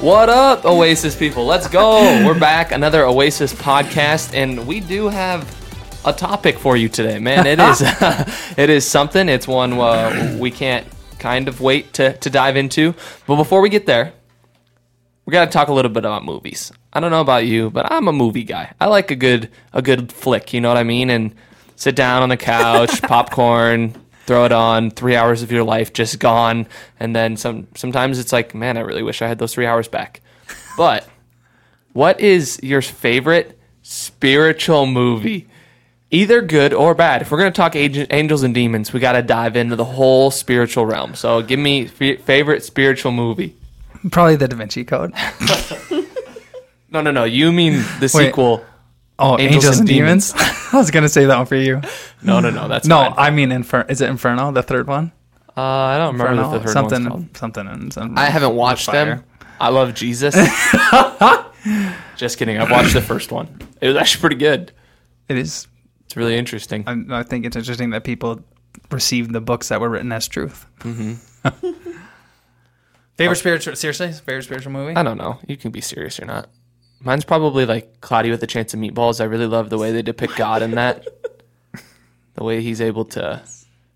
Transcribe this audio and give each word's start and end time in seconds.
What 0.00 0.30
up, 0.30 0.64
Oasis 0.64 1.14
people? 1.14 1.44
Let's 1.44 1.68
go. 1.68 2.00
We're 2.26 2.38
back, 2.38 2.72
another 2.72 3.04
Oasis 3.04 3.52
podcast, 3.52 4.32
and 4.32 4.66
we 4.66 4.80
do 4.80 5.08
have 5.08 5.44
a 6.06 6.12
topic 6.14 6.58
for 6.58 6.74
you 6.74 6.88
today, 6.88 7.18
man. 7.18 7.46
It 7.46 7.60
is 7.60 7.82
it 8.56 8.70
is 8.70 8.86
something. 8.86 9.28
It's 9.28 9.46
one 9.46 9.74
uh, 9.74 10.38
we 10.40 10.50
can't 10.50 10.86
kind 11.18 11.48
of 11.48 11.60
wait 11.60 11.92
to, 11.94 12.14
to 12.16 12.30
dive 12.30 12.56
into. 12.56 12.94
But 13.26 13.36
before 13.36 13.60
we 13.60 13.68
get 13.68 13.84
there, 13.84 14.14
we 15.26 15.32
got 15.32 15.44
to 15.44 15.50
talk 15.50 15.68
a 15.68 15.72
little 15.74 15.90
bit 15.90 16.06
about 16.06 16.24
movies. 16.24 16.72
I 16.94 17.00
don't 17.00 17.10
know 17.10 17.20
about 17.20 17.44
you, 17.44 17.68
but 17.68 17.92
I'm 17.92 18.08
a 18.08 18.12
movie 18.12 18.44
guy. 18.44 18.72
I 18.80 18.86
like 18.86 19.10
a 19.10 19.16
good 19.16 19.50
a 19.74 19.82
good 19.82 20.10
flick, 20.10 20.54
you 20.54 20.62
know 20.62 20.68
what 20.68 20.78
I 20.78 20.82
mean? 20.82 21.10
And 21.10 21.34
sit 21.76 21.94
down 21.94 22.22
on 22.22 22.30
the 22.30 22.38
couch, 22.38 23.02
popcorn, 23.02 23.94
throw 24.30 24.44
it 24.44 24.52
on, 24.52 24.92
three 24.92 25.16
hours 25.16 25.42
of 25.42 25.50
your 25.50 25.64
life 25.64 25.92
just 25.92 26.20
gone, 26.20 26.68
and 27.00 27.16
then 27.16 27.36
some. 27.36 27.66
Sometimes 27.74 28.20
it's 28.20 28.32
like, 28.32 28.54
man, 28.54 28.76
I 28.76 28.82
really 28.82 29.02
wish 29.02 29.22
I 29.22 29.26
had 29.26 29.40
those 29.40 29.52
three 29.52 29.66
hours 29.66 29.88
back. 29.88 30.20
But 30.76 31.04
what 31.94 32.20
is 32.20 32.60
your 32.62 32.80
favorite 32.80 33.58
spiritual 33.82 34.86
movie? 34.86 35.48
Either 36.12 36.42
good 36.42 36.72
or 36.72 36.94
bad. 36.94 37.22
If 37.22 37.32
we're 37.32 37.38
going 37.38 37.52
to 37.52 37.56
talk 37.56 37.74
angels 37.74 38.44
and 38.44 38.54
demons, 38.54 38.92
we 38.92 39.00
got 39.00 39.12
to 39.12 39.22
dive 39.22 39.56
into 39.56 39.74
the 39.74 39.84
whole 39.84 40.30
spiritual 40.30 40.86
realm. 40.86 41.16
So 41.16 41.42
give 41.42 41.58
me 41.58 41.86
f- 42.00 42.20
favorite 42.24 42.62
spiritual 42.62 43.10
movie. 43.10 43.56
Probably 44.12 44.36
the 44.36 44.46
Da 44.46 44.56
Vinci 44.56 44.84
Code. 44.84 45.12
No, 46.92 47.00
no, 47.00 47.12
no. 47.12 47.22
You 47.22 47.52
mean 47.52 47.74
the 48.00 48.10
Wait. 48.12 48.26
sequel? 48.26 48.64
Oh, 49.20 49.38
Angels 49.38 49.64
Angels, 49.64 49.78
and 49.80 49.88
and 49.88 49.96
Demons. 49.96 50.34
I 50.72 50.76
was 50.78 50.90
gonna 50.90 51.08
say 51.08 51.26
that 51.26 51.36
one 51.36 51.46
for 51.46 51.56
you. 51.56 51.80
No, 52.22 52.40
no, 52.40 52.50
no. 52.50 52.66
That's 52.68 52.86
No, 52.88 52.96
fine. 53.04 53.14
I 53.16 53.30
mean 53.30 53.52
Infer. 53.52 53.82
Is 53.88 54.00
it 54.00 54.08
Inferno? 54.10 54.50
The 54.52 54.62
third 54.62 54.86
one. 54.86 55.12
Uh, 55.56 55.60
I 55.62 55.98
don't 55.98 56.12
remember 56.14 56.32
Inferno? 56.32 56.48
what 56.50 56.58
the 56.58 56.64
third 56.66 56.72
something, 56.72 57.02
one's 57.04 57.24
called. 57.26 57.36
something, 57.36 57.66
and 57.66 57.92
something. 57.92 58.18
I 58.18 58.26
haven't 58.26 58.54
watched 58.54 58.86
Fire. 58.86 59.04
them. 59.16 59.24
I 59.60 59.68
love 59.68 59.94
Jesus. 59.94 60.34
Just 62.16 62.38
kidding. 62.38 62.56
I've 62.58 62.70
watched 62.70 62.94
the 62.94 63.02
first 63.02 63.30
one. 63.30 63.48
It 63.80 63.88
was 63.88 63.96
actually 63.96 64.20
pretty 64.20 64.36
good. 64.36 64.72
It 65.28 65.36
is. 65.36 65.66
It's 66.06 66.16
really 66.16 66.36
interesting. 66.36 66.84
I, 66.86 67.20
I 67.20 67.22
think 67.22 67.44
it's 67.44 67.56
interesting 67.56 67.90
that 67.90 68.04
people 68.04 68.42
received 68.90 69.32
the 69.32 69.40
books 69.40 69.68
that 69.68 69.80
were 69.80 69.88
written 69.90 70.12
as 70.12 70.26
truth. 70.28 70.66
Mm-hmm. 70.80 71.14
favorite 73.16 73.36
spiritual? 73.36 73.76
Seriously, 73.76 74.12
favorite 74.12 74.42
spiritual 74.44 74.72
movie? 74.72 74.96
I 74.96 75.02
don't 75.02 75.18
know. 75.18 75.38
You 75.46 75.56
can 75.56 75.70
be 75.70 75.80
serious 75.80 76.18
or 76.18 76.24
not. 76.24 76.48
Mine's 77.02 77.24
probably 77.24 77.64
like 77.64 78.00
Cloudy 78.00 78.30
with 78.30 78.42
a 78.42 78.46
Chance 78.46 78.74
of 78.74 78.80
Meatballs. 78.80 79.20
I 79.20 79.24
really 79.24 79.46
love 79.46 79.70
the 79.70 79.78
way 79.78 79.90
they 79.92 80.02
depict 80.02 80.36
God 80.36 80.62
in 80.62 80.72
that. 80.72 81.06
the 82.34 82.44
way 82.44 82.60
he's 82.60 82.80
able 82.80 83.06
to 83.06 83.42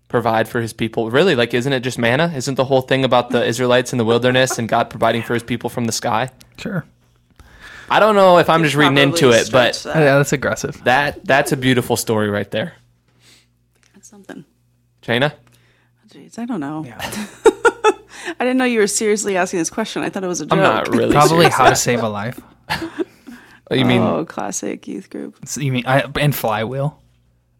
provide 0.07 0.47
for 0.47 0.61
his 0.61 0.73
people. 0.73 1.11
Really, 1.11 1.35
like, 1.35 1.53
isn't 1.53 1.71
it 1.71 1.81
just 1.81 1.99
manna? 1.99 2.31
Isn't 2.35 2.55
the 2.55 2.65
whole 2.65 2.81
thing 2.81 3.03
about 3.03 3.29
the 3.29 3.45
Israelites 3.45 3.91
in 3.91 3.97
the 3.97 4.05
wilderness 4.05 4.57
and 4.57 4.67
God 4.67 4.89
providing 4.89 5.21
for 5.21 5.33
his 5.33 5.43
people 5.43 5.69
from 5.69 5.85
the 5.85 5.91
sky? 5.91 6.29
Sure. 6.57 6.85
I 7.89 7.99
don't 7.99 8.15
know 8.15 8.39
if 8.39 8.49
I'm 8.49 8.63
just 8.63 8.75
reading 8.75 8.97
into 8.97 9.29
it, 9.31 9.51
but 9.51 9.75
that. 9.75 9.95
Yeah, 9.95 10.17
that's 10.17 10.33
aggressive. 10.33 10.83
that 10.85 11.23
that's 11.23 11.51
a 11.51 11.57
beautiful 11.57 11.97
story 11.97 12.29
right 12.29 12.49
there. 12.49 12.73
That's 13.93 14.09
something. 14.09 14.43
Jaina? 15.01 15.35
Jeez, 16.09 16.39
I 16.39 16.45
don't 16.45 16.59
know. 16.59 16.85
I 18.39 18.43
didn't 18.43 18.57
know 18.57 18.65
you 18.65 18.79
were 18.79 18.87
seriously 18.87 19.37
asking 19.37 19.59
this 19.59 19.69
question. 19.69 20.01
I 20.01 20.09
thought 20.09 20.23
it 20.23 20.27
was 20.27 20.41
a 20.41 20.45
joke. 20.45 20.53
I'm 20.53 20.63
not 20.63 20.87
really 20.89 21.11
Probably. 21.11 21.47
How 21.47 21.69
to 21.69 21.75
Save 21.75 22.01
a 22.01 22.09
Life. 22.09 22.41
Oh, 22.69 23.73
you 23.73 23.85
mean 23.85 24.01
Oh, 24.01 24.25
classic 24.25 24.87
youth 24.87 25.09
group. 25.09 25.37
So 25.45 25.61
you 25.61 25.71
mean 25.71 25.85
I, 25.87 26.05
and 26.19 26.35
Flywheel? 26.35 27.01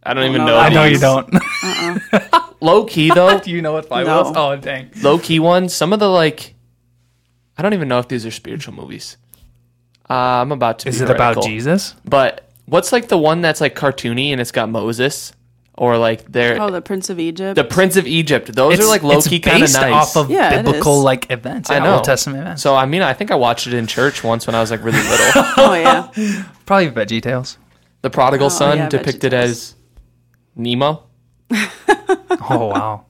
I 0.03 0.14
don't 0.14 0.25
even 0.30 0.45
know. 0.45 0.56
I 0.56 0.67
I 0.67 0.70
know 0.70 0.84
you 0.84 0.92
these. 0.92 1.02
don't. 1.02 1.34
Low 2.61 2.86
key 2.86 3.10
though, 3.10 3.39
Do 3.43 3.52
you 3.52 3.61
know 3.61 3.73
what 3.73 3.88
Flywheel 3.88 4.27
is? 4.27 4.32
No. 4.32 4.52
Oh 4.52 4.55
dang. 4.55 4.89
low 5.02 5.17
key 5.20 5.39
ones. 5.39 5.73
Some 5.73 5.93
of 5.93 5.99
the 5.99 6.10
like, 6.10 6.54
I 7.58 7.61
don't 7.64 7.73
even 7.73 7.88
know 7.88 7.99
if 7.99 8.08
these 8.08 8.26
are 8.26 8.32
spiritual 8.32 8.73
movies. 8.73 9.17
Uh, 10.10 10.14
I'm 10.14 10.52
about 10.52 10.80
to. 10.80 10.89
Is 10.89 10.99
be 10.99 11.05
it 11.05 11.10
about. 11.10 11.43
Jesus? 11.43 11.95
But 12.05 12.49
what's 12.66 12.92
like 12.92 13.08
the 13.08 13.17
one 13.17 13.42
that's 13.42 13.61
like 13.61 13.76
cartoony 13.76 14.30
and 14.30 14.39
it's 14.39 14.52
got 14.52 14.70
Moses 14.70 15.33
or 15.77 15.97
like 15.97 16.31
they're 16.31 16.61
Oh, 16.61 16.69
the 16.71 16.81
Prince 16.81 17.09
of 17.09 17.19
Egypt. 17.19 17.55
the 17.55 17.63
Prince 17.63 17.97
of 17.97 18.08
Egypt. 18.08 18.53
Those 18.53 18.80
are 18.80 18.86
like 18.87 19.03
low 19.03 19.21
key 19.21 19.39
kind 19.39 19.58
of 19.58 19.61
based 19.63 19.73
nice. 19.75 19.93
off 19.93 20.15
of 20.17 20.30
Yeah, 20.31 20.53
it 20.59 20.63
biblical 20.63 20.99
is. 20.99 21.03
like 21.03 21.30
events. 21.31 21.69
I 21.69 21.80
know 21.80 21.95
Old 21.95 22.03
Testament 22.05 22.41
events. 22.41 22.61
So 22.61 22.75
I 22.75 22.86
mean, 22.86 23.02
I 23.02 23.13
think 23.13 23.31
I 23.31 23.36
watched 23.36 23.67
it 23.67 23.73
in 23.73 23.86
church 23.87 24.23
once 24.23 24.47
when 24.47 24.55
I 24.55 24.61
was 24.61 24.71
like 24.71 24.83
really 24.83 24.97
little. 25.09 25.31
oh 25.58 25.73
yeah. 25.73 26.43
Probably 26.65 26.89
VeggieTales. 26.89 27.58
the 28.02 28.09
prodigal 28.09 28.47
Oh, 28.47 28.49
son 28.49 28.77
yeah, 28.77 28.89
depicted 28.89 29.33
VeggieTales. 29.33 29.43
as 29.43 29.75
Nemo. 30.55 31.03
Oh 32.47 32.67
wow. 32.67 33.05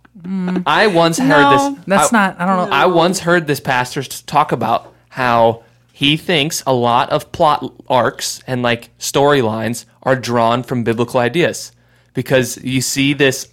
I 0.66 0.88
once 0.88 1.20
heard 1.20 1.28
No. 1.28 1.76
this. 1.76 1.84
That's 1.88 2.14
I- 2.14 2.18
not. 2.18 2.40
I 2.40 2.46
don't 2.46 2.70
know. 2.70 2.76
I 2.76 2.86
once 2.86 3.20
heard 3.20 3.48
this 3.48 3.60
pastor 3.60 4.00
s- 4.00 4.22
talk 4.22 4.52
about 4.52 4.94
how 5.10 5.64
he 5.94 6.18
thinks 6.18 6.64
a 6.66 6.74
lot 6.74 7.10
of 7.10 7.32
plot 7.32 7.72
arcs 7.88 8.42
and 8.48 8.62
like 8.64 8.98
storylines 8.98 9.86
are 10.04 10.16
drawn 10.16 10.64
from 10.64 10.84
biblical 10.84 11.20
ideas 11.20 11.72
because 12.16 12.58
you 12.64 12.82
see 12.82 13.14
this, 13.14 13.48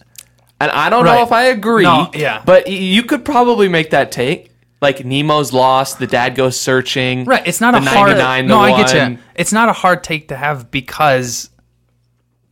and 0.59 0.71
I 0.71 0.89
don't 0.89 1.05
know 1.05 1.23
if 1.23 1.33
I 1.33 1.45
agree. 1.45 1.83
No, 1.85 2.11
yeah. 2.15 2.43
but 2.47 2.65
y- 2.67 2.73
you 2.73 3.03
could 3.03 3.25
probably 3.25 3.69
make 3.69 3.91
that 3.91 4.11
take. 4.13 4.49
Like 4.81 5.05
Nemo's 5.05 5.53
lost, 5.53 5.99
the 6.01 6.07
dad 6.09 6.35
goes 6.35 6.59
searching. 6.59 7.25
Right. 7.25 7.47
It's 7.47 7.61
not 7.61 7.71
the 7.73 7.79
a 7.79 7.83
hard. 7.83 8.17
99, 8.17 8.47
no, 8.49 8.59
I 8.59 8.83
get 8.83 9.11
you. 9.11 9.19
It's 9.37 9.53
not 9.53 9.69
a 9.69 9.73
hard 9.73 10.03
take 10.03 10.29
to 10.29 10.37
have 10.37 10.71
because 10.73 11.51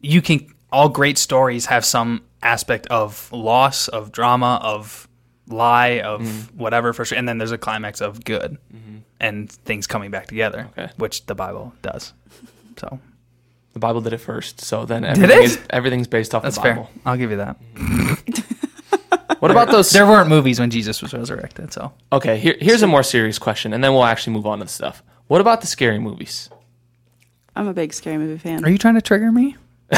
you 0.01 0.23
can. 0.23 0.47
All 0.73 0.89
great 0.89 1.19
stories 1.19 1.67
have 1.67 1.85
some 1.85 2.23
aspect 2.43 2.87
of 2.87 3.31
loss, 3.33 3.89
of 3.89 4.13
drama, 4.13 4.61
of 4.63 5.09
lie, 5.49 6.01
of 6.01 6.21
Mm-hmm. 6.23 6.59
whatever 6.59 6.93
for 6.93 7.05
sure. 7.05 7.19
And 7.19 7.29
then 7.29 7.39
there's 7.39 7.51
a 7.51 7.59
climax 7.59 8.01
of 8.01 8.25
good 8.25 8.57
and 9.19 9.51
things 9.51 9.89
coming 9.89 10.13
back 10.13 10.29
together, 10.29 10.69
Okay. 10.79 10.93
which 10.97 11.27
the 11.27 11.35
Bible 11.35 11.75
does. 11.83 12.13
So 12.77 13.01
The 13.73 13.79
Bible 13.79 14.01
did 14.01 14.13
it 14.13 14.19
first, 14.19 14.61
so 14.61 14.85
then 14.85 15.05
everything 15.05 15.39
it? 15.39 15.45
is 15.45 15.59
everything's 15.71 16.09
based 16.09 16.35
off 16.35 16.43
that's 16.43 16.57
the 16.57 16.63
fair. 16.63 16.75
Bible. 16.75 16.91
I'll 17.07 17.17
give 17.17 17.31
you 17.31 17.37
that. 17.39 17.57
What 19.39 19.51
about 19.51 19.71
those? 19.71 19.91
There 19.91 20.07
weren't 20.07 20.29
movies 20.29 20.61
when 20.61 20.69
Jesus 20.71 21.01
was 21.01 21.15
resurrected, 21.15 21.73
so 21.73 21.93
Okay, 22.13 22.39
here, 22.39 22.57
here's 22.61 22.83
a 22.83 22.87
more 22.87 23.03
serious 23.03 23.39
question, 23.39 23.73
and 23.73 23.83
then 23.83 23.95
we'll 23.95 24.05
actually 24.05 24.35
move 24.35 24.47
on 24.47 24.59
to 24.59 24.65
the 24.67 24.71
stuff. 24.71 25.03
What 25.29 25.41
about 25.41 25.63
the 25.63 25.67
scary 25.67 25.99
movies? 25.99 26.51
I'm 27.57 27.67
a 27.67 27.73
big 27.73 27.95
scary 27.95 28.19
movie 28.19 28.37
fan. 28.37 28.63
are 28.67 28.69
you 28.69 28.77
trying 28.77 28.97
to 28.97 29.01
trigger 29.01 29.33
me? 29.33 29.57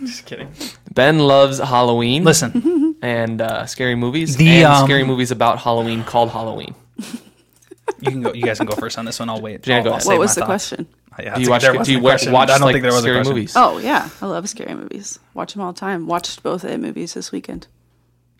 Just 0.00 0.26
kidding. 0.26 0.52
Ben 0.92 1.18
loves 1.20 1.58
Halloween. 1.58 2.24
Listen, 2.24 2.96
and 3.00 3.40
uh, 3.40 3.64
scary 3.64 3.94
movies 3.94 4.36
The, 4.36 4.46
and 4.48 4.64
um, 4.66 4.84
scary 4.84 5.04
movies 5.04 5.30
about 5.30 5.58
Halloween 5.58 6.04
called 6.04 6.28
Halloween. 6.30 6.74
you 6.98 8.10
can 8.10 8.20
go. 8.20 8.34
You 8.34 8.42
guys 8.42 8.58
can 8.58 8.66
go 8.66 8.76
first 8.76 8.98
on 8.98 9.06
this 9.06 9.18
one. 9.18 9.30
I'll 9.30 9.40
wait. 9.40 9.62
Jan, 9.62 9.78
I'll- 9.78 9.84
go 9.84 9.92
I'll 9.92 10.04
what 10.04 10.18
was 10.18 10.34
the 10.34 10.40
thoughts. 10.42 10.48
question? 10.68 10.86
Yeah, 11.18 11.34
Do 11.34 11.40
you 11.40 11.46
that's- 11.46 11.48
watch? 11.48 11.62
there 11.62 11.82
Do 11.84 11.92
you 11.92 11.98
a 11.98 12.02
wa- 12.02 12.10
question. 12.10 12.32
watch 12.32 12.50
I 12.50 12.58
don't 12.58 12.66
like 12.66 12.74
think 12.74 12.82
there 12.82 12.92
was 12.92 13.00
a 13.00 13.02
scary 13.02 13.16
question. 13.18 13.34
movies? 13.34 13.52
Oh 13.56 13.78
yeah, 13.78 14.08
I 14.20 14.26
love 14.26 14.48
scary 14.48 14.74
movies. 14.74 15.18
Watch 15.34 15.54
them 15.54 15.62
all 15.62 15.72
the 15.72 15.80
time. 15.80 16.06
Watched 16.06 16.42
both 16.42 16.64
It 16.64 16.78
movies 16.80 17.14
this 17.14 17.32
weekend. 17.32 17.66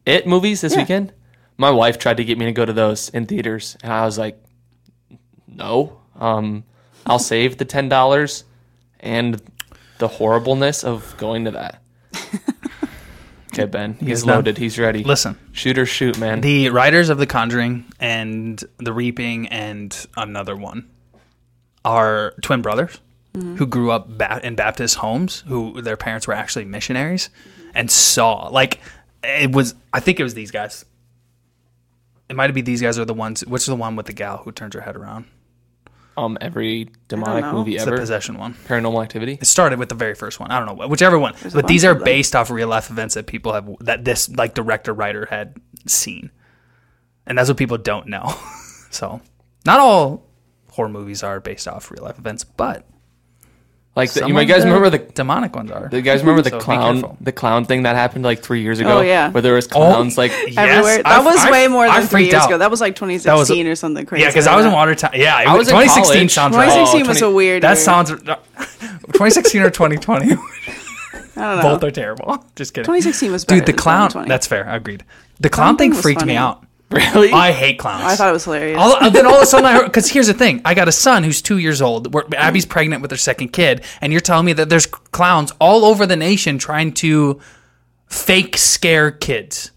It 0.04 0.26
movies 0.26 0.60
this 0.60 0.72
Yeah. 0.74 0.80
weekend. 0.80 1.12
My 1.58 1.70
wife 1.70 1.98
tried 1.98 2.18
to 2.18 2.24
get 2.24 2.36
me 2.38 2.44
to 2.46 2.52
go 2.52 2.64
to 2.66 2.72
those 2.72 3.08
in 3.10 3.26
theaters, 3.26 3.76
and 3.82 3.92
I 3.92 4.04
was 4.04 4.18
like, 4.18 4.38
"No, 5.48 5.98
um, 6.20 6.64
I'll 7.06 7.18
save 7.18 7.56
the 7.58 7.64
ten 7.64 7.88
dollars 7.88 8.44
and 9.00 9.40
the 9.98 10.08
horribleness 10.08 10.84
of 10.84 11.14
going 11.18 11.44
to 11.46 11.50
that." 11.52 11.82
Okay, 13.54 13.64
Ben, 13.64 13.94
he's 13.94 14.08
guys 14.08 14.22
done? 14.24 14.34
loaded. 14.36 14.58
He's 14.58 14.78
ready. 14.78 15.02
Listen, 15.02 15.38
shoot 15.52 15.78
or 15.78 15.86
shoot, 15.86 16.18
man. 16.18 16.42
the 16.42 16.68
writers 16.68 17.08
of 17.08 17.16
The 17.16 17.26
Conjuring 17.26 17.86
and 17.98 18.62
The 18.76 18.92
Reaping 18.92 19.48
and 19.48 19.96
another 20.14 20.54
one 20.54 20.86
are 21.86 22.34
twin 22.42 22.60
brothers 22.60 22.98
who 23.34 23.66
grew 23.66 23.90
up 23.90 24.08
ba- 24.18 24.40
in 24.42 24.54
Baptist 24.54 24.96
homes, 24.96 25.44
who 25.46 25.82
their 25.82 25.96
parents 25.96 26.26
were 26.26 26.32
actually 26.32 26.64
missionaries, 26.64 27.28
and 27.74 27.90
saw 27.90 28.48
like 28.48 28.80
it 29.22 29.52
was. 29.52 29.74
I 29.92 30.00
think 30.00 30.18
it 30.20 30.22
was 30.22 30.34
these 30.34 30.50
guys. 30.50 30.84
It 32.28 32.34
might 32.34 32.52
be 32.52 32.60
these 32.60 32.82
guys 32.82 32.98
are 32.98 33.04
the 33.04 33.14
ones. 33.14 33.44
Which 33.46 33.62
is 33.62 33.66
the 33.66 33.76
one 33.76 33.94
with 33.94 34.06
the 34.06 34.12
gal 34.12 34.38
who 34.38 34.52
turns 34.52 34.74
her 34.74 34.80
head 34.80 34.96
around? 34.96 35.26
um, 36.16 36.38
every 36.40 36.88
demonic 37.08 37.44
movie 37.52 37.76
It's 37.76 37.84
the 37.84 37.92
possession 37.92 38.38
one. 38.38 38.54
Paranormal 38.54 39.02
Activity. 39.02 39.38
It 39.40 39.46
started 39.46 39.78
with 39.78 39.88
the 39.90 39.94
very 39.94 40.14
first 40.14 40.40
one. 40.40 40.50
I 40.50 40.58
don't 40.58 40.78
know, 40.78 40.88
whichever 40.88 41.18
one. 41.18 41.34
a 41.44 41.50
but 41.50 41.66
these 41.66 41.84
are 41.84 41.94
based 41.94 42.34
off 42.34 42.50
real 42.50 42.68
life 42.68 42.90
events 42.90 43.14
that 43.14 43.26
people 43.26 43.52
have 43.52 43.68
that 43.80 44.04
this 44.04 44.28
like 44.30 44.54
director 44.54 44.94
writer 44.94 45.26
had 45.26 45.56
seen, 45.86 46.30
and 47.26 47.36
that's 47.36 47.48
what 47.48 47.58
people 47.58 47.78
don't 47.78 48.06
know. 48.06 48.34
so, 48.90 49.20
not 49.66 49.78
all 49.78 50.25
horror 50.76 50.88
movies 50.88 51.22
are 51.22 51.40
based 51.40 51.66
off 51.66 51.90
real 51.90 52.04
life 52.04 52.18
events, 52.18 52.44
but 52.44 52.84
Like 53.96 54.12
the, 54.12 54.26
you 54.28 54.34
might 54.34 54.42
of 54.42 54.48
guys 54.48 54.62
the 54.62 54.68
remember 54.68 54.90
the 54.90 54.98
demonic 54.98 55.56
ones 55.56 55.70
are. 55.70 55.88
The 55.88 56.02
guys 56.02 56.20
remember 56.20 56.42
the 56.42 56.50
So 56.56 56.60
clown, 56.60 57.16
the 57.20 57.32
clown 57.32 57.64
thing 57.64 57.84
that 57.84 57.96
happened 57.96 58.24
like 58.24 58.40
three 58.42 58.60
years 58.60 58.78
oh, 58.80 58.84
ago. 58.84 58.98
Oh, 58.98 59.00
yeah. 59.00 59.30
where 59.30 59.40
there 59.42 59.54
was 59.54 59.66
oh, 59.68 59.70
clowns 59.70 60.18
like 60.18 60.30
Yes, 60.32 60.58
Everywhere. 60.58 61.02
That 61.02 61.06
I've- 61.06 61.24
was 61.24 61.38
I've- 61.38 61.50
way 61.50 61.66
more 61.68 61.86
I 61.86 62.00
than 62.00 62.08
three 62.08 62.24
years 62.24 62.34
out. 62.34 62.46
ago. 62.50 62.58
That 62.58 62.70
was 62.70 62.80
like 62.82 62.94
2016 62.94 63.66
or 63.66 63.74
something 63.74 64.04
crazy. 64.04 64.22
Yeah, 64.24 64.28
because 64.28 64.46
I 64.46 64.54
was 64.54 64.66
in 64.66 64.70
that. 64.70 64.76
Watertown. 64.76 65.10
Yeah, 65.14 65.40
it 65.40 65.48
I 65.48 65.56
was 65.56 65.68
in 65.68 65.72
2016 65.74 66.14
college. 66.14 66.30
sounds 66.32 66.56
right. 66.56 66.66
2016 66.66 67.06
Oh, 67.06 67.08
was 67.08 67.18
20 67.20 67.32
a 67.32 67.34
weird. 67.34 67.62
That 67.62 67.68
year. 67.68 67.76
sounds 67.76 68.10
2016 69.16 69.62
or 69.62 69.70
2020. 69.70 70.32
I 70.32 70.34
don't 70.34 71.56
know. 71.56 71.62
Both 71.62 71.84
are 71.84 71.90
terrible. 71.90 72.44
Just 72.54 72.74
kidding. 72.74 72.84
2016 72.84 73.32
was 73.32 73.44
better. 73.44 73.60
Dude, 73.60 73.66
the 73.66 73.72
than 73.72 73.78
clown. 73.78 74.08
2020. 74.08 74.28
That's 74.28 74.46
fair. 74.46 74.68
I 74.68 74.76
agreed. 74.76 75.04
The 75.40 75.48
clown 75.50 75.76
thing 75.76 75.90
thing 75.90 75.96
was 75.96 76.02
freaked 76.02 76.24
me 76.24 76.36
out. 76.36 76.65
Really? 76.90 77.32
I 77.32 77.50
hate 77.50 77.80
clowns. 77.80 78.04
I 78.04 78.14
thought 78.14 78.28
it 78.28 78.32
was 78.32 78.44
hilarious. 78.44 78.78
All, 78.78 78.92
uh, 78.94 79.10
then 79.10 79.26
all 79.26 79.34
of 79.34 79.42
a 79.42 79.46
sudden, 79.46 79.66
I 79.66 79.72
heard 79.72 79.84
because 79.86 80.08
here's 80.08 80.28
the 80.28 80.34
thing: 80.34 80.62
I 80.64 80.74
got 80.74 80.86
a 80.86 80.92
son 80.92 81.24
who's 81.24 81.42
two 81.42 81.58
years 81.58 81.82
old. 81.82 82.14
Where 82.14 82.24
Abby's 82.36 82.64
pregnant 82.64 83.02
with 83.02 83.10
her 83.10 83.16
second 83.16 83.48
kid, 83.48 83.84
and 84.00 84.12
you're 84.12 84.20
telling 84.20 84.46
me 84.46 84.52
that 84.52 84.68
there's 84.68 84.86
clowns 84.86 85.52
all 85.58 85.84
over 85.84 86.06
the 86.06 86.14
nation 86.14 86.58
trying 86.58 86.92
to 86.94 87.40
fake 88.06 88.56
scare 88.56 89.10
kids. 89.10 89.72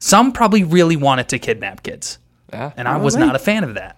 Some 0.00 0.32
probably 0.32 0.64
really 0.64 0.96
wanted 0.96 1.28
to 1.28 1.38
kidnap 1.38 1.84
kids, 1.84 2.18
yeah. 2.52 2.72
and 2.76 2.88
I 2.88 2.96
was 2.96 3.14
not 3.14 3.36
a 3.36 3.38
fan 3.38 3.62
of 3.62 3.74
that. 3.74 3.96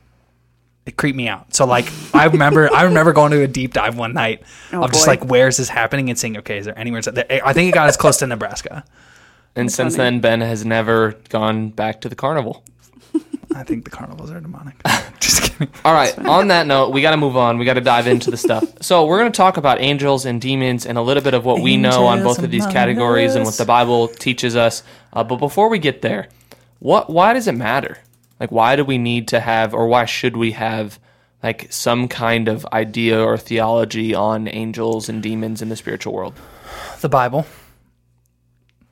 It 0.85 0.99
creeped 0.99 1.17
me 1.17 1.29
out. 1.29 1.55
So 1.55 1.64
like, 1.64 1.91
I 2.12 2.26
remember, 2.26 2.70
I 2.70 2.82
remember 2.82 3.14
going 3.14 3.31
to 3.32 3.41
a 3.43 3.46
deep 3.49 3.73
dive 3.73 3.96
one 3.96 4.12
night 4.12 4.43
Oh, 4.70 4.82
of 4.82 4.93
just 4.93 5.06
boy. 5.06 5.12
like, 5.12 5.25
where 5.25 5.49
is 5.49 5.56
this 5.56 5.70
happening, 5.70 6.11
and 6.11 6.19
saying, 6.19 6.37
okay, 6.38 6.58
is 6.58 6.67
there 6.67 6.79
anywhere? 6.79 7.00
I 7.06 7.55
think 7.55 7.70
it 7.70 7.75
got 7.75 7.88
as 7.88 7.96
close 7.96 8.19
to 8.19 8.26
Nebraska. 8.26 8.85
And 9.56 9.71
since 9.71 9.97
funny. 9.97 10.11
then, 10.11 10.21
Ben 10.21 10.41
has 10.41 10.65
never 10.65 11.12
gone 11.29 11.71
back 11.71 12.01
to 12.03 12.09
the 12.09 12.17
carnival. 12.17 12.65
I 13.55 13.62
think 13.62 13.85
the 13.85 13.91
carnivals 13.91 14.33
are 14.33 14.41
demonic. 14.41 14.75
just 15.21 15.43
kidding. 15.43 15.69
All 15.85 15.95
right. 15.95 16.17
On 16.19 16.49
that 16.49 16.67
note, 16.67 16.91
we 16.91 17.03
got 17.03 17.12
to 17.12 17.17
move 17.17 17.37
on. 17.37 17.56
We 17.56 17.65
got 17.65 17.75
to 17.75 17.81
dive 17.81 18.09
into 18.09 18.31
the 18.31 18.37
stuff. 18.37 18.65
So 18.85 19.06
we're 19.06 19.19
going 19.19 19.33
to 19.33 19.37
talk 19.37 19.56
about 19.56 19.81
angels 19.81 20.27
and 20.27 20.41
demons 20.41 20.85
and 20.85 20.99
a 20.99 21.01
little 21.01 21.23
bit 21.23 21.33
of 21.33 21.45
what 21.47 21.62
we 21.62 21.79
know 21.79 22.05
on 22.06 22.23
both 22.23 22.39
of 22.41 22.51
these 22.51 22.65
among 22.65 22.75
categories 22.75 23.35
and 23.35 23.45
what 23.45 23.55
the 23.55 23.65
Bible 23.65 24.09
teaches 24.09 24.56
us. 24.56 24.83
Uh, 25.12 25.25
but 25.25 25.37
before 25.37 25.71
we 25.71 25.79
get 25.79 26.03
there, 26.03 26.29
what? 26.81 27.09
Why 27.09 27.33
does 27.33 27.49
it 27.49 27.53
matter? 27.53 27.99
Like, 28.39 28.51
why 28.53 28.77
do 28.77 28.85
we 28.85 28.99
need 28.99 29.29
to 29.29 29.41
have, 29.41 29.73
or 29.73 29.87
why 29.87 30.05
should 30.05 30.37
we 30.37 30.51
have, 30.53 30.99
like 31.43 31.73
some 31.73 32.09
kind 32.09 32.49
of 32.49 32.67
idea 32.67 33.19
or 33.19 33.39
theology 33.39 34.15
on 34.15 34.49
angels 34.49 35.09
and 35.09 35.23
demons 35.23 35.62
in 35.62 35.71
the 35.71 35.77
spiritual 35.77 36.12
world? 36.12 36.35
The 37.01 37.09
Bible. 37.09 37.47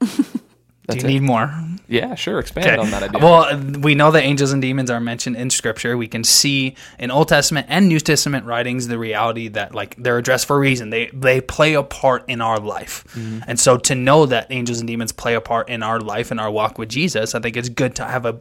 Do 0.88 0.94
That's 0.94 1.04
you 1.04 1.08
it. 1.10 1.12
need 1.12 1.22
more? 1.22 1.54
Yeah, 1.86 2.14
sure. 2.16 2.40
Expand 2.40 2.80
on 2.80 2.90
that 2.90 3.02
idea. 3.04 3.20
Well, 3.20 3.56
we 3.80 3.94
know 3.94 4.10
that 4.10 4.22
angels 4.24 4.50
and 4.52 4.60
demons 4.60 4.90
are 4.90 4.98
mentioned 4.98 5.36
in 5.36 5.48
Scripture. 5.50 5.96
We 5.96 6.08
can 6.08 6.24
see 6.24 6.74
in 6.98 7.10
Old 7.12 7.28
Testament 7.28 7.66
and 7.68 7.86
New 7.86 8.00
Testament 8.00 8.46
writings 8.46 8.88
the 8.88 8.98
reality 8.98 9.46
that 9.48 9.74
like 9.76 9.94
they're 9.96 10.18
addressed 10.18 10.46
for 10.46 10.56
a 10.56 10.58
reason. 10.58 10.90
They 10.90 11.08
they 11.12 11.40
play 11.40 11.74
a 11.74 11.82
part 11.84 12.24
in 12.28 12.40
our 12.40 12.58
life, 12.58 13.04
Mm-hmm. 13.14 13.40
and 13.46 13.60
so 13.60 13.76
to 13.78 13.94
know 13.94 14.26
that 14.26 14.46
angels 14.50 14.80
and 14.80 14.88
demons 14.88 15.12
play 15.12 15.34
a 15.34 15.40
part 15.40 15.68
in 15.68 15.82
our 15.84 16.00
life 16.00 16.30
and 16.32 16.40
our 16.40 16.50
walk 16.50 16.78
with 16.78 16.88
Jesus, 16.88 17.34
I 17.34 17.40
think 17.40 17.56
it's 17.56 17.68
good 17.68 17.94
to 17.96 18.04
have 18.04 18.26
a 18.26 18.40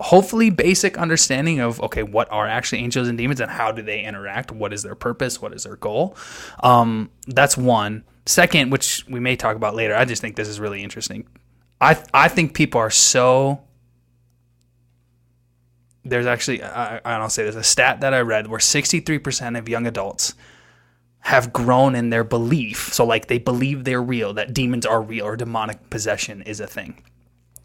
hopefully 0.00 0.48
basic 0.50 0.96
understanding 0.96 1.60
of 1.60 1.80
okay 1.82 2.02
what 2.02 2.30
are 2.32 2.46
actually 2.46 2.78
angels 2.78 3.06
and 3.06 3.18
demons 3.18 3.38
and 3.40 3.50
how 3.50 3.70
do 3.70 3.82
they 3.82 4.02
interact 4.02 4.50
what 4.50 4.72
is 4.72 4.82
their 4.82 4.94
purpose 4.94 5.42
what 5.42 5.52
is 5.52 5.64
their 5.64 5.76
goal 5.76 6.16
um, 6.62 7.10
that's 7.26 7.54
one 7.56 8.02
second 8.30 8.70
which 8.70 9.04
we 9.08 9.20
may 9.20 9.36
talk 9.36 9.56
about 9.56 9.74
later 9.74 9.94
i 9.94 10.04
just 10.04 10.22
think 10.22 10.36
this 10.36 10.48
is 10.48 10.60
really 10.60 10.82
interesting. 10.82 11.26
I 11.80 12.02
i 12.14 12.28
think 12.28 12.54
people 12.54 12.80
are 12.80 12.90
so 12.90 13.60
there's 16.04 16.26
actually 16.26 16.62
I, 16.62 17.00
i'll 17.04 17.30
say 17.30 17.42
there's 17.42 17.56
a 17.56 17.62
stat 17.62 18.00
that 18.00 18.14
i 18.14 18.20
read 18.20 18.46
where 18.46 18.60
63% 18.60 19.58
of 19.58 19.68
young 19.68 19.86
adults 19.86 20.34
have 21.20 21.52
grown 21.52 21.94
in 21.94 22.10
their 22.10 22.24
belief 22.24 22.92
so 22.92 23.04
like 23.04 23.26
they 23.26 23.38
believe 23.38 23.84
they're 23.84 24.02
real 24.02 24.32
that 24.34 24.54
demons 24.54 24.86
are 24.86 25.02
real 25.02 25.26
or 25.26 25.36
demonic 25.36 25.90
possession 25.90 26.42
is 26.42 26.60
a 26.60 26.66
thing 26.66 27.02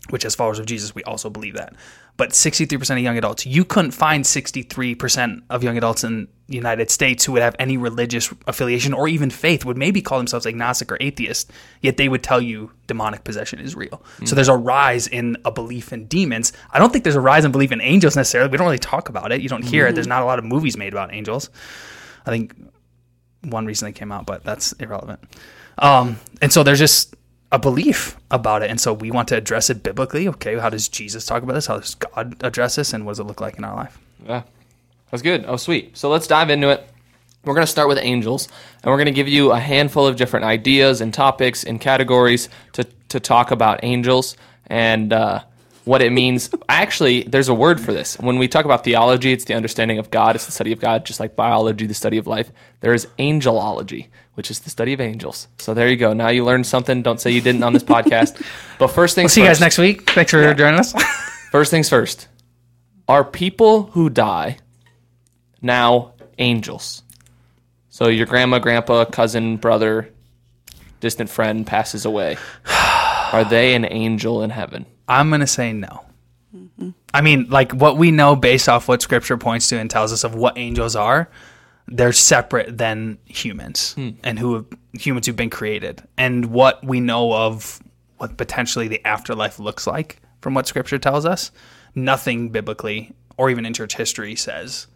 which 0.10 0.26
as 0.26 0.36
followers 0.36 0.60
of 0.60 0.66
Jesus, 0.66 0.94
we 0.94 1.04
also 1.04 1.30
believe 1.30 1.56
that. 1.56 1.74
But 2.18 2.30
63% 2.30 2.92
of 2.92 3.00
young 3.00 3.18
adults, 3.18 3.46
you 3.46 3.66
couldn't 3.66 3.92
find 3.92 4.24
63% 4.24 5.42
of 5.50 5.64
young 5.64 5.78
adults 5.78 6.04
in 6.04 6.30
the 6.48 6.56
United 6.56 6.90
States 6.90 7.26
who 7.26 7.34
would 7.34 7.42
have 7.42 7.56
any 7.60 7.76
religious 7.76 8.34
affiliation 8.48 8.94
or 8.94 9.08
even 9.10 9.30
faith, 9.30 9.66
would 9.66 9.78
maybe 9.78 10.02
call 10.02 10.18
themselves 10.20 10.46
agnostic 10.46 10.92
or 10.92 10.98
atheist, 11.02 11.52
yet 11.82 11.98
they 11.98 12.08
would 12.08 12.24
tell 12.24 12.40
you 12.40 12.72
demonic 12.88 13.26
possession 13.26 13.60
is 13.60 13.76
real. 13.76 14.02
So 14.26 14.36
there's 14.36 14.48
a 14.48 14.56
rise 14.56 15.08
in 15.08 15.36
a 15.44 15.52
belief 15.52 15.92
in 15.92 16.06
demons. 16.06 16.54
I 16.72 16.80
don't 16.80 16.92
think 16.94 17.04
there's 17.04 17.18
a 17.18 17.22
rise 17.22 17.44
in 17.44 17.52
belief 17.52 17.74
in 17.74 17.82
angels 17.82 18.16
necessarily. 18.16 18.50
We 18.50 18.58
don't 18.58 18.68
really 18.68 18.78
talk 18.78 19.10
about 19.10 19.34
it. 19.34 19.42
You 19.42 19.50
don't 19.50 19.66
hear 19.66 19.88
it. 19.88 19.96
There's 19.96 20.08
not 20.08 20.22
a 20.22 20.26
lot 20.26 20.40
of 20.40 20.46
movies 20.46 20.78
made 20.78 20.94
about 20.94 21.14
angels. 21.14 21.50
I 22.26 22.30
think 22.30 22.56
one 23.42 23.66
recently 23.66 23.92
came 23.92 24.12
out, 24.12 24.26
but 24.26 24.44
that's 24.44 24.72
irrelevant. 24.74 25.20
Um, 25.78 26.18
and 26.42 26.54
so 26.54 26.64
there's 26.64 26.80
just 26.80 27.16
a 27.52 27.60
belief 27.60 28.18
about 28.32 28.64
it. 28.64 28.70
And 28.70 28.80
so 28.80 28.94
we 28.94 29.12
want 29.12 29.28
to 29.30 29.38
address 29.38 29.70
it 29.70 29.84
biblically. 29.84 30.28
Okay, 30.28 30.58
how 30.58 30.70
does 30.70 30.88
Jesus 30.90 31.26
talk 31.26 31.44
about 31.44 31.54
this? 31.54 31.68
How 31.68 31.80
does 31.80 31.96
God 31.96 32.36
address 32.44 32.76
this? 32.76 32.94
And 32.94 33.06
what 33.06 33.12
does 33.12 33.20
it 33.20 33.26
look 33.26 33.42
like 33.42 33.58
in 33.58 33.64
our 33.64 33.76
life? 33.76 33.98
Yeah, 34.26 34.44
that's 35.12 35.24
good. 35.24 35.46
Oh, 35.48 35.58
sweet. 35.58 35.98
So 35.98 36.10
let's 36.10 36.28
dive 36.28 36.50
into 36.50 36.70
it. 36.70 36.90
We're 37.44 37.54
going 37.54 37.66
to 37.66 37.72
start 37.72 37.88
with 37.88 38.00
angels, 38.00 38.48
and 38.82 38.92
we're 38.92 38.98
going 38.98 39.06
to 39.06 39.12
give 39.12 39.28
you 39.28 39.52
a 39.52 39.60
handful 39.60 40.08
of 40.08 40.16
different 40.16 40.46
ideas 40.46 41.00
and 41.00 41.14
topics 41.14 41.64
and 41.64 41.80
categories 41.80 42.50
to, 42.74 42.86
to 43.10 43.20
talk 43.20 43.52
about 43.52 43.82
angels 43.84 44.36
and 44.66 45.14
uh, 45.14 45.44
what 45.86 46.02
it 46.02 46.12
means. 46.12 46.50
Actually, 46.68 47.24
there's 47.24 47.48
a 47.48 47.54
word 47.54 47.80
for 47.80 47.94
this. 47.94 48.20
When 48.20 48.38
we 48.38 48.48
talk 48.48 48.66
about 48.66 48.84
theology, 48.84 49.32
it's 49.32 49.46
the 49.46 49.54
understanding 49.54 50.00
of 50.00 50.12
God, 50.12 50.36
it's 50.36 50.46
the 50.46 50.52
study 50.52 50.72
of 50.72 50.80
God, 50.80 51.06
just 51.06 51.20
like 51.20 51.36
biology, 51.36 51.86
the 51.86 51.94
study 51.94 52.18
of 52.18 52.28
life. 52.28 52.52
There 52.82 52.94
is 52.94 53.08
angelology, 53.18 54.08
which 54.34 54.52
is 54.52 54.60
the 54.60 54.70
study 54.70 54.94
of 54.94 55.00
angels. 55.00 55.48
So 55.60 55.74
there 55.74 55.88
you 55.88 55.96
go. 55.96 56.14
Now 56.14 56.30
you 56.30 56.44
learned 56.44 56.68
something. 56.68 57.02
Don't 57.02 57.22
say 57.22 57.32
you 57.32 57.42
didn't 57.42 57.64
on 57.64 57.74
this 57.74 57.84
podcast. 57.84 58.44
But 58.78 58.88
first 58.88 59.16
things 59.16 59.30
We'll 59.30 59.36
see 59.36 59.42
you 59.42 59.48
guys 59.48 59.62
next 59.62 59.78
week. 59.78 60.10
Thanks 60.10 60.32
for 60.32 60.54
joining 60.54 60.80
us. 60.80 60.94
First 61.52 61.72
things 61.72 61.88
first. 61.88 62.28
Are 63.08 63.24
people 63.24 63.84
who 63.84 64.10
die 64.10 64.58
now 65.62 66.14
angels? 66.38 67.04
So 67.88 68.10
your 68.10 68.26
grandma, 68.26 68.60
grandpa, 68.60 69.06
cousin, 69.06 69.56
brother, 69.56 70.12
distant 71.00 71.30
friend 71.30 71.66
passes 71.66 72.04
away. 72.04 72.36
Are 72.68 73.46
they 73.46 73.74
an 73.74 73.86
angel 73.86 74.44
in 74.44 74.50
heaven? 74.50 74.86
I'm 75.08 75.30
going 75.30 75.42
to 75.42 75.48
say 75.48 75.74
no. 75.74 76.06
Mm-hmm. 76.56 76.90
I 77.14 77.22
mean, 77.22 77.48
like 77.50 77.72
what 77.74 77.98
we 77.98 78.12
know 78.12 78.36
based 78.36 78.70
off 78.70 78.88
what 78.88 79.02
scripture 79.02 79.38
points 79.38 79.70
to 79.70 79.78
and 79.78 79.90
tells 79.90 80.12
us 80.12 80.24
of 80.24 80.36
what 80.36 80.58
angels 80.58 80.96
are, 80.96 81.30
they're 81.88 82.14
separate 82.14 82.78
than 82.78 83.18
humans 83.26 83.94
hmm. 83.94 84.12
and 84.24 84.40
who 84.40 84.56
have, 84.56 84.66
humans 84.94 85.28
who've 85.28 85.36
been 85.36 85.50
created. 85.50 86.02
And 86.18 86.48
what 86.48 86.84
we 86.84 87.00
know 87.00 87.34
of 87.34 87.80
what 88.18 88.38
potentially 88.38 88.88
the 88.88 89.06
afterlife 89.06 89.60
looks 89.60 89.86
like 89.86 90.22
from 90.42 90.54
what 90.54 90.68
scripture 90.68 90.98
tells 90.98 91.26
us, 91.26 91.52
nothing 91.94 92.50
biblically 92.50 93.14
or 93.38 93.50
even 93.50 93.66
in 93.66 93.74
church 93.74 93.96
history 93.96 94.36
says 94.36 94.88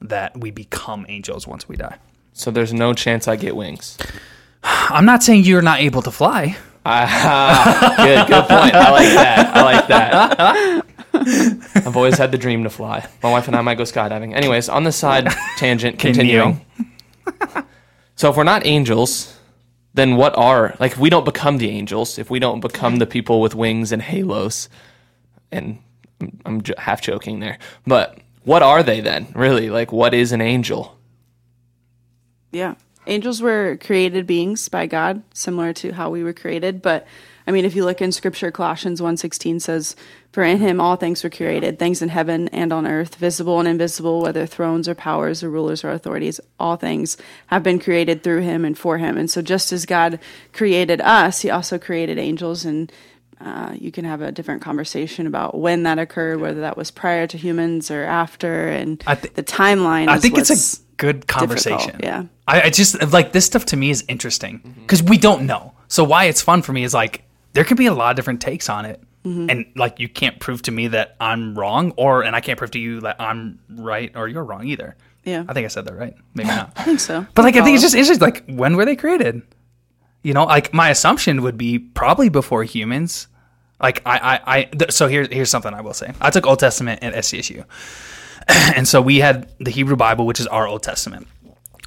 that 0.00 0.38
we 0.38 0.50
become 0.50 1.06
angels 1.08 1.46
once 1.46 1.68
we 1.68 1.76
die. 1.76 1.98
So 2.32 2.50
there's 2.50 2.72
no 2.72 2.94
chance 2.94 3.28
I 3.28 3.36
get 3.36 3.54
wings. 3.54 3.98
I'm 4.64 5.04
not 5.04 5.22
saying 5.22 5.44
you're 5.44 5.62
not 5.62 5.80
able 5.80 6.02
to 6.02 6.10
fly. 6.10 6.56
Good, 6.84 8.26
good 8.26 8.44
point. 8.48 8.74
I 8.74 8.90
like 8.90 9.08
that. 9.14 9.56
I 9.56 9.62
like 9.62 9.86
that. 9.86 10.84
I've 11.86 11.96
always 11.96 12.18
had 12.18 12.32
the 12.32 12.38
dream 12.38 12.64
to 12.64 12.70
fly. 12.70 13.06
My 13.22 13.30
wife 13.30 13.46
and 13.46 13.54
I 13.56 13.60
might 13.60 13.76
go 13.76 13.84
skydiving. 13.84 14.34
Anyways, 14.34 14.68
on 14.68 14.82
the 14.82 14.90
side 14.90 15.28
tangent, 15.58 16.00
continuing. 16.00 16.60
so 18.16 18.30
if 18.30 18.36
we're 18.36 18.42
not 18.42 18.66
angels, 18.66 19.38
then 19.94 20.16
what 20.16 20.36
are 20.36 20.74
like? 20.80 20.92
If 20.92 20.98
we 20.98 21.08
don't 21.10 21.24
become 21.24 21.58
the 21.58 21.70
angels, 21.70 22.18
if 22.18 22.30
we 22.30 22.40
don't 22.40 22.60
become 22.60 22.96
the 22.96 23.06
people 23.06 23.40
with 23.40 23.54
wings 23.54 23.92
and 23.92 24.02
halos, 24.02 24.68
and 25.52 25.78
I'm, 26.20 26.40
I'm 26.44 26.62
j- 26.62 26.74
half 26.78 27.00
joking 27.00 27.38
there, 27.40 27.58
but 27.86 28.18
what 28.44 28.62
are 28.62 28.82
they 28.82 29.00
then? 29.00 29.28
Really, 29.36 29.70
like 29.70 29.92
what 29.92 30.14
is 30.14 30.32
an 30.32 30.40
angel? 30.40 30.98
Yeah. 32.50 32.74
Angels 33.06 33.42
were 33.42 33.78
created 33.80 34.26
beings 34.26 34.68
by 34.68 34.86
God, 34.86 35.22
similar 35.34 35.72
to 35.74 35.92
how 35.92 36.10
we 36.10 36.22
were 36.22 36.32
created, 36.32 36.82
but 36.82 37.06
I 37.46 37.50
mean 37.50 37.64
if 37.64 37.74
you 37.74 37.84
look 37.84 38.00
in 38.00 38.12
scripture 38.12 38.52
Colossians 38.52 39.02
1:16 39.02 39.58
says, 39.58 39.96
"For 40.30 40.44
in 40.44 40.58
him 40.58 40.80
all 40.80 40.94
things 40.94 41.24
were 41.24 41.30
created, 41.30 41.80
things 41.80 42.00
in 42.00 42.10
heaven 42.10 42.46
and 42.48 42.72
on 42.72 42.86
earth, 42.86 43.16
visible 43.16 43.58
and 43.58 43.66
invisible, 43.66 44.20
whether 44.20 44.46
thrones 44.46 44.88
or 44.88 44.94
powers 44.94 45.42
or 45.42 45.50
rulers 45.50 45.82
or 45.82 45.90
authorities, 45.90 46.40
all 46.60 46.76
things 46.76 47.16
have 47.48 47.64
been 47.64 47.80
created 47.80 48.22
through 48.22 48.42
him 48.42 48.64
and 48.64 48.78
for 48.78 48.98
him." 48.98 49.16
And 49.16 49.28
so 49.28 49.42
just 49.42 49.72
as 49.72 49.84
God 49.84 50.20
created 50.52 51.00
us, 51.00 51.40
he 51.40 51.50
also 51.50 51.78
created 51.78 52.18
angels 52.18 52.64
and 52.64 52.92
uh, 53.44 53.74
you 53.74 53.90
can 53.90 54.04
have 54.04 54.20
a 54.20 54.30
different 54.30 54.62
conversation 54.62 55.26
about 55.26 55.58
when 55.58 55.82
that 55.82 55.98
occurred, 55.98 56.40
whether 56.40 56.60
that 56.60 56.76
was 56.76 56.92
prior 56.92 57.26
to 57.26 57.36
humans 57.36 57.90
or 57.90 58.04
after, 58.04 58.68
and 58.68 59.02
I 59.06 59.16
thi- 59.16 59.30
the 59.34 59.42
timeline. 59.42 60.06
I 60.08 60.20
think 60.20 60.38
it's 60.38 60.50
a 60.50 60.81
good 60.96 61.26
conversation. 61.26 62.00
yeah. 62.02 62.24
I, 62.46 62.62
I 62.62 62.70
just 62.70 63.12
like 63.12 63.32
this 63.32 63.46
stuff 63.46 63.66
to 63.66 63.76
me 63.76 63.90
is 63.90 64.04
interesting 64.08 64.58
mm-hmm. 64.60 64.80
because 64.82 65.02
we 65.02 65.18
don't 65.18 65.46
know. 65.46 65.74
So 65.88 66.04
why 66.04 66.24
it's 66.24 66.42
fun 66.42 66.62
for 66.62 66.72
me 66.72 66.84
is 66.84 66.94
like 66.94 67.24
there 67.52 67.64
could 67.64 67.76
be 67.76 67.86
a 67.86 67.94
lot 67.94 68.10
of 68.10 68.16
different 68.16 68.40
takes 68.40 68.68
on 68.68 68.84
it, 68.84 69.00
mm-hmm. 69.24 69.50
and 69.50 69.66
like 69.76 70.00
you 70.00 70.08
can't 70.08 70.38
prove 70.40 70.62
to 70.62 70.70
me 70.70 70.88
that 70.88 71.16
I'm 71.20 71.58
wrong, 71.58 71.92
or 71.96 72.22
and 72.22 72.34
I 72.34 72.40
can't 72.40 72.58
prove 72.58 72.72
to 72.72 72.78
you 72.78 73.00
that 73.00 73.20
I'm 73.20 73.60
right 73.68 74.12
or 74.14 74.28
you're 74.28 74.44
wrong 74.44 74.66
either. 74.66 74.96
Yeah. 75.24 75.44
I 75.46 75.52
think 75.52 75.64
I 75.64 75.68
said 75.68 75.84
that 75.84 75.94
right. 75.94 76.14
Maybe 76.34 76.48
not. 76.50 76.72
I 76.76 76.84
think 76.84 77.00
so. 77.00 77.26
But 77.34 77.42
like 77.42 77.56
I 77.56 77.62
think 77.62 77.74
it's 77.74 77.82
just 77.82 77.94
interesting. 77.94 78.24
Like 78.24 78.44
when 78.46 78.76
were 78.76 78.84
they 78.84 78.96
created? 78.96 79.42
You 80.22 80.34
know, 80.34 80.44
like 80.44 80.72
my 80.72 80.90
assumption 80.90 81.42
would 81.42 81.58
be 81.58 81.78
probably 81.78 82.28
before 82.28 82.64
humans. 82.64 83.28
Like 83.80 84.02
I, 84.06 84.18
I, 84.18 84.58
I 84.58 84.64
th- 84.64 84.92
so 84.92 85.08
here's 85.08 85.28
here's 85.28 85.50
something 85.50 85.74
I 85.74 85.80
will 85.80 85.94
say. 85.94 86.12
I 86.20 86.30
took 86.30 86.46
Old 86.46 86.60
Testament 86.60 87.02
at 87.02 87.14
SCSU, 87.14 87.64
and 88.76 88.86
so 88.86 89.00
we 89.00 89.18
had 89.18 89.50
the 89.58 89.70
Hebrew 89.70 89.96
Bible, 89.96 90.26
which 90.26 90.40
is 90.40 90.46
our 90.46 90.66
Old 90.66 90.82
Testament. 90.82 91.26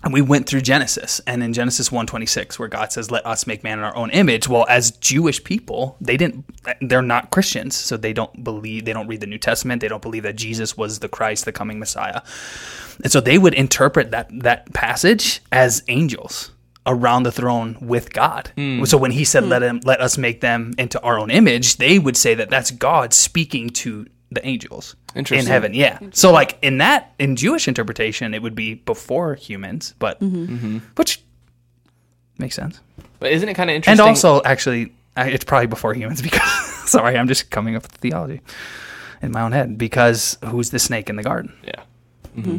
and 0.06 0.14
we 0.14 0.22
went 0.22 0.46
through 0.46 0.62
Genesis. 0.62 1.20
And 1.26 1.44
in 1.44 1.52
Genesis 1.52 1.92
126 1.92 2.58
where 2.60 2.70
God 2.70 2.94
says 2.94 3.12
let 3.12 3.26
us 3.26 3.48
make 3.48 3.64
man 3.64 3.80
in 3.80 3.84
our 3.84 3.96
own 3.98 4.12
image 4.12 4.48
well 4.48 4.66
as 4.70 4.92
Jewish 4.92 5.44
people 5.44 5.98
they 6.00 6.16
didn't 6.16 6.46
they're 6.82 7.02
not 7.02 7.32
Christians 7.32 7.76
so 7.76 7.98
they 7.98 8.14
don't 8.14 8.44
believe 8.44 8.86
they 8.86 8.94
don't 8.94 9.08
read 9.08 9.22
the 9.22 9.28
New 9.28 9.40
Testament 9.40 9.82
they 9.82 9.88
don't 9.88 10.02
believe 10.02 10.24
that 10.24 10.36
Jesus 10.36 10.78
was 10.78 11.00
the 11.00 11.10
Christ 11.10 11.46
the 11.46 11.52
coming 11.52 11.80
Messiah. 11.80 12.22
And 13.04 13.12
so 13.12 13.20
they 13.20 13.38
would 13.38 13.56
interpret 13.56 14.12
that 14.12 14.30
that 14.42 14.72
passage 14.74 15.42
as 15.52 15.84
angels 15.88 16.52
around 16.88 17.24
the 17.24 17.32
throne 17.32 17.76
with 17.82 18.14
God. 18.14 18.52
Hmm. 18.56 18.86
So 18.86 18.98
when 18.98 19.10
he 19.10 19.26
said 19.26 19.44
hmm. 19.44 19.50
let 19.50 19.64
him 19.64 19.82
let 19.84 20.02
us 20.02 20.20
make 20.20 20.42
them 20.42 20.74
into 20.78 21.02
our 21.02 21.18
own 21.18 21.32
image 21.32 21.78
they 21.78 21.98
would 21.98 22.16
say 22.16 22.36
that 22.36 22.52
that's 22.52 22.70
God 22.70 23.12
speaking 23.14 23.70
to 23.72 24.06
the 24.32 24.46
angels 24.46 24.96
in 25.16 25.46
heaven 25.46 25.74
yeah 25.74 25.98
so 26.12 26.32
like 26.32 26.58
in 26.62 26.80
that 26.80 27.14
in 27.20 27.36
Jewish 27.36 27.68
interpretation 27.68 28.34
it 28.34 28.42
would 28.42 28.56
be 28.56 28.76
before 28.76 29.36
humans 29.36 29.94
but 29.98 30.20
mm-hmm. 30.20 30.56
Mm-hmm. 30.56 30.78
which 30.96 31.22
makes 32.38 32.56
sense. 32.56 32.80
But 33.20 33.32
isn't 33.32 33.48
it 33.48 33.54
kind 33.54 33.70
of 33.70 33.76
interesting? 33.76 34.02
And 34.04 34.10
also, 34.10 34.42
actually, 34.44 34.94
I- 35.16 35.30
it's 35.30 35.46
probably 35.46 35.68
before 35.68 35.94
humans 35.94 36.22
because 36.30 36.44
sorry, 36.90 37.18
I'm 37.18 37.28
just 37.28 37.50
coming 37.52 37.76
up 37.76 37.84
with 37.84 37.92
theology 37.92 38.42
in 39.22 39.32
my 39.32 39.42
own 39.42 39.52
head 39.52 39.78
because 39.78 40.38
who's 40.46 40.70
the 40.70 40.80
snake 40.80 41.10
in 41.10 41.16
the 41.16 41.24
garden? 41.24 41.54
yeah. 41.64 41.82
Mm-hmm. 42.36 42.42
mm-hmm. 42.42 42.58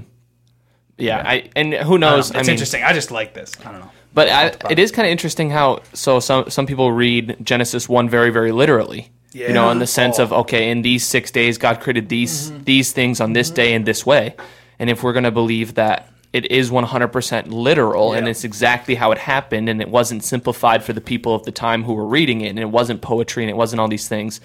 Yeah, 0.98 1.22
I 1.26 1.50
and 1.54 1.74
who 1.74 1.98
knows? 1.98 2.30
it's 2.30 2.38
I 2.38 2.40
mean, 2.40 2.52
interesting. 2.52 2.82
I 2.82 2.94
just 2.94 3.10
like 3.10 3.34
this. 3.34 3.52
I 3.66 3.70
don't 3.70 3.80
know. 3.80 3.90
But 4.14 4.30
I, 4.30 4.70
it 4.70 4.78
is 4.78 4.90
kind 4.90 5.04
of 5.04 5.12
interesting 5.12 5.50
how 5.50 5.82
so 5.92 6.20
some 6.20 6.48
some 6.48 6.64
people 6.64 6.90
read 6.90 7.36
Genesis 7.42 7.86
one 7.86 8.08
very 8.08 8.30
very 8.30 8.50
literally. 8.50 9.10
You 9.36 9.52
know, 9.52 9.70
in 9.70 9.78
the 9.78 9.86
sense 9.86 10.18
of 10.18 10.32
oh. 10.32 10.40
okay, 10.40 10.70
in 10.70 10.82
these 10.82 11.04
six 11.04 11.30
days, 11.30 11.58
God 11.58 11.80
created 11.80 12.08
these 12.08 12.50
mm-hmm. 12.50 12.64
these 12.64 12.92
things 12.92 13.20
on 13.20 13.32
this 13.32 13.48
mm-hmm. 13.48 13.56
day 13.56 13.74
in 13.74 13.84
this 13.84 14.06
way, 14.06 14.34
and 14.78 14.90
if 14.90 15.02
we're 15.02 15.12
going 15.12 15.24
to 15.24 15.30
believe 15.30 15.74
that 15.74 16.10
it 16.32 16.50
is 16.50 16.70
one 16.70 16.84
hundred 16.84 17.08
percent 17.08 17.48
literal 17.48 18.12
and 18.12 18.28
it's 18.28 18.44
exactly 18.44 18.94
how 18.94 19.12
it 19.12 19.18
happened, 19.18 19.68
and 19.68 19.80
it 19.80 19.88
wasn't 19.88 20.24
simplified 20.24 20.82
for 20.82 20.92
the 20.92 21.00
people 21.00 21.34
of 21.34 21.44
the 21.44 21.52
time 21.52 21.84
who 21.84 21.94
were 21.94 22.06
reading 22.06 22.40
it, 22.40 22.48
and 22.48 22.58
it 22.58 22.70
wasn't 22.70 23.00
poetry 23.02 23.42
and 23.42 23.50
it 23.50 23.56
wasn't 23.56 23.80
all 23.80 23.88
these 23.88 24.08
things, 24.08 24.40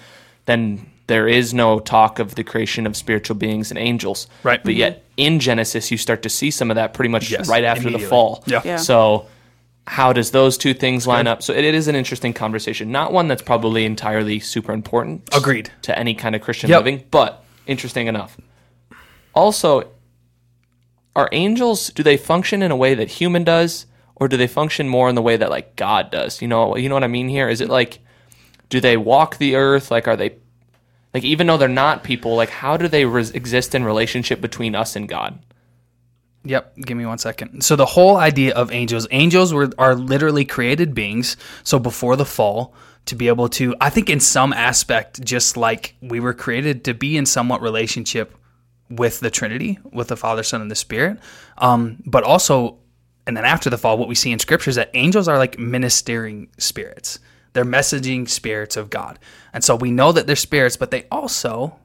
then 0.46 0.90
there 1.06 1.28
is 1.28 1.52
no 1.52 1.78
talk 1.78 2.18
of 2.18 2.36
the 2.36 2.44
creation 2.44 2.86
of 2.86 2.96
spiritual 2.96 3.36
beings 3.36 3.70
and 3.70 3.78
angels. 3.78 4.28
Right. 4.42 4.62
But 4.62 4.74
yet 4.74 4.98
mm-hmm. 4.98 5.34
in 5.34 5.40
Genesis, 5.40 5.90
you 5.90 5.98
start 5.98 6.22
to 6.22 6.28
see 6.28 6.50
some 6.50 6.70
of 6.70 6.76
that 6.76 6.94
pretty 6.94 7.10
much 7.10 7.30
Yes, 7.30 7.48
right 7.48 7.64
after 7.64 7.90
the 7.90 7.98
fall. 7.98 8.42
Yeah. 8.46 8.62
Yeah. 8.64 8.76
So 8.76 9.26
how 9.86 10.12
does 10.12 10.30
those 10.30 10.56
two 10.56 10.74
things 10.74 11.06
line 11.06 11.26
up? 11.26 11.42
So 11.42 11.52
it, 11.52 11.64
it 11.64 11.74
is 11.74 11.88
an 11.88 11.96
interesting 11.96 12.32
conversation. 12.32 12.92
Not 12.92 13.12
one 13.12 13.28
that's 13.28 13.42
probably 13.42 13.84
entirely 13.84 14.38
super 14.38 14.72
important. 14.72 15.28
Agreed. 15.34 15.70
To 15.82 15.98
any 15.98 16.14
kind 16.14 16.34
of 16.34 16.42
Christian 16.42 16.70
Yep. 16.70 16.78
living, 16.78 17.04
but 17.10 17.44
interesting 17.66 18.06
enough. 18.06 18.36
Also, 19.34 19.90
are 21.16 21.28
angels 21.32 21.88
do 21.88 22.02
they 22.02 22.16
function 22.16 22.62
in 22.62 22.70
a 22.70 22.76
way 22.76 22.94
that 22.94 23.08
human 23.08 23.44
does, 23.44 23.86
or 24.14 24.28
do 24.28 24.36
they 24.36 24.46
function 24.46 24.88
more 24.88 25.08
in 25.08 25.14
the 25.14 25.22
way 25.22 25.36
that 25.36 25.50
like 25.50 25.76
God 25.76 26.10
does? 26.10 26.40
You 26.40 26.48
know, 26.48 26.76
you 26.76 26.88
know 26.88 26.94
what 26.94 27.04
I 27.04 27.08
mean 27.08 27.28
here? 27.28 27.48
Is 27.48 27.60
it 27.60 27.68
like 27.68 27.98
do 28.68 28.80
they 28.80 28.96
walk 28.96 29.36
the 29.38 29.56
earth? 29.56 29.90
Like 29.90 30.06
are 30.06 30.16
they 30.16 30.36
like 31.12 31.24
even 31.24 31.46
though 31.46 31.56
they're 31.58 31.68
not 31.68 32.04
people, 32.04 32.36
like 32.36 32.50
how 32.50 32.76
do 32.76 32.88
they 32.88 33.04
res- 33.04 33.30
exist 33.32 33.74
in 33.74 33.84
relationship 33.84 34.40
between 34.40 34.74
us 34.74 34.96
and 34.96 35.08
God? 35.08 35.38
Yep. 36.44 36.76
Give 36.78 36.96
me 36.96 37.06
one 37.06 37.18
second. 37.18 37.62
So 37.62 37.76
the 37.76 37.86
whole 37.86 38.16
idea 38.16 38.54
of 38.54 38.72
angels, 38.72 39.06
angels 39.10 39.54
were 39.54 39.70
are 39.78 39.94
literally 39.94 40.44
created 40.44 40.94
beings. 40.94 41.36
So 41.62 41.78
before 41.78 42.16
the 42.16 42.24
fall, 42.24 42.74
to 43.06 43.14
be 43.14 43.28
able 43.28 43.48
to, 43.50 43.74
I 43.80 43.90
think 43.90 44.08
in 44.10 44.20
some 44.20 44.52
aspect, 44.52 45.22
just 45.24 45.56
like 45.56 45.94
we 46.00 46.20
were 46.20 46.34
created 46.34 46.84
to 46.84 46.94
be 46.94 47.16
in 47.16 47.26
somewhat 47.26 47.62
relationship 47.62 48.36
with 48.88 49.20
the 49.20 49.30
Trinity, 49.30 49.78
with 49.92 50.08
the 50.08 50.16
Father, 50.16 50.42
Son, 50.42 50.60
and 50.60 50.70
the 50.70 50.76
Spirit. 50.76 51.18
Um, 51.58 52.02
but 52.06 52.24
also, 52.24 52.78
and 53.26 53.36
then 53.36 53.44
after 53.44 53.70
the 53.70 53.78
fall, 53.78 53.98
what 53.98 54.08
we 54.08 54.14
see 54.14 54.32
in 54.32 54.38
Scripture 54.38 54.70
is 54.70 54.76
that 54.76 54.90
angels 54.94 55.28
are 55.28 55.38
like 55.38 55.58
ministering 55.58 56.48
spirits. 56.58 57.18
They're 57.52 57.64
messaging 57.64 58.28
spirits 58.28 58.76
of 58.76 58.88
God, 58.88 59.18
and 59.52 59.62
so 59.62 59.76
we 59.76 59.90
know 59.90 60.10
that 60.12 60.26
they're 60.26 60.36
spirits, 60.36 60.76
but 60.76 60.90
they 60.90 61.06
also 61.10 61.76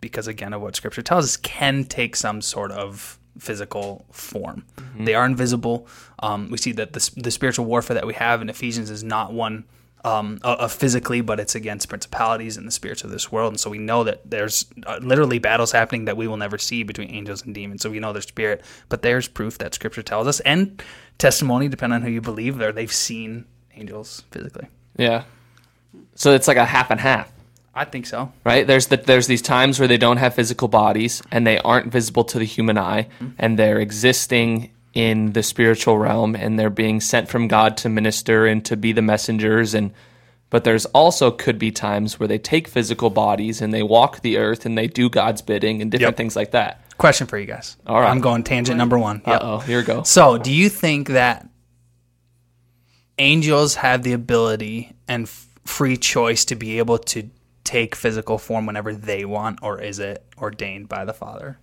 because 0.00 0.28
again 0.28 0.52
of 0.52 0.62
what 0.62 0.76
scripture 0.76 1.02
tells 1.02 1.24
us 1.24 1.36
can 1.36 1.84
take 1.84 2.14
some 2.14 2.40
sort 2.40 2.70
of 2.70 3.18
physical 3.38 4.04
form. 4.10 4.64
They 4.98 5.14
are 5.14 5.26
invisible. 5.26 5.86
Um, 6.20 6.50
we 6.50 6.58
see 6.58 6.72
that 6.72 6.92
the, 6.92 7.10
the 7.16 7.30
spiritual 7.30 7.66
warfare 7.66 7.94
that 7.94 8.06
we 8.06 8.14
have 8.14 8.42
in 8.42 8.48
ephesians 8.48 8.90
is 8.90 9.04
not 9.04 9.32
one 9.32 9.64
um, 10.04 10.38
of 10.42 10.58
of 10.58 10.72
physically 10.72 11.20
but 11.20 11.40
it's 11.40 11.54
against 11.54 11.88
principalities 11.88 12.56
and 12.56 12.66
the 12.66 12.70
spirits 12.70 13.02
of 13.04 13.10
this 13.10 13.32
world. 13.32 13.52
And 13.52 13.60
so 13.60 13.68
we 13.70 13.78
know 13.78 14.04
that 14.04 14.30
there's 14.30 14.66
uh, 14.86 14.98
literally 15.02 15.38
battles 15.38 15.72
happening 15.72 16.04
that 16.04 16.16
we 16.16 16.28
will 16.28 16.36
never 16.36 16.58
see 16.58 16.82
between 16.84 17.10
angels 17.10 17.44
and 17.44 17.54
demons. 17.54 17.82
So 17.82 17.90
we 17.90 17.98
know 17.98 18.12
their 18.12 18.22
spirit 18.22 18.62
but 18.88 19.02
there's 19.02 19.28
proof 19.28 19.58
that 19.58 19.74
scripture 19.74 20.02
tells 20.02 20.26
us 20.26 20.40
and 20.40 20.82
testimony 21.18 21.68
depending 21.68 21.96
on 21.96 22.02
who 22.02 22.10
you 22.10 22.20
believe 22.20 22.58
there 22.58 22.72
they've 22.72 22.92
seen 22.92 23.46
angels 23.74 24.22
physically. 24.30 24.68
Yeah. 24.96 25.24
So 26.14 26.32
it's 26.32 26.48
like 26.48 26.56
a 26.56 26.64
half 26.64 26.90
and 26.90 27.00
half. 27.00 27.32
I 27.76 27.84
think 27.84 28.06
so 28.06 28.32
right? 28.44 28.66
There's 28.66 28.86
the, 28.88 28.96
there's 28.96 29.26
these 29.26 29.42
times 29.42 29.78
where 29.78 29.86
they 29.88 29.98
don't 29.98 30.16
have 30.16 30.34
physical 30.34 30.68
bodies 30.68 31.22
and 31.30 31.46
they 31.46 31.58
aren't 31.58 31.92
visible 31.92 32.24
to 32.24 32.38
the 32.38 32.44
human 32.46 32.78
eye, 32.78 33.08
and 33.38 33.58
they're 33.58 33.78
existing 33.80 34.70
in 34.94 35.32
the 35.34 35.42
spiritual 35.42 35.98
realm 35.98 36.34
and 36.34 36.58
they're 36.58 36.70
being 36.70 37.00
sent 37.02 37.28
from 37.28 37.48
God 37.48 37.76
to 37.78 37.88
minister 37.90 38.46
and 38.46 38.64
to 38.64 38.76
be 38.76 38.92
the 38.92 39.02
messengers 39.02 39.74
and 39.74 39.92
but 40.48 40.64
there's 40.64 40.86
also 40.86 41.30
could 41.30 41.58
be 41.58 41.70
times 41.72 42.18
where 42.20 42.26
they 42.28 42.38
take 42.38 42.66
physical 42.68 43.10
bodies 43.10 43.60
and 43.60 43.74
they 43.74 43.82
walk 43.82 44.20
the 44.22 44.38
earth 44.38 44.64
and 44.64 44.78
they 44.78 44.86
do 44.86 45.10
God's 45.10 45.42
bidding 45.42 45.82
and 45.82 45.90
different 45.90 46.12
Yep. 46.12 46.16
things 46.16 46.36
like 46.36 46.52
that. 46.52 46.80
question 46.96 47.26
for 47.26 47.36
you 47.38 47.44
guys 47.46 47.76
All 47.86 48.00
right. 48.00 48.08
i'm 48.10 48.20
going 48.22 48.42
tangent 48.42 48.78
number 48.78 48.98
one 48.98 49.20
Yep. 49.26 49.42
Uh 49.42 49.44
oh, 49.44 49.58
here 49.58 49.78
we 49.80 49.84
go. 49.84 50.02
So, 50.04 50.38
do 50.38 50.50
you 50.50 50.70
think 50.70 51.08
that 51.08 51.46
angels 53.18 53.74
have 53.76 54.02
the 54.02 54.12
ability 54.12 54.92
and 55.08 55.24
f- 55.24 55.46
free 55.64 55.96
choice 55.96 56.44
to 56.46 56.54
be 56.54 56.78
able 56.78 56.98
to 56.98 57.28
take 57.66 57.94
physical 57.94 58.38
form 58.38 58.64
whenever 58.66 58.94
they 58.94 59.24
want, 59.24 59.58
or 59.62 59.80
is 59.80 59.98
it 59.98 60.24
ordained 60.38 60.88
by 60.88 61.04
the 61.04 61.12
Father? 61.12 61.58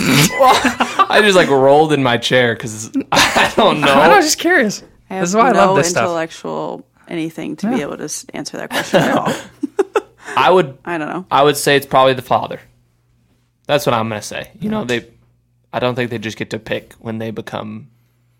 I 0.00 1.20
just 1.22 1.36
like 1.36 1.48
rolled 1.48 1.92
in 1.92 2.02
my 2.02 2.16
chair 2.16 2.54
because 2.54 2.88
I 3.12 3.52
don't 3.56 3.80
know. 3.80 3.86
I 3.88 3.94
don't 3.94 4.08
know, 4.08 4.14
know. 4.16 4.20
just 4.22 4.38
curious. 4.38 4.82
I 5.10 5.14
have 5.14 5.22
This 5.22 5.30
is 5.30 5.36
why 5.36 5.50
I 5.50 5.52
no 5.52 5.58
love 5.66 5.76
this 5.76 5.90
stuff. 5.90 6.04
intellectual 6.04 6.86
anything 7.08 7.56
to 7.56 7.70
be 7.70 7.82
able 7.82 7.96
to 7.98 8.04
s- 8.04 8.24
answer 8.34 8.56
that 8.56 8.70
question 8.70 9.02
at 9.02 9.16
all. 9.16 9.32
I 10.36 10.50
would 10.50 10.78
I 10.84 10.98
don't 10.98 11.08
know. 11.08 11.26
I 11.30 11.42
would 11.42 11.56
say 11.56 11.76
it's 11.76 11.86
probably 11.86 12.14
the 12.14 12.22
father. 12.22 12.60
That's 13.66 13.86
what 13.86 13.94
I'm 13.94 14.08
gonna 14.08 14.22
say. 14.22 14.50
You 14.58 14.70
know, 14.70 14.84
they 14.84 15.06
I 15.72 15.78
don't 15.80 15.94
think 15.94 16.10
they 16.10 16.18
just 16.18 16.36
get 16.38 16.50
to 16.50 16.58
pick 16.58 16.94
when 16.94 17.18
they 17.18 17.30
become 17.30 17.88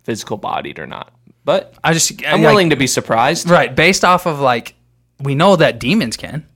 physical 0.02 0.36
bodied 0.36 0.78
or 0.78 0.86
not. 0.86 1.12
But 1.44 1.74
I 1.84 1.92
just 1.92 2.24
I'm 2.26 2.40
willing 2.42 2.70
to 2.70 2.76
be 2.76 2.86
surprised. 2.86 3.48
right 3.50 3.74
based 3.74 4.04
off 4.04 4.26
of 4.26 4.40
like 4.40 4.74
we 5.20 5.34
know 5.34 5.56
that 5.56 5.78
demons 5.78 6.16
can, 6.16 6.46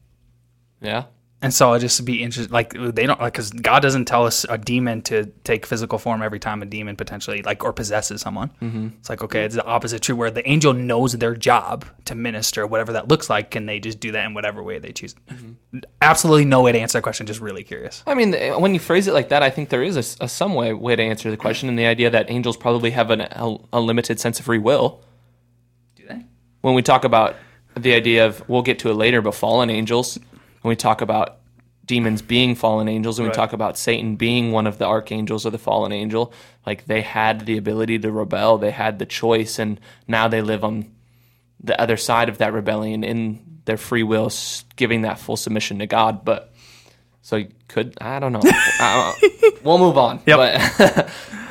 Yeah. 0.81 1.05
and 1.41 1.55
so 1.55 1.73
I 1.73 1.79
just 1.79 2.05
be 2.05 2.23
interested. 2.23 2.51
Like 2.51 2.73
they 2.73 3.07
don't 3.07 3.21
like 3.21 3.33
because 3.33 3.51
God 3.51 3.81
doesn't 3.81 4.07
tell 4.07 4.27
us 4.27 4.45
a 4.49 4.59
demon 4.59 5.03
to 5.03 5.27
take 5.45 5.67
physical 5.67 5.99
form 5.99 6.21
every 6.21 6.41
time 6.41 6.63
a 6.63 6.67
demon 6.67 6.97
potentially 6.97 7.43
like 7.43 7.63
or 7.63 7.73
possesses 7.73 8.21
someone. 8.21 8.51
Mm-hmm. 8.61 8.89
It's 8.99 9.09
like 9.09 9.23
okay, 9.23 9.45
it's 9.45 9.55
the 9.55 9.65
opposite 9.65 10.03
true 10.03 10.17
where 10.17 10.33
the 10.33 10.47
angel 10.49 10.73
knows 10.75 11.13
their 11.13 11.37
job 11.37 11.85
to 12.07 12.17
minister, 12.17 12.67
whatever 12.67 12.93
that 12.95 13.07
looks 13.09 13.31
like. 13.31 13.53
Can 13.53 13.67
they 13.67 13.79
just 13.79 14.01
do 14.01 14.11
that 14.13 14.25
in 14.27 14.35
whatever 14.35 14.63
way 14.65 14.81
they 14.81 14.91
choose? 14.91 15.15
Absolutely 16.03 16.45
no 16.45 16.63
way 16.63 16.73
to 16.73 16.79
answer 16.79 16.99
that 16.99 17.03
question. 17.03 17.25
Just 17.27 17.41
really 17.41 17.63
curious. 17.63 18.03
I 18.07 18.15
mean, 18.15 18.33
when 18.61 18.75
you 18.75 18.81
phrase 18.81 19.07
it 19.07 19.15
like 19.15 19.29
that, 19.29 19.43
I 19.45 19.51
think 19.51 19.69
there 19.69 19.83
is 19.85 19.97
a 19.97 20.29
some 20.29 20.55
way 20.55 20.73
way 20.73 20.97
to 20.97 21.03
answer 21.03 21.31
the 21.31 21.37
question, 21.37 21.69
and 21.69 21.79
the 21.79 21.87
idea 21.87 22.11
that 22.11 22.31
angels 22.31 22.57
probably 22.57 22.91
have 22.91 23.11
an, 23.11 23.21
a, 23.21 23.57
a 23.73 23.81
limited 23.81 24.19
sense 24.19 24.41
of 24.41 24.47
free 24.47 24.59
will. 24.59 25.05
Do 25.95 26.05
they? 26.09 26.25
When 26.63 26.75
we 26.75 26.83
talk 26.83 27.05
about 27.05 27.37
the 27.77 27.95
idea 27.95 28.27
of, 28.27 28.43
we'll 28.49 28.63
get 28.63 28.81
to 28.81 28.91
it 28.91 28.95
later, 28.95 29.23
but 29.23 29.37
fallen 29.37 29.71
angels, 29.71 30.19
when 30.69 30.73
we 30.73 30.77
talk 30.77 31.01
about 31.01 31.39
demons 31.87 32.21
being 32.21 32.55
fallen 32.55 32.89
angels, 32.89 33.19
and 33.19 33.27
we 33.27 33.33
talk 33.33 33.55
about 33.55 33.79
Satan 33.79 34.17
being 34.17 34.53
one 34.53 34.67
of 34.67 34.77
the 34.77 34.85
archangels 34.85 35.47
or 35.47 35.51
the 35.51 35.57
fallen 35.57 35.93
angel, 35.93 36.35
like 36.67 36.85
they 36.85 37.01
had 37.01 37.47
the 37.47 37.57
ability 37.57 37.99
to 38.01 38.13
rebel, 38.13 38.59
they 38.59 38.71
had 38.71 38.99
the 38.99 39.07
choice, 39.07 39.59
and 39.59 39.81
now 40.07 40.29
they 40.29 40.43
live 40.43 40.63
on 40.63 40.93
the 41.59 41.81
other 41.81 41.97
side 41.97 42.29
of 42.29 42.37
that 42.37 42.53
rebellion 42.53 43.03
in 43.03 43.63
their 43.65 43.79
free 43.79 44.03
will, 44.03 44.31
giving 44.77 45.01
that 45.03 45.19
full 45.19 45.39
submission 45.39 45.79
to 45.79 45.87
God. 45.87 46.23
But 46.23 46.53
so 47.23 47.37
you 47.37 47.49
could 47.69 47.97
I 47.99 48.19
don't 48.19 48.35
know. 48.35 48.43
I 48.45 49.15
don't 49.23 49.43
know. 49.43 49.59
we'll 49.65 49.79
move 49.79 49.97
on. 49.97 50.21
Yep. 50.27 50.37
But 50.37 51.11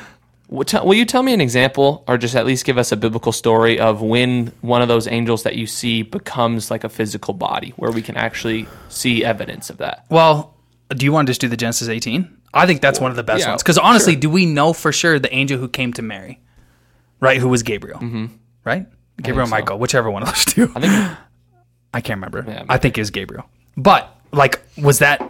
will 0.49 0.93
you 0.93 1.05
tell 1.05 1.23
me 1.23 1.33
an 1.33 1.41
example, 1.41 2.03
or 2.07 2.17
just 2.17 2.35
at 2.35 2.45
least 2.45 2.65
give 2.65 2.77
us 2.77 2.91
a 2.91 2.97
biblical 2.97 3.31
story 3.31 3.79
of 3.79 4.01
when 4.01 4.47
one 4.61 4.81
of 4.81 4.87
those 4.87 5.07
angels 5.07 5.43
that 5.43 5.55
you 5.55 5.67
see 5.67 6.03
becomes 6.03 6.71
like 6.71 6.83
a 6.83 6.89
physical 6.89 7.33
body, 7.33 7.73
where 7.75 7.91
we 7.91 8.01
can 8.01 8.15
actually 8.15 8.67
see 8.89 9.23
evidence 9.23 9.69
of 9.69 9.77
that? 9.77 10.05
Well, 10.09 10.55
do 10.89 11.05
you 11.05 11.11
want 11.11 11.27
to 11.27 11.31
just 11.31 11.41
do 11.41 11.49
the 11.49 11.57
Genesis 11.57 11.89
18? 11.89 12.37
I 12.53 12.65
think 12.65 12.81
that's 12.81 12.99
one 12.99 13.11
of 13.11 13.17
the 13.17 13.23
best 13.23 13.41
yeah, 13.41 13.49
ones. 13.49 13.63
Because 13.63 13.77
honestly, 13.77 14.13
sure. 14.13 14.21
do 14.21 14.29
we 14.29 14.45
know 14.45 14.73
for 14.73 14.91
sure 14.91 15.19
the 15.19 15.33
angel 15.33 15.59
who 15.59 15.67
came 15.67 15.93
to 15.93 16.01
Mary, 16.01 16.39
right? 17.19 17.39
Who 17.39 17.49
was 17.49 17.63
Gabriel, 17.63 17.99
mm-hmm. 17.99 18.27
right? 18.63 18.85
Gabriel, 19.21 19.47
so. 19.47 19.51
Michael, 19.51 19.79
whichever 19.79 20.09
one 20.09 20.23
of 20.23 20.29
those 20.29 20.45
two. 20.45 20.71
I 20.75 20.79
think 20.79 20.93
I 21.93 22.01
can't 22.01 22.17
remember. 22.17 22.45
Yeah, 22.47 22.63
I 22.69 22.77
think 22.77 22.97
it 22.97 23.01
was 23.01 23.11
Gabriel. 23.11 23.49
But 23.75 24.15
like, 24.31 24.61
was 24.77 24.99
that? 24.99 25.21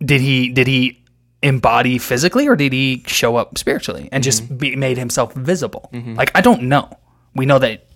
Did 0.00 0.20
he? 0.20 0.50
Did 0.50 0.66
he 0.66 1.02
embody 1.42 1.98
physically 1.98 2.46
or 2.48 2.56
did 2.56 2.72
he 2.72 3.02
show 3.06 3.36
up 3.36 3.56
spiritually 3.56 4.08
and 4.12 4.22
just 4.22 4.58
be, 4.58 4.76
made 4.76 4.98
himself 4.98 5.32
visible? 5.34 5.88
Like 5.92 6.30
I 6.34 6.40
don't 6.40 6.62
know. 6.62 6.88
We 7.34 7.46
know 7.46 7.58
that 7.58 7.86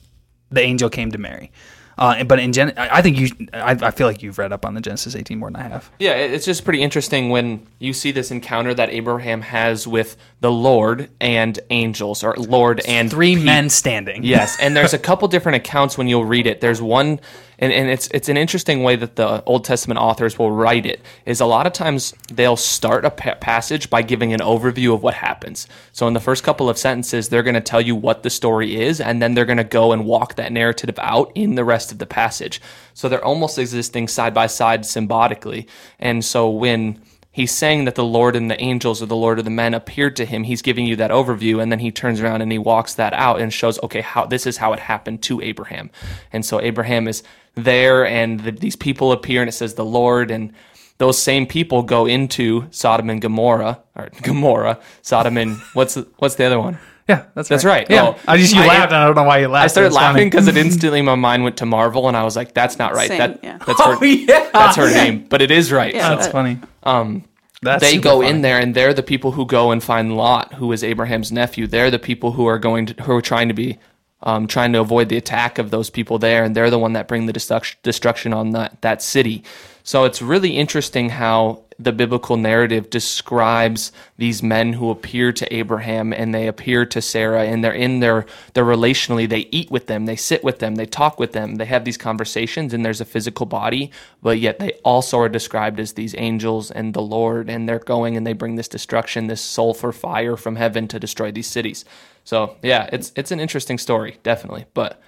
the 0.50 0.60
angel 0.60 0.88
came 0.88 1.10
to 1.10 1.18
Mary. 1.18 1.50
Uh, 1.96 2.24
but 2.24 2.40
in 2.40 2.52
Gen, 2.52 2.72
I 2.76 2.98
I 2.98 3.02
think 3.02 3.18
you, 3.18 3.28
I, 3.52 3.70
I 3.80 3.90
feel 3.92 4.08
like 4.08 4.20
you've 4.22 4.36
read 4.38 4.52
up 4.52 4.64
on 4.64 4.74
the 4.74 4.80
Genesis 4.80 5.14
18 5.14 5.38
more 5.38 5.48
than 5.48 5.62
I 5.62 5.68
have. 5.68 5.88
Yeah, 6.00 6.14
it's 6.14 6.44
just 6.44 6.64
pretty 6.64 6.82
interesting 6.82 7.30
when 7.30 7.64
you 7.78 7.92
see 7.92 8.10
this 8.10 8.32
encounter 8.32 8.74
that 8.74 8.90
Abraham 8.90 9.42
has 9.42 9.86
with 9.86 10.16
the 10.40 10.50
Lord 10.50 11.08
and 11.20 11.56
angels, 11.70 12.24
or 12.24 12.34
Lord 12.36 12.80
and 12.88 13.08
Three 13.10 13.36
pe- 13.36 13.44
men 13.44 13.70
standing. 13.70 14.24
Yes, 14.24 14.58
and 14.60 14.76
there's 14.76 14.92
a 14.92 14.98
couple 15.10 15.28
different 15.28 15.54
accounts 15.56 15.96
when 15.96 16.08
you'll 16.08 16.24
read 16.24 16.48
it. 16.48 16.60
There's 16.60 16.82
one, 16.82 17.20
and, 17.58 17.72
and 17.72 17.88
it's 17.90 18.08
it's 18.08 18.28
an 18.28 18.36
interesting 18.36 18.82
way 18.82 18.96
that 18.96 19.16
the 19.16 19.42
Old 19.44 19.64
Testament 19.64 20.00
authors 20.00 20.38
will 20.38 20.50
write 20.50 20.86
it. 20.86 21.00
Is 21.26 21.40
a 21.40 21.46
lot 21.46 21.66
of 21.66 21.72
times 21.72 22.14
they'll 22.32 22.56
start 22.56 23.04
a 23.04 23.10
pa- 23.10 23.36
passage 23.36 23.90
by 23.90 24.02
giving 24.02 24.32
an 24.32 24.40
overview 24.40 24.94
of 24.94 25.02
what 25.02 25.14
happens. 25.14 25.66
So 25.92 26.06
in 26.06 26.14
the 26.14 26.20
first 26.20 26.44
couple 26.44 26.68
of 26.68 26.78
sentences, 26.78 27.28
they're 27.28 27.42
going 27.42 27.54
to 27.54 27.60
tell 27.60 27.80
you 27.80 27.94
what 27.94 28.22
the 28.22 28.30
story 28.30 28.80
is, 28.80 29.00
and 29.00 29.22
then 29.22 29.34
they're 29.34 29.44
going 29.44 29.58
to 29.58 29.64
go 29.64 29.92
and 29.92 30.04
walk 30.04 30.34
that 30.36 30.52
narrative 30.52 30.98
out 30.98 31.32
in 31.34 31.54
the 31.54 31.64
rest 31.64 31.92
of 31.92 31.98
the 31.98 32.06
passage. 32.06 32.60
So 32.94 33.08
they're 33.08 33.24
almost 33.24 33.58
existing 33.58 34.08
side 34.08 34.34
by 34.34 34.46
side 34.46 34.86
symbolically. 34.86 35.66
And 35.98 36.24
so 36.24 36.48
when 36.48 37.00
he's 37.34 37.52
saying 37.52 37.84
that 37.84 37.96
the 37.96 38.04
Lord 38.04 38.36
and 38.36 38.50
the 38.50 38.60
angels 38.60 39.02
or 39.02 39.06
the 39.06 39.16
Lord 39.16 39.38
of 39.38 39.44
the 39.44 39.50
men 39.50 39.74
appeared 39.74 40.14
to 40.16 40.24
him. 40.24 40.44
He's 40.44 40.62
giving 40.62 40.86
you 40.86 40.96
that 40.96 41.10
overview, 41.10 41.60
and 41.60 41.70
then 41.70 41.80
he 41.80 41.90
turns 41.90 42.20
around 42.20 42.40
and 42.40 42.50
he 42.50 42.58
walks 42.58 42.94
that 42.94 43.12
out 43.12 43.40
and 43.40 43.52
shows, 43.52 43.82
okay, 43.82 44.00
how 44.00 44.24
this 44.24 44.46
is 44.46 44.56
how 44.56 44.72
it 44.72 44.78
happened 44.78 45.20
to 45.24 45.42
Abraham. 45.42 45.90
And 46.32 46.46
so 46.46 46.60
Abraham 46.60 47.08
is 47.08 47.24
there, 47.56 48.06
and 48.06 48.40
the, 48.40 48.52
these 48.52 48.76
people 48.76 49.12
appear, 49.12 49.42
and 49.42 49.48
it 49.48 49.52
says 49.52 49.74
the 49.74 49.84
Lord, 49.84 50.30
and 50.30 50.52
those 50.98 51.20
same 51.20 51.44
people 51.46 51.82
go 51.82 52.06
into 52.06 52.68
Sodom 52.70 53.10
and 53.10 53.20
Gomorrah, 53.20 53.82
or 53.96 54.10
Gomorrah, 54.22 54.78
Sodom 55.02 55.36
and 55.36 55.58
what's 55.74 55.94
the, 55.94 56.06
what's 56.18 56.36
the 56.36 56.44
other 56.44 56.60
one? 56.60 56.78
Yeah, 57.08 57.24
that's 57.34 57.48
That's 57.50 57.64
right. 57.66 57.80
right. 57.88 57.90
Yeah, 57.90 58.02
Oh, 58.06 58.18
I 58.26 58.38
just 58.38 58.54
you 58.54 58.62
I- 58.62 58.66
laughed. 58.66 58.92
and 58.92 58.96
I 58.96 59.04
don't 59.06 59.14
know 59.14 59.24
why 59.24 59.38
you 59.38 59.48
laughed. 59.48 59.64
I 59.64 59.66
started 59.66 59.92
laughing 59.92 60.28
because 60.30 60.48
it 60.48 60.56
instantly 60.66 61.02
my 61.02 61.14
mind 61.16 61.44
went 61.44 61.58
to 61.58 61.66
Marvel, 61.66 62.08
and 62.08 62.16
I 62.16 62.22
was 62.24 62.34
like, 62.34 62.54
"That's 62.54 62.78
not 62.78 62.94
right. 62.94 63.08
Same, 63.08 63.18
that 63.18 63.40
yeah. 63.42 63.58
that's 63.58 63.78
her. 63.82 63.96
Oh, 64.00 64.04
yeah. 64.04 64.48
That's 64.52 64.76
her 64.76 64.88
name, 64.90 65.26
but 65.28 65.42
it 65.42 65.50
is 65.50 65.70
right." 65.70 65.94
Yeah. 65.94 66.08
So- 66.08 66.16
That's 66.16 66.28
funny. 66.28 66.58
um, 66.82 67.24
That's 67.60 67.82
they 67.82 67.98
go 67.98 68.20
funny. 68.20 68.30
in 68.30 68.40
there 68.42 68.58
and 68.58 68.74
they're 68.74 68.94
the 68.94 69.02
people 69.02 69.32
who 69.32 69.44
go 69.44 69.70
and 69.70 69.82
find 69.82 70.16
Lot, 70.16 70.54
who 70.54 70.72
is 70.72 70.82
Abraham's 70.82 71.30
nephew. 71.30 71.66
They're 71.66 71.90
the 71.90 71.98
people 71.98 72.32
who 72.32 72.46
are 72.46 72.58
going 72.58 72.86
to 72.86 73.02
who 73.02 73.12
are 73.14 73.22
trying 73.22 73.48
to 73.48 73.54
be 73.54 73.78
um, 74.22 74.46
trying 74.46 74.72
to 74.72 74.80
avoid 74.80 75.10
the 75.10 75.18
attack 75.18 75.58
of 75.58 75.70
those 75.70 75.90
people 75.90 76.18
there, 76.18 76.42
and 76.44 76.56
they're 76.56 76.70
the 76.70 76.78
one 76.78 76.94
that 76.94 77.06
bring 77.08 77.26
the 77.26 77.32
destruct- 77.34 77.76
destruction 77.82 78.32
on 78.32 78.52
that 78.52 78.80
that 78.80 79.02
city. 79.02 79.44
So 79.82 80.04
it's 80.04 80.22
really 80.22 80.56
interesting 80.56 81.10
how 81.10 81.63
the 81.78 81.92
biblical 81.92 82.36
narrative 82.36 82.90
describes 82.90 83.92
these 84.18 84.42
men 84.42 84.74
who 84.74 84.90
appear 84.90 85.32
to 85.32 85.54
Abraham 85.54 86.12
and 86.12 86.34
they 86.34 86.46
appear 86.46 86.86
to 86.86 87.02
Sarah 87.02 87.44
and 87.44 87.64
they're 87.64 87.72
in 87.72 88.00
their 88.00 88.26
they're 88.54 88.64
relationally 88.64 89.28
they 89.28 89.48
eat 89.50 89.70
with 89.70 89.86
them 89.86 90.06
they 90.06 90.16
sit 90.16 90.44
with 90.44 90.58
them 90.58 90.76
they 90.76 90.86
talk 90.86 91.18
with 91.18 91.32
them 91.32 91.56
they 91.56 91.64
have 91.64 91.84
these 91.84 91.96
conversations 91.96 92.72
and 92.72 92.84
there's 92.84 93.00
a 93.00 93.04
physical 93.04 93.46
body 93.46 93.90
but 94.22 94.38
yet 94.38 94.58
they 94.58 94.72
also 94.84 95.18
are 95.18 95.28
described 95.28 95.80
as 95.80 95.94
these 95.94 96.14
angels 96.18 96.70
and 96.70 96.94
the 96.94 97.02
Lord 97.02 97.50
and 97.50 97.68
they're 97.68 97.78
going 97.78 98.16
and 98.16 98.26
they 98.26 98.32
bring 98.32 98.56
this 98.56 98.68
destruction 98.68 99.26
this 99.26 99.40
sulfur 99.40 99.92
fire 99.92 100.36
from 100.36 100.56
heaven 100.56 100.88
to 100.88 101.00
destroy 101.00 101.32
these 101.32 101.46
cities 101.46 101.84
so 102.24 102.56
yeah 102.62 102.88
it's 102.92 103.12
it's 103.16 103.30
an 103.30 103.40
interesting 103.40 103.78
story 103.78 104.18
definitely 104.22 104.64
but 104.74 105.00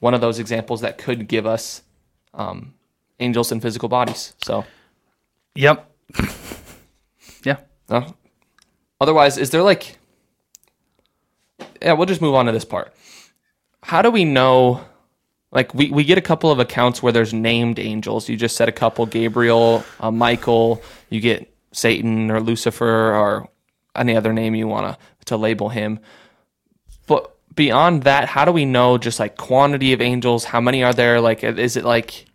one 0.00 0.14
of 0.14 0.20
those 0.20 0.38
examples 0.38 0.80
that 0.82 0.98
could 0.98 1.28
give 1.28 1.46
us 1.46 1.82
um, 2.34 2.74
angels 3.20 3.52
in 3.52 3.60
physical 3.60 3.88
bodies 3.88 4.34
so 4.42 4.64
Yep. 5.54 5.88
yeah. 7.44 7.58
no. 7.88 8.14
Otherwise, 9.00 9.38
is 9.38 9.50
there 9.50 9.62
like 9.62 9.98
Yeah, 11.82 11.92
we'll 11.94 12.06
just 12.06 12.20
move 12.20 12.34
on 12.34 12.46
to 12.46 12.52
this 12.52 12.64
part. 12.64 12.94
How 13.82 14.02
do 14.02 14.10
we 14.10 14.24
know 14.24 14.84
like 15.54 15.72
we, 15.72 15.90
we 15.90 16.02
get 16.04 16.18
a 16.18 16.22
couple 16.22 16.50
of 16.50 16.58
accounts 16.58 17.02
where 17.02 17.12
there's 17.12 17.32
named 17.32 17.78
angels. 17.78 18.28
You 18.28 18.36
just 18.36 18.56
said 18.56 18.68
a 18.68 18.72
couple 18.72 19.06
Gabriel, 19.06 19.84
uh, 20.00 20.10
Michael, 20.10 20.82
you 21.10 21.20
get 21.20 21.48
Satan 21.70 22.30
or 22.30 22.40
Lucifer 22.40 23.14
or 23.14 23.48
any 23.94 24.16
other 24.16 24.32
name 24.32 24.56
you 24.56 24.66
want 24.66 24.98
to 24.98 25.04
to 25.26 25.36
label 25.36 25.68
him. 25.70 26.00
But 27.06 27.34
beyond 27.54 28.02
that, 28.02 28.28
how 28.28 28.44
do 28.44 28.52
we 28.52 28.64
know 28.64 28.98
just 28.98 29.20
like 29.20 29.36
quantity 29.36 29.92
of 29.92 30.00
angels? 30.02 30.44
How 30.44 30.60
many 30.60 30.82
are 30.82 30.92
there? 30.92 31.20
Like 31.20 31.44
is 31.44 31.76
it 31.76 31.84
like 31.84 32.26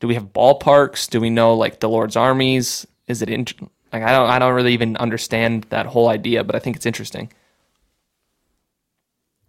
do 0.00 0.08
we 0.08 0.14
have 0.14 0.32
ballparks? 0.32 1.08
Do 1.08 1.20
we 1.20 1.30
know 1.30 1.54
like 1.54 1.78
the 1.78 1.88
Lord's 1.88 2.16
armies? 2.16 2.84
Is 3.08 3.22
it 3.22 3.28
in 3.30 3.46
like 3.92 4.02
I 4.02 4.10
don't 4.12 4.28
I 4.28 4.38
don't 4.38 4.54
really 4.54 4.72
even 4.74 4.96
understand 4.96 5.64
that 5.70 5.86
whole 5.86 6.08
idea, 6.08 6.44
but 6.44 6.54
I 6.56 6.58
think 6.58 6.76
it's 6.76 6.86
interesting. 6.86 7.32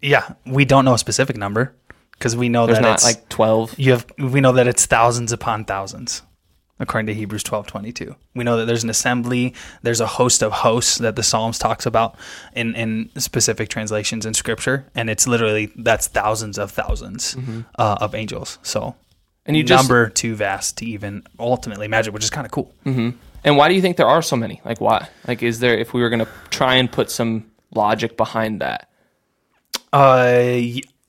Yeah. 0.01 0.33
We 0.45 0.65
don't 0.65 0.85
know 0.85 0.93
a 0.93 0.99
specific 0.99 1.37
number 1.37 1.73
because 2.11 2.35
we 2.35 2.49
know 2.49 2.65
There's 2.65 2.77
that 2.79 2.83
not 2.83 2.93
it's 2.95 3.03
like 3.03 3.29
twelve. 3.29 3.73
you 3.77 3.91
have 3.91 4.05
we 4.17 4.41
know 4.41 4.51
that 4.53 4.67
it's 4.67 4.85
thousands 4.85 5.31
upon 5.31 5.65
thousands 5.65 6.21
according 6.79 7.07
to 7.07 7.13
hebrews 7.15 7.41
12 7.41 7.65
22 7.65 8.15
we 8.35 8.43
know 8.43 8.57
that 8.57 8.65
there's 8.65 8.83
an 8.83 8.89
assembly 8.91 9.51
there's 9.81 9.99
a 9.99 10.05
host 10.05 10.43
of 10.43 10.51
hosts 10.51 10.99
that 10.99 11.15
the 11.15 11.23
psalms 11.23 11.57
talks 11.57 11.87
about 11.87 12.15
in 12.53 12.75
in 12.75 13.09
specific 13.17 13.67
translations 13.67 14.27
in 14.27 14.33
scripture 14.35 14.85
and 14.93 15.09
it's 15.09 15.27
literally 15.27 15.71
that's 15.77 16.05
thousands 16.07 16.59
of 16.59 16.71
1000s 16.75 17.65
uh, 17.79 17.97
of 17.99 18.13
angels 18.13 18.59
so 18.61 18.93
And 19.47 19.57
you 19.57 19.63
just 19.63 19.83
number 19.83 20.09
too 20.09 20.35
vast 20.35 20.77
to 20.77 20.85
even 20.85 21.23
ultimately 21.39 21.85
imagine 21.87 22.13
which 22.13 22.23
is 22.23 22.29
kind 22.29 22.45
of 22.45 22.51
cool 22.51 22.71
and 23.47 23.55
why 23.55 23.69
do 23.69 23.75
you 23.75 23.81
think 23.81 23.95
there 23.95 24.07
are 24.07 24.21
so 24.21 24.35
many? 24.35 24.59
Like 24.65 24.81
why? 24.81 25.07
Like 25.25 25.41
is 25.41 25.59
there 25.59 25.77
if 25.77 25.93
we 25.93 26.01
were 26.01 26.09
gonna 26.09 26.27
try 26.49 26.75
and 26.75 26.91
put 26.91 27.09
some 27.09 27.49
logic 27.73 28.17
behind 28.17 28.59
that? 28.59 28.89
Uh, 29.93 30.59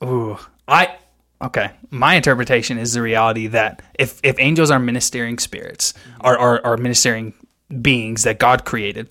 ooh, 0.01 0.39
I 0.65 0.95
okay. 1.41 1.71
My 1.89 2.13
interpretation 2.15 2.77
is 2.77 2.93
the 2.93 3.01
reality 3.01 3.47
that 3.47 3.81
if 3.99 4.21
if 4.23 4.37
angels 4.39 4.71
are 4.71 4.79
ministering 4.79 5.37
spirits, 5.37 5.93
are 6.21 6.37
are, 6.37 6.65
are 6.65 6.77
ministering 6.77 7.33
beings 7.81 8.23
that 8.23 8.39
God 8.39 8.63
created, 8.63 9.09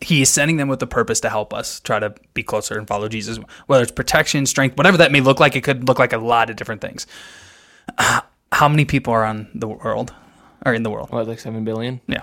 He 0.00 0.22
is 0.22 0.30
sending 0.30 0.56
them 0.56 0.68
with 0.68 0.80
the 0.80 0.86
purpose 0.86 1.20
to 1.20 1.28
help 1.28 1.52
us 1.52 1.78
try 1.80 1.98
to 1.98 2.14
be 2.32 2.42
closer 2.42 2.78
and 2.78 2.88
follow 2.88 3.06
Jesus. 3.06 3.38
Whether 3.66 3.82
it's 3.82 3.92
protection, 3.92 4.46
strength, 4.46 4.78
whatever 4.78 4.96
that 4.96 5.12
may 5.12 5.20
look 5.20 5.40
like, 5.40 5.56
it 5.56 5.60
could 5.60 5.86
look 5.86 5.98
like 5.98 6.14
a 6.14 6.18
lot 6.18 6.48
of 6.48 6.56
different 6.56 6.80
things. 6.80 7.06
Uh, 7.98 8.22
How 8.52 8.68
many 8.68 8.84
people 8.84 9.14
are 9.14 9.24
on 9.24 9.48
the 9.54 9.66
world? 9.66 10.12
Are 10.64 10.74
in 10.74 10.82
the 10.82 10.90
world? 10.90 11.10
What 11.10 11.26
like 11.28 11.40
seven 11.40 11.64
billion? 11.64 12.00
Yeah. 12.06 12.22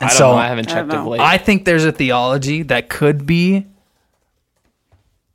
I 0.00 0.04
And 0.06 0.10
don't 0.10 0.18
so 0.18 0.32
know. 0.32 0.36
I 0.36 0.46
haven't 0.48 0.68
I 0.70 0.74
checked 0.74 0.88
of 0.92 1.04
know. 1.04 1.08
late. 1.10 1.20
I 1.20 1.38
think 1.38 1.64
there's 1.64 1.84
a 1.84 1.92
theology 1.92 2.62
that 2.64 2.88
could 2.88 3.24
be 3.26 3.66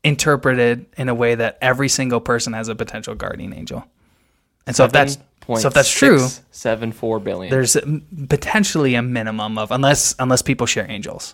interpreted 0.04 0.86
in 0.98 1.10
a 1.10 1.16
way 1.16 1.36
that 1.36 1.58
every 1.62 1.90
single 1.90 2.20
person 2.20 2.54
has 2.54 2.68
a 2.68 2.76
potential 2.76 3.16
guardian 3.16 3.54
angel. 3.54 3.86
And 4.66 4.76
so 4.76 4.86
if 4.86 4.92
that's 4.92 5.18
so 5.58 5.68
if 5.68 5.74
that's 5.74 5.92
true, 5.92 6.28
seven 6.52 6.92
four 6.92 7.20
billion. 7.20 7.50
there's 7.50 7.76
potentially 8.28 8.94
a 8.96 9.02
minimum 9.02 9.58
of 9.58 9.72
unless 9.72 10.14
unless 10.20 10.42
people 10.44 10.68
share 10.68 10.86
angels. 10.90 11.34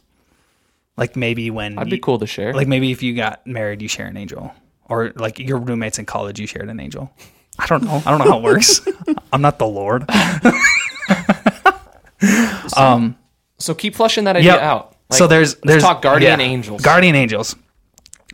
Like 0.96 1.16
maybe 1.18 1.52
when 1.52 1.78
I'd 1.78 1.88
you- 1.88 1.92
be 1.92 2.00
cool 2.00 2.20
to 2.20 2.28
share. 2.28 2.54
Like 2.54 2.68
maybe 2.68 2.92
if 2.92 3.04
you 3.04 3.14
got 3.16 3.46
married, 3.46 3.82
you 3.82 3.88
share 3.90 4.08
an 4.08 4.16
angel, 4.16 4.54
or 4.88 5.12
like 5.18 5.38
your 5.40 5.58
roommates 5.58 6.00
in 6.00 6.06
college, 6.06 6.40
you 6.40 6.48
shared 6.48 6.70
an 6.70 6.80
angel. 6.80 7.12
I 7.60 7.65
don't 7.68 7.84
know. 7.84 8.02
I 8.06 8.12
don't 8.12 8.20
know 8.20 8.32
how 8.32 8.38
it 8.39 8.44
works. 8.44 8.82
I'm 9.34 9.41
not 9.41 9.60
the 9.60 9.68
Lord. 9.68 10.06
so 13.58 13.74
keep 13.76 13.96
flushing 13.96 14.26
that 14.26 14.36
idea 14.36 14.54
Yep. 14.54 14.62
out. 14.62 14.96
Like, 15.10 15.18
so 15.18 15.28
there's 15.28 15.54
let's 15.56 15.65
there's 15.65 15.84
talk 15.84 16.02
guardian 16.02 16.39
yeah, 16.39 16.46
angels. 16.46 16.82
Guardian 16.82 17.15
angels. 17.15 17.56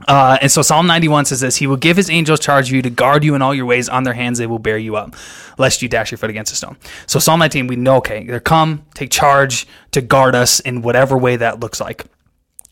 Uh, 0.07 0.37
and 0.41 0.51
so 0.51 0.61
Psalm 0.61 0.87
91 0.87 1.25
says 1.25 1.41
this: 1.41 1.57
He 1.57 1.67
will 1.67 1.77
give 1.77 1.97
His 1.97 2.09
angels 2.09 2.39
charge 2.39 2.69
of 2.69 2.75
you 2.75 2.81
to 2.81 2.89
guard 2.89 3.23
you 3.23 3.35
in 3.35 3.41
all 3.41 3.53
your 3.53 3.65
ways. 3.65 3.89
On 3.89 4.03
their 4.03 4.13
hands 4.13 4.39
they 4.39 4.47
will 4.47 4.59
bear 4.59 4.77
you 4.77 4.95
up, 4.95 5.15
lest 5.57 5.81
you 5.81 5.89
dash 5.89 6.11
your 6.11 6.17
foot 6.17 6.29
against 6.29 6.53
a 6.53 6.55
stone. 6.55 6.77
So 7.07 7.19
Psalm 7.19 7.39
19, 7.39 7.67
we 7.67 7.75
know, 7.75 7.97
okay, 7.97 8.25
they're 8.25 8.39
come 8.39 8.85
take 8.95 9.11
charge 9.11 9.67
to 9.91 10.01
guard 10.01 10.33
us 10.33 10.59
in 10.59 10.81
whatever 10.81 11.17
way 11.17 11.35
that 11.35 11.59
looks 11.59 11.79
like. 11.79 12.05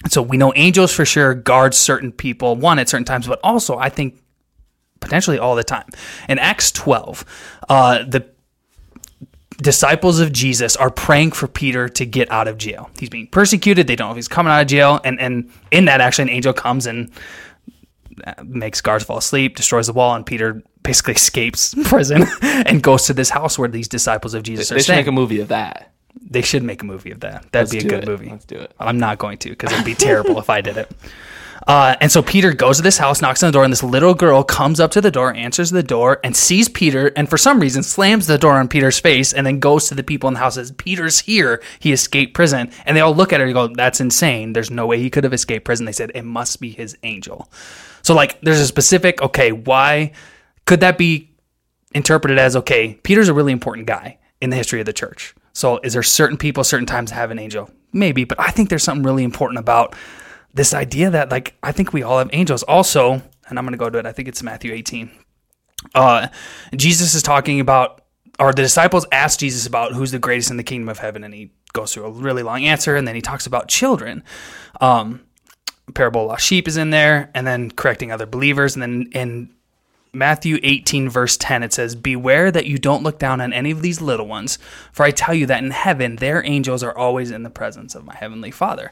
And 0.03 0.11
so 0.11 0.21
we 0.21 0.37
know 0.37 0.53
angels 0.55 0.93
for 0.93 1.05
sure 1.05 1.35
guard 1.35 1.75
certain 1.75 2.11
people, 2.11 2.55
one 2.55 2.79
at 2.79 2.89
certain 2.89 3.05
times, 3.05 3.27
but 3.27 3.39
also 3.43 3.77
I 3.77 3.89
think 3.89 4.19
potentially 4.99 5.37
all 5.39 5.55
the 5.55 5.63
time. 5.63 5.87
In 6.27 6.39
Acts 6.39 6.71
12, 6.71 7.25
uh, 7.69 8.03
the 8.03 8.25
disciples 9.57 10.19
of 10.19 10.31
Jesus 10.31 10.75
are 10.75 10.89
praying 10.89 11.31
for 11.31 11.47
Peter 11.47 11.89
to 11.89 12.05
get 12.05 12.31
out 12.31 12.47
of 12.47 12.57
jail. 12.57 12.89
He's 12.99 13.09
being 13.09 13.27
persecuted. 13.27 13.87
They 13.87 13.95
don't 13.95 14.07
know 14.07 14.11
if 14.11 14.15
he's 14.17 14.27
coming 14.27 14.51
out 14.51 14.61
of 14.61 14.67
jail. 14.67 15.01
And, 15.03 15.19
and 15.19 15.51
in 15.71 15.85
that, 15.85 16.01
actually, 16.01 16.23
an 16.23 16.29
angel 16.29 16.53
comes 16.53 16.85
and 16.85 17.11
uh, 18.25 18.33
makes 18.43 18.81
guards 18.81 19.03
fall 19.03 19.17
asleep, 19.17 19.55
destroys 19.55 19.87
the 19.87 19.93
wall, 19.93 20.15
and 20.15 20.25
Peter 20.25 20.61
basically 20.83 21.13
escapes 21.15 21.75
prison 21.85 22.23
and 22.41 22.81
goes 22.81 23.05
to 23.07 23.13
this 23.13 23.29
house 23.29 23.59
where 23.59 23.67
these 23.69 23.87
disciples 23.87 24.33
of 24.33 24.43
Jesus 24.43 24.69
they 24.69 24.77
are 24.77 24.79
should 24.79 24.95
make 24.95 25.07
a 25.07 25.11
movie 25.11 25.39
of 25.41 25.49
that. 25.49 25.91
they 26.21 26.41
should 26.41 26.63
make 26.63 26.81
a 26.81 26.85
movie 26.85 27.11
of 27.11 27.19
that. 27.21 27.45
That'd 27.51 27.71
Let's 27.71 27.71
be 27.71 27.79
a 27.79 27.89
good 27.89 28.03
it. 28.03 28.07
movie. 28.09 28.29
Let's 28.29 28.45
do 28.45 28.55
it. 28.55 28.73
I'm 28.79 28.97
not 28.97 29.17
going 29.17 29.37
to 29.39 29.49
because 29.49 29.71
it'd 29.73 29.85
be 29.85 29.95
terrible 29.95 30.39
if 30.39 30.49
I 30.49 30.61
did 30.61 30.77
it. 30.77 30.91
Uh, 31.67 31.95
and 32.01 32.11
so 32.11 32.21
Peter 32.21 32.53
goes 32.53 32.77
to 32.77 32.83
this 32.83 32.97
house, 32.97 33.21
knocks 33.21 33.43
on 33.43 33.47
the 33.47 33.53
door, 33.53 33.63
and 33.63 33.71
this 33.71 33.83
little 33.83 34.13
girl 34.13 34.43
comes 34.43 34.79
up 34.79 34.91
to 34.91 35.01
the 35.01 35.11
door, 35.11 35.33
answers 35.35 35.69
the 35.71 35.83
door, 35.83 36.19
and 36.23 36.35
sees 36.35 36.69
Peter, 36.69 37.11
and 37.15 37.29
for 37.29 37.37
some 37.37 37.59
reason 37.59 37.83
slams 37.83 38.27
the 38.27 38.37
door 38.37 38.53
on 38.53 38.67
Peter's 38.67 38.99
face, 38.99 39.33
and 39.33 39.45
then 39.45 39.59
goes 39.59 39.87
to 39.87 39.95
the 39.95 40.03
people 40.03 40.27
in 40.27 40.33
the 40.33 40.39
house 40.39 40.55
says, 40.55 40.71
Peter's 40.71 41.19
here. 41.19 41.61
He 41.79 41.91
escaped 41.91 42.33
prison. 42.33 42.71
And 42.85 42.95
they 42.95 43.01
all 43.01 43.15
look 43.15 43.33
at 43.33 43.39
her 43.39 43.45
and 43.45 43.53
go, 43.53 43.67
That's 43.67 44.01
insane. 44.01 44.53
There's 44.53 44.71
no 44.71 44.85
way 44.85 44.99
he 44.99 45.09
could 45.09 45.23
have 45.23 45.33
escaped 45.33 45.65
prison. 45.65 45.85
They 45.85 45.91
said, 45.91 46.11
It 46.15 46.25
must 46.25 46.59
be 46.59 46.71
his 46.71 46.97
angel. 47.03 47.49
So, 48.01 48.13
like, 48.13 48.39
there's 48.41 48.59
a 48.59 48.67
specific, 48.67 49.21
okay, 49.21 49.51
why 49.51 50.13
could 50.65 50.79
that 50.79 50.97
be 50.97 51.29
interpreted 51.93 52.37
as, 52.37 52.55
okay, 52.55 52.99
Peter's 53.03 53.29
a 53.29 53.33
really 53.33 53.51
important 53.51 53.87
guy 53.87 54.17
in 54.41 54.49
the 54.49 54.55
history 54.55 54.79
of 54.79 54.85
the 54.85 54.93
church. 54.93 55.35
So, 55.53 55.79
is 55.79 55.93
there 55.93 56.03
certain 56.03 56.37
people, 56.37 56.63
certain 56.63 56.85
times 56.85 57.11
have 57.11 57.31
an 57.31 57.39
angel? 57.39 57.69
Maybe, 57.91 58.23
but 58.23 58.39
I 58.39 58.51
think 58.51 58.69
there's 58.69 58.83
something 58.83 59.03
really 59.03 59.23
important 59.23 59.59
about 59.59 59.95
this 60.53 60.73
idea 60.73 61.09
that 61.09 61.29
like 61.29 61.55
I 61.63 61.71
think 61.71 61.93
we 61.93 62.03
all 62.03 62.19
have 62.19 62.29
angels. 62.33 62.63
Also, 62.63 63.21
and 63.49 63.57
I'm 63.57 63.65
going 63.65 63.73
to 63.73 63.77
go 63.77 63.89
to 63.89 63.99
it. 63.99 64.05
I 64.05 64.11
think 64.11 64.27
it's 64.27 64.43
Matthew 64.43 64.73
18. 64.73 65.11
Uh, 65.95 66.27
Jesus 66.75 67.15
is 67.15 67.23
talking 67.23 67.59
about, 67.59 68.01
or 68.39 68.53
the 68.53 68.61
disciples 68.61 69.05
ask 69.11 69.39
Jesus 69.39 69.65
about 69.65 69.93
who's 69.93 70.11
the 70.11 70.19
greatest 70.19 70.51
in 70.51 70.57
the 70.57 70.63
kingdom 70.63 70.89
of 70.89 70.99
heaven, 70.99 71.23
and 71.23 71.33
he 71.33 71.51
goes 71.73 71.93
through 71.93 72.05
a 72.05 72.11
really 72.11 72.43
long 72.43 72.65
answer, 72.65 72.95
and 72.95 73.07
then 73.07 73.15
he 73.15 73.21
talks 73.21 73.45
about 73.45 73.67
children. 73.67 74.23
Um, 74.81 75.21
parable 75.93 76.21
of 76.21 76.27
lost 76.27 76.45
sheep 76.45 76.67
is 76.67 76.77
in 76.77 76.89
there, 76.89 77.31
and 77.33 77.47
then 77.47 77.71
correcting 77.71 78.11
other 78.11 78.25
believers, 78.25 78.75
and 78.75 78.81
then 78.81 79.09
in 79.13 79.55
Matthew 80.11 80.57
18, 80.63 81.07
verse 81.07 81.37
10, 81.37 81.61
it 81.61 81.71
says, 81.71 81.95
Beware 81.95 82.51
that 82.51 82.65
you 82.65 82.79
don't 82.79 83.03
look 83.03 83.19
down 83.19 83.41
on 83.41 83.53
any 83.53 83.69
of 83.69 83.83
these 83.83 84.01
little 84.01 84.25
ones, 84.25 84.57
for 84.91 85.03
I 85.03 85.11
tell 85.11 85.35
you 85.35 85.45
that 85.45 85.63
in 85.63 85.69
heaven 85.69 86.15
their 86.15 86.43
angels 86.43 86.81
are 86.81 86.97
always 86.97 87.29
in 87.29 87.43
the 87.43 87.49
presence 87.49 87.93
of 87.93 88.05
my 88.05 88.15
heavenly 88.15 88.49
Father. 88.49 88.91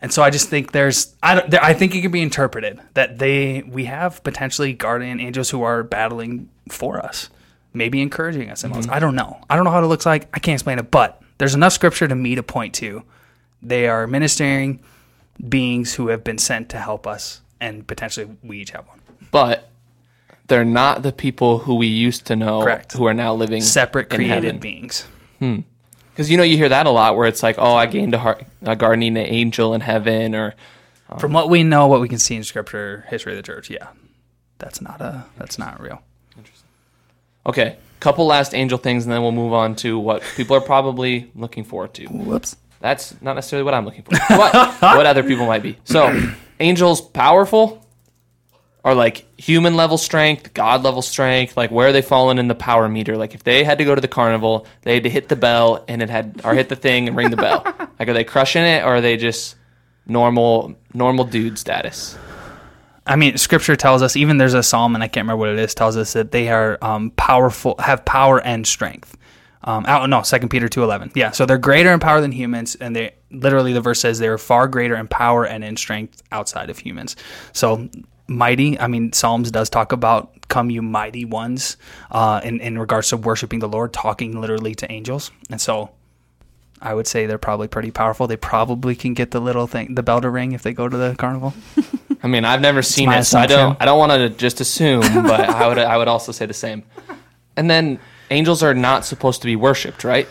And 0.00 0.12
so 0.12 0.22
I 0.22 0.30
just 0.30 0.48
think 0.48 0.72
there's, 0.72 1.14
I, 1.22 1.34
don't, 1.34 1.50
there, 1.50 1.62
I 1.62 1.74
think 1.74 1.94
it 1.94 2.00
can 2.00 2.10
be 2.10 2.22
interpreted 2.22 2.80
that 2.94 3.18
they, 3.18 3.62
we 3.62 3.84
have 3.84 4.22
potentially 4.24 4.72
guardian 4.72 5.20
angels 5.20 5.50
who 5.50 5.62
are 5.62 5.82
battling 5.82 6.48
for 6.70 6.98
us, 6.98 7.28
maybe 7.74 8.00
encouraging 8.00 8.48
us. 8.48 8.64
moments. 8.64 8.86
Mm-hmm. 8.86 8.96
I 8.96 9.00
don't 9.00 9.14
know. 9.14 9.40
I 9.50 9.56
don't 9.56 9.64
know 9.64 9.70
how 9.70 9.82
it 9.82 9.86
looks 9.86 10.06
like. 10.06 10.28
I 10.32 10.38
can't 10.38 10.54
explain 10.54 10.78
it, 10.78 10.90
but 10.90 11.22
there's 11.36 11.54
enough 11.54 11.74
scripture 11.74 12.08
to 12.08 12.14
me 12.14 12.36
to 12.36 12.42
point 12.42 12.74
to. 12.76 13.02
They 13.62 13.86
are 13.86 14.06
ministering 14.06 14.80
beings 15.46 15.94
who 15.94 16.08
have 16.08 16.24
been 16.24 16.38
sent 16.38 16.70
to 16.70 16.78
help 16.78 17.06
us, 17.06 17.42
and 17.60 17.86
potentially 17.86 18.34
we 18.42 18.60
each 18.60 18.70
have 18.70 18.86
one. 18.88 19.00
But 19.30 19.70
they're 20.46 20.64
not 20.64 21.02
the 21.02 21.12
people 21.12 21.58
who 21.60 21.74
we 21.76 21.86
used 21.86 22.26
to 22.26 22.36
know 22.36 22.62
Correct. 22.62 22.92
who 22.92 23.06
are 23.06 23.14
now 23.14 23.34
living 23.34 23.62
Separate 23.62 24.10
in 24.12 24.16
created 24.16 24.44
heaven. 24.44 24.58
beings. 24.58 25.06
Hmm. 25.38 25.60
Because 26.10 26.30
you 26.30 26.36
know 26.36 26.42
you 26.44 26.56
hear 26.56 26.68
that 26.68 26.86
a 26.86 26.90
lot, 26.90 27.16
where 27.16 27.26
it's 27.26 27.42
like, 27.42 27.56
oh, 27.58 27.74
I 27.74 27.86
gained 27.86 28.14
a, 28.14 28.18
heart, 28.18 28.44
a 28.62 28.76
guardian 28.76 29.16
angel 29.16 29.74
in 29.74 29.80
heaven, 29.80 30.34
or 30.34 30.54
um, 31.08 31.18
From 31.18 31.32
what 31.32 31.50
we 31.50 31.64
know, 31.64 31.88
what 31.88 32.00
we 32.00 32.08
can 32.08 32.18
see 32.18 32.36
in 32.36 32.44
scripture, 32.44 33.04
history 33.08 33.32
of 33.32 33.36
the 33.36 33.42
church, 33.42 33.68
yeah, 33.68 33.88
that's 34.58 34.80
not 34.80 35.00
a 35.00 35.24
that's 35.36 35.58
not 35.58 35.80
real. 35.80 36.00
okay, 37.46 37.76
couple 38.00 38.26
last 38.26 38.54
angel 38.54 38.78
things, 38.78 39.04
and 39.04 39.12
then 39.12 39.22
we'll 39.22 39.32
move 39.32 39.52
on 39.52 39.74
to 39.76 39.98
what 39.98 40.22
people 40.36 40.56
are 40.56 40.60
probably 40.60 41.30
looking 41.34 41.64
forward 41.64 41.94
to. 41.94 42.06
Whoops. 42.06 42.56
That's 42.80 43.20
not 43.22 43.34
necessarily 43.34 43.64
what 43.64 43.74
I'm 43.74 43.84
looking 43.84 44.02
for. 44.02 44.12
What 44.36 44.54
what 44.82 45.06
other 45.12 45.22
people 45.22 45.46
might 45.46 45.62
be. 45.62 45.78
So, 45.84 46.30
angels 46.60 47.00
powerful, 47.00 47.83
or 48.84 48.94
like 48.94 49.24
human 49.40 49.74
level 49.74 49.96
strength, 49.96 50.52
God 50.54 50.82
level 50.84 51.02
strength. 51.02 51.56
Like 51.56 51.70
where 51.70 51.88
are 51.88 51.92
they 51.92 52.02
falling 52.02 52.38
in 52.38 52.48
the 52.48 52.54
power 52.54 52.88
meter? 52.88 53.16
Like 53.16 53.34
if 53.34 53.42
they 53.42 53.64
had 53.64 53.78
to 53.78 53.84
go 53.84 53.94
to 53.94 54.00
the 54.00 54.08
carnival, 54.08 54.66
they 54.82 54.94
had 54.94 55.02
to 55.04 55.10
hit 55.10 55.28
the 55.28 55.36
bell 55.36 55.84
and 55.88 56.02
it 56.02 56.10
had 56.10 56.42
or 56.44 56.54
hit 56.54 56.68
the 56.68 56.76
thing 56.76 57.08
and 57.08 57.16
ring 57.16 57.30
the 57.30 57.36
bell. 57.36 57.66
Like 57.96 58.08
are 58.08 58.12
they 58.12 58.24
crushing 58.24 58.64
it 58.64 58.82
or 58.82 58.96
are 58.96 59.00
they 59.00 59.16
just 59.16 59.54
normal 60.04 60.74
normal 60.92 61.24
dude 61.24 61.58
status? 61.58 62.18
I 63.06 63.14
mean, 63.16 63.36
scripture 63.36 63.76
tells 63.76 64.02
us 64.02 64.16
even 64.16 64.38
there's 64.38 64.54
a 64.54 64.62
psalm, 64.62 64.94
and 64.94 65.04
I 65.04 65.08
can't 65.08 65.24
remember 65.24 65.38
what 65.38 65.50
it 65.50 65.58
is, 65.58 65.74
tells 65.74 65.96
us 65.96 66.14
that 66.14 66.32
they 66.32 66.48
are 66.48 66.76
um, 66.82 67.10
powerful, 67.12 67.76
have 67.78 68.04
power 68.04 68.40
and 68.40 68.66
strength. 68.66 69.16
Um, 69.62 69.84
oh 69.86 70.06
no, 70.06 70.22
Second 70.22 70.48
Peter 70.48 70.68
two 70.68 70.82
eleven. 70.82 71.12
Yeah, 71.14 71.30
so 71.30 71.46
they're 71.46 71.56
greater 71.56 71.92
in 71.92 72.00
power 72.00 72.20
than 72.20 72.32
humans, 72.32 72.74
and 72.74 72.96
they 72.96 73.14
literally 73.30 73.72
the 73.72 73.80
verse 73.80 74.00
says 74.00 74.18
they're 74.18 74.38
far 74.38 74.68
greater 74.68 74.96
in 74.96 75.06
power 75.06 75.46
and 75.46 75.62
in 75.62 75.76
strength 75.76 76.22
outside 76.32 76.68
of 76.68 76.78
humans. 76.78 77.14
So 77.52 77.88
mighty. 78.26 78.78
I 78.78 78.86
mean, 78.86 79.12
Psalms 79.12 79.50
does 79.50 79.68
talk 79.70 79.92
about 79.92 80.30
come 80.48 80.70
you 80.70 80.82
mighty 80.82 81.24
ones 81.24 81.76
uh, 82.10 82.40
in 82.44 82.60
in 82.60 82.78
regards 82.78 83.08
to 83.10 83.16
worshiping 83.16 83.58
the 83.60 83.68
Lord, 83.68 83.92
talking 83.92 84.40
literally 84.40 84.74
to 84.76 84.90
angels, 84.90 85.30
and 85.50 85.60
so. 85.60 85.90
I 86.82 86.92
would 86.92 87.06
say 87.06 87.24
they're 87.24 87.38
probably 87.38 87.68
pretty 87.68 87.90
powerful. 87.90 88.26
They 88.26 88.36
probably 88.36 88.94
can 88.94 89.14
get 89.14 89.30
the 89.30 89.40
little 89.40 89.66
thing, 89.66 89.94
the 89.94 90.02
bell 90.02 90.20
to 90.20 90.28
ring 90.28 90.52
if 90.52 90.62
they 90.62 90.74
go 90.74 90.86
to 90.86 90.94
the 90.94 91.14
carnival. 91.16 91.54
I 92.22 92.26
mean, 92.26 92.44
I've 92.44 92.60
never 92.60 92.82
seen 92.82 93.10
it, 93.10 93.24
so 93.24 93.38
I 93.38 93.46
don't. 93.46 93.80
I 93.80 93.86
don't 93.86 93.98
want 93.98 94.12
to 94.12 94.28
just 94.28 94.60
assume, 94.60 95.00
but 95.22 95.40
I 95.40 95.66
would. 95.66 95.78
I 95.78 95.96
would 95.96 96.08
also 96.08 96.30
say 96.30 96.44
the 96.44 96.52
same. 96.52 96.82
And 97.56 97.70
then 97.70 98.00
angels 98.30 98.62
are 98.62 98.74
not 98.74 99.06
supposed 99.06 99.40
to 99.42 99.46
be 99.46 99.56
worshipped, 99.56 100.04
right? 100.04 100.28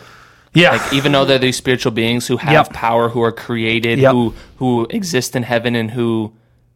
Yeah, 0.52 0.72
Like 0.72 0.92
even 0.92 1.10
though 1.10 1.24
they're 1.24 1.40
these 1.40 1.56
spiritual 1.56 1.90
beings 1.90 2.28
who 2.28 2.36
have 2.36 2.52
Yep. 2.52 2.72
power, 2.72 3.08
who 3.08 3.22
are 3.22 3.32
created, 3.32 3.98
Yep. 3.98 4.12
who 4.12 4.34
who 4.58 4.86
exist 4.90 5.34
in 5.34 5.42
heaven, 5.42 5.74
and 5.74 5.90
who 5.90 6.32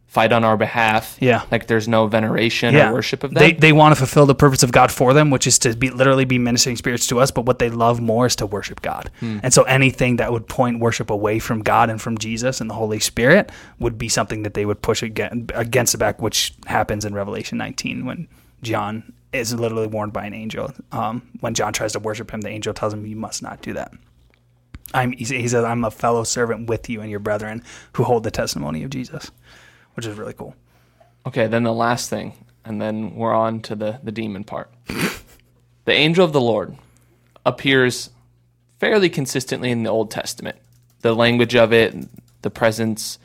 fight 0.08 0.32
on 0.32 0.42
our 0.42 0.56
behalf. 0.56 1.16
Yeah. 1.20 1.44
Like 1.50 1.66
there's 1.66 1.86
no 1.86 2.06
veneration 2.06 2.74
or 2.74 2.92
worship 2.94 3.22
of 3.22 3.32
them. 3.32 3.40
They 3.40 3.52
they 3.52 3.72
want 3.72 3.92
to 3.92 3.96
fulfill 3.96 4.26
the 4.26 4.34
purpose 4.34 4.62
of 4.62 4.72
God 4.72 4.90
for 4.90 5.12
them, 5.12 5.30
which 5.30 5.46
is 5.46 5.58
to 5.60 5.76
be 5.76 5.90
literally 5.90 6.24
be 6.24 6.38
ministering 6.38 6.76
spirits 6.76 7.06
to 7.08 7.20
us. 7.20 7.30
But 7.30 7.44
what 7.44 7.58
they 7.58 7.70
love 7.70 8.00
more 8.00 8.26
is 8.26 8.34
to 8.36 8.46
worship 8.46 8.80
God. 8.82 9.10
Hmm. 9.20 9.38
And 9.42 9.54
so 9.54 9.62
anything 9.64 10.16
that 10.16 10.32
would 10.32 10.48
point 10.48 10.80
worship 10.80 11.10
away 11.10 11.38
from 11.38 11.62
God 11.62 11.90
and 11.90 12.00
from 12.00 12.18
Jesus 12.18 12.60
and 12.60 12.68
the 12.68 12.74
Holy 12.74 12.98
Spirit 12.98 13.52
would 13.78 13.98
be 13.98 14.08
something 14.08 14.42
that 14.42 14.54
they 14.54 14.64
would 14.64 14.82
push 14.82 15.02
against, 15.02 15.52
against 15.54 15.92
the 15.92 15.98
back, 15.98 16.20
which 16.20 16.54
happens 16.66 17.04
in 17.04 17.14
Revelation 17.14 17.58
19 17.58 18.06
when 18.06 18.28
John 18.62 19.12
is 19.32 19.52
literally 19.52 19.86
warned 19.86 20.14
by 20.14 20.24
an 20.24 20.32
angel. 20.32 20.72
Um, 20.90 21.28
when 21.40 21.52
John 21.52 21.72
tries 21.74 21.92
to 21.92 21.98
worship 21.98 22.30
him, 22.30 22.40
the 22.40 22.48
angel 22.48 22.72
tells 22.72 22.94
him, 22.94 23.06
"You 23.06 23.16
must 23.16 23.42
not 23.42 23.60
do 23.60 23.74
that." 23.74 23.92
I'm, 24.94 25.12
he 25.12 25.24
says, 25.26 25.64
"I'm 25.64 25.84
a 25.84 25.90
fellow 25.90 26.24
servant 26.24 26.66
with 26.66 26.88
you 26.88 27.02
and 27.02 27.10
your 27.10 27.20
brethren 27.20 27.62
who 27.92 28.04
hold 28.04 28.22
the 28.24 28.30
testimony 28.30 28.82
of 28.82 28.90
Jesus," 28.90 29.30
which 29.98 30.06
is 30.06 30.16
really 30.16 30.32
cool. 30.32 30.54
Okay, 31.26 31.48
then 31.48 31.64
the 31.64 31.74
last 31.74 32.08
thing, 32.08 32.32
and 32.64 32.80
then 32.80 33.16
we're 33.16 33.34
on 33.34 33.58
to 33.62 33.74
the, 33.74 33.98
the 34.04 34.12
demon 34.12 34.44
part. 34.44 34.70
the 34.86 35.92
angel 35.92 36.24
of 36.24 36.32
the 36.32 36.40
Lord 36.40 36.76
appears 37.44 38.10
fairly 38.78 39.10
consistently 39.10 39.72
in 39.72 39.82
the 39.82 39.90
Old 39.90 40.12
Testament. 40.12 40.56
The 41.00 41.16
language 41.16 41.56
of 41.56 41.72
it, 41.72 41.96
the 42.42 42.48
presence, 42.48 43.18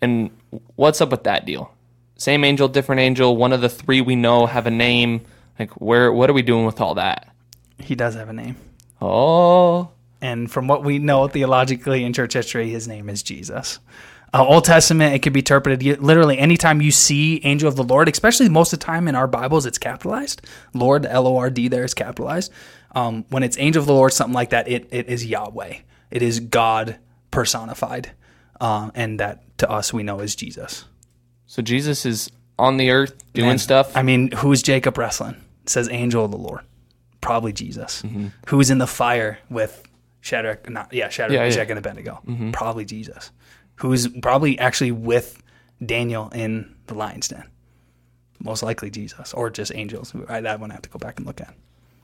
and 0.00 0.30
what's 0.76 1.00
up 1.00 1.10
with 1.10 1.24
that 1.24 1.46
deal? 1.46 1.74
Same 2.16 2.44
angel, 2.44 2.68
different 2.68 3.00
angel. 3.00 3.36
One 3.36 3.52
of 3.52 3.60
the 3.60 3.68
three 3.68 4.00
we 4.00 4.14
know 4.14 4.46
have 4.46 4.68
a 4.68 4.70
name. 4.70 5.22
Like, 5.58 5.72
where? 5.80 6.12
What 6.12 6.30
are 6.30 6.32
we 6.32 6.42
doing 6.42 6.64
with 6.64 6.80
all 6.80 6.94
that? 6.94 7.34
He 7.80 7.96
does 7.96 8.14
have 8.14 8.28
a 8.28 8.32
name. 8.32 8.54
Oh, 9.02 9.90
And 10.20 10.50
from 10.50 10.68
what 10.68 10.84
we 10.84 10.98
know 10.98 11.28
theologically 11.28 12.04
in 12.04 12.12
church 12.12 12.32
history, 12.32 12.70
his 12.70 12.88
name 12.88 13.08
is 13.10 13.22
Jesus. 13.22 13.78
Uh, 14.32 14.44
Old 14.44 14.64
Testament, 14.64 15.14
it 15.14 15.20
could 15.22 15.32
be 15.32 15.40
interpreted 15.40 16.00
literally 16.00 16.38
anytime 16.38 16.80
you 16.80 16.90
see 16.90 17.40
angel 17.44 17.68
of 17.68 17.76
the 17.76 17.84
Lord, 17.84 18.08
especially 18.08 18.48
most 18.48 18.72
of 18.72 18.80
the 18.80 18.84
time 18.84 19.06
in 19.06 19.14
our 19.14 19.28
Bibles, 19.28 19.64
it's 19.66 19.78
capitalized. 19.78 20.42
Lord, 20.72 21.06
L 21.06 21.26
O 21.28 21.36
R 21.36 21.50
D, 21.50 21.68
there 21.68 21.84
is 21.84 21.94
capitalized. 21.94 22.50
Um, 22.96 23.24
when 23.28 23.42
it's 23.42 23.58
angel 23.58 23.80
of 23.80 23.86
the 23.86 23.92
Lord, 23.92 24.12
something 24.12 24.34
like 24.34 24.50
that, 24.50 24.66
it, 24.66 24.88
it 24.90 25.08
is 25.08 25.24
Yahweh. 25.26 25.76
It 26.10 26.22
is 26.22 26.40
God 26.40 26.98
personified. 27.30 28.12
Um, 28.60 28.92
and 28.94 29.20
that 29.20 29.56
to 29.58 29.70
us 29.70 29.92
we 29.92 30.02
know 30.02 30.20
is 30.20 30.34
Jesus. 30.34 30.84
so 31.46 31.60
Jesus 31.62 32.06
is 32.06 32.30
on 32.58 32.76
the 32.76 32.90
earth 32.90 33.14
doing 33.34 33.58
stuff. 33.58 33.96
I 33.96 34.02
mean, 34.02 34.30
who's 34.30 34.62
Jacob 34.62 34.96
wrestling? 34.96 35.36
It 35.64 35.68
says 35.68 35.88
angel 35.90 36.24
of 36.24 36.30
the 36.30 36.38
Lord. 36.38 36.60
Probably 37.20 37.52
Jesus. 37.52 38.02
Who's 38.46 38.70
in 38.70 38.78
the 38.78 38.86
fire 38.86 39.38
with 39.50 39.82
Shadrach? 40.24 40.70
Not 40.70 40.90
yeah, 40.92 41.10
Shadrach, 41.10 41.34
Yeah, 41.34 41.42
yeah. 41.42 41.48
Meshach, 41.50 41.68
and 41.68 41.78
Abednego. 41.78 42.20
Mm-hmm. 42.26 42.52
Probably 42.52 42.86
Jesus. 42.86 43.30
Who's 43.76 44.08
probably 44.08 44.58
actually 44.58 44.90
with 44.90 45.42
Daniel 45.84 46.30
in 46.30 46.74
the 46.86 46.94
lion's 46.94 47.28
den? 47.28 47.44
Most 48.40 48.62
likely 48.62 48.90
Jesus, 48.90 49.34
or 49.34 49.50
just 49.50 49.74
angels. 49.74 50.14
I, 50.28 50.40
that 50.40 50.60
one 50.60 50.70
I 50.70 50.74
have 50.74 50.82
to 50.82 50.88
go 50.88 50.98
back 50.98 51.18
and 51.18 51.26
look 51.26 51.42
at. 51.42 51.54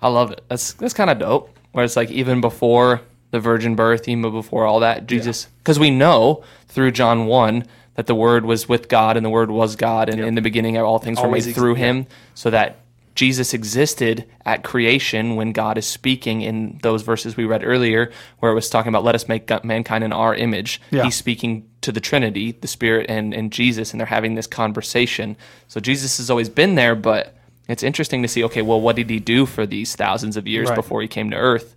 I 0.02 0.08
love 0.08 0.32
it. 0.32 0.44
That's 0.48 0.74
that's 0.74 0.92
kind 0.92 1.08
of 1.08 1.18
dope. 1.18 1.56
Where 1.72 1.82
it's 1.82 1.96
like 1.96 2.10
even 2.10 2.42
before 2.42 3.00
the 3.30 3.40
virgin 3.40 3.74
birth, 3.74 4.06
even 4.06 4.22
before 4.22 4.66
all 4.66 4.80
that, 4.80 5.06
Jesus, 5.06 5.46
because 5.58 5.78
we 5.78 5.90
know 5.90 6.44
through 6.68 6.90
John 6.90 7.24
one 7.24 7.64
that 7.94 8.06
the 8.06 8.14
Word 8.14 8.44
was 8.44 8.68
with 8.68 8.88
God 8.88 9.16
and 9.16 9.24
the 9.24 9.30
Word 9.30 9.50
was 9.50 9.76
God, 9.76 10.10
and 10.10 10.20
in 10.20 10.34
the 10.34 10.42
beginning 10.42 10.76
all 10.76 10.98
things 10.98 11.18
were 11.20 11.30
made 11.30 11.54
through 11.54 11.76
yeah. 11.76 11.86
Him, 11.86 12.06
so 12.34 12.50
that 12.50 12.80
Jesus 13.20 13.52
existed 13.52 14.24
at 14.46 14.64
creation 14.64 15.36
when 15.36 15.52
God 15.52 15.76
is 15.76 15.84
speaking 15.84 16.40
in 16.40 16.78
those 16.82 17.02
verses 17.02 17.36
we 17.36 17.44
read 17.44 17.62
earlier, 17.62 18.10
where 18.38 18.50
it 18.50 18.54
was 18.54 18.70
talking 18.70 18.88
about 18.88 19.04
let 19.04 19.14
us 19.14 19.28
make 19.28 19.46
mankind 19.62 20.02
in 20.04 20.10
our 20.10 20.34
image. 20.34 20.80
Yeah. 20.90 21.04
He's 21.04 21.16
speaking 21.16 21.68
to 21.82 21.92
the 21.92 22.00
Trinity, 22.00 22.52
the 22.52 22.66
Spirit 22.66 23.10
and 23.10 23.34
and 23.34 23.52
Jesus, 23.52 23.90
and 23.92 24.00
they're 24.00 24.06
having 24.06 24.36
this 24.36 24.46
conversation. 24.46 25.36
So 25.68 25.80
Jesus 25.80 26.16
has 26.16 26.30
always 26.30 26.48
been 26.48 26.76
there, 26.76 26.94
but 26.94 27.36
it's 27.68 27.82
interesting 27.82 28.22
to 28.22 28.28
see. 28.28 28.42
Okay, 28.44 28.62
well, 28.62 28.80
what 28.80 28.96
did 28.96 29.10
he 29.10 29.18
do 29.20 29.44
for 29.44 29.66
these 29.66 29.94
thousands 29.96 30.38
of 30.38 30.46
years 30.46 30.70
Right. 30.70 30.74
before 30.74 31.02
he 31.02 31.08
came 31.08 31.28
to 31.30 31.36
Earth? 31.36 31.76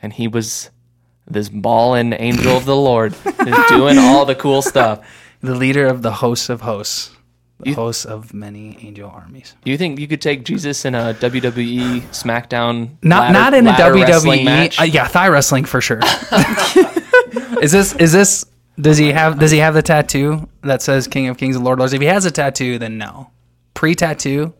And 0.00 0.12
he 0.12 0.28
was 0.28 0.70
this 1.26 1.48
ballin' 1.48 2.12
angel 2.12 2.56
of 2.56 2.64
the 2.64 2.76
Lord, 2.76 3.12
doing 3.68 3.98
all 3.98 4.24
the 4.24 4.36
cool 4.36 4.62
stuff. 4.62 5.04
The 5.40 5.56
leader 5.56 5.86
of 5.88 6.02
the 6.02 6.12
hosts 6.12 6.48
of 6.48 6.60
hosts. 6.60 7.10
The 7.60 7.70
You- 7.70 7.74
hosts 7.76 8.04
of 8.04 8.34
many 8.34 8.76
angel 8.82 9.08
armies. 9.08 9.54
Do 9.64 9.70
you 9.70 9.78
think 9.78 10.00
you 10.00 10.08
could 10.08 10.20
take 10.20 10.44
Jesus 10.44 10.84
in 10.84 10.94
a 10.94 11.14
WWE 11.14 12.00
SmackDown? 12.10 12.90
Not 13.02 13.32
ladder- 13.32 13.32
not 13.32 13.54
in 13.54 13.66
a 13.68 13.72
WWE. 13.72 14.80
Uh, 14.80 14.82
yeah, 14.84 15.06
thigh 15.06 15.28
wrestling 15.28 15.64
for 15.64 15.80
sure. 15.80 16.00
is 17.62 17.72
this 17.72 17.94
is 17.94 18.12
this 18.12 18.44
does 18.80 18.98
he 18.98 19.12
have 19.12 19.38
does 19.38 19.50
he 19.52 19.58
have 19.58 19.74
the 19.74 19.82
tattoo 19.82 20.48
that 20.62 20.82
says 20.82 21.06
King 21.06 21.28
of 21.28 21.38
Kings 21.38 21.54
and 21.56 21.64
Lord 21.64 21.76
of 21.78 21.80
Lords? 21.80 21.92
If 21.92 22.00
he 22.00 22.08
has 22.08 22.24
a 22.26 22.30
tattoo, 22.30 22.78
then 22.78 22.98
no. 22.98 23.30
Pre 23.74 23.94
tattoo, 23.94 24.52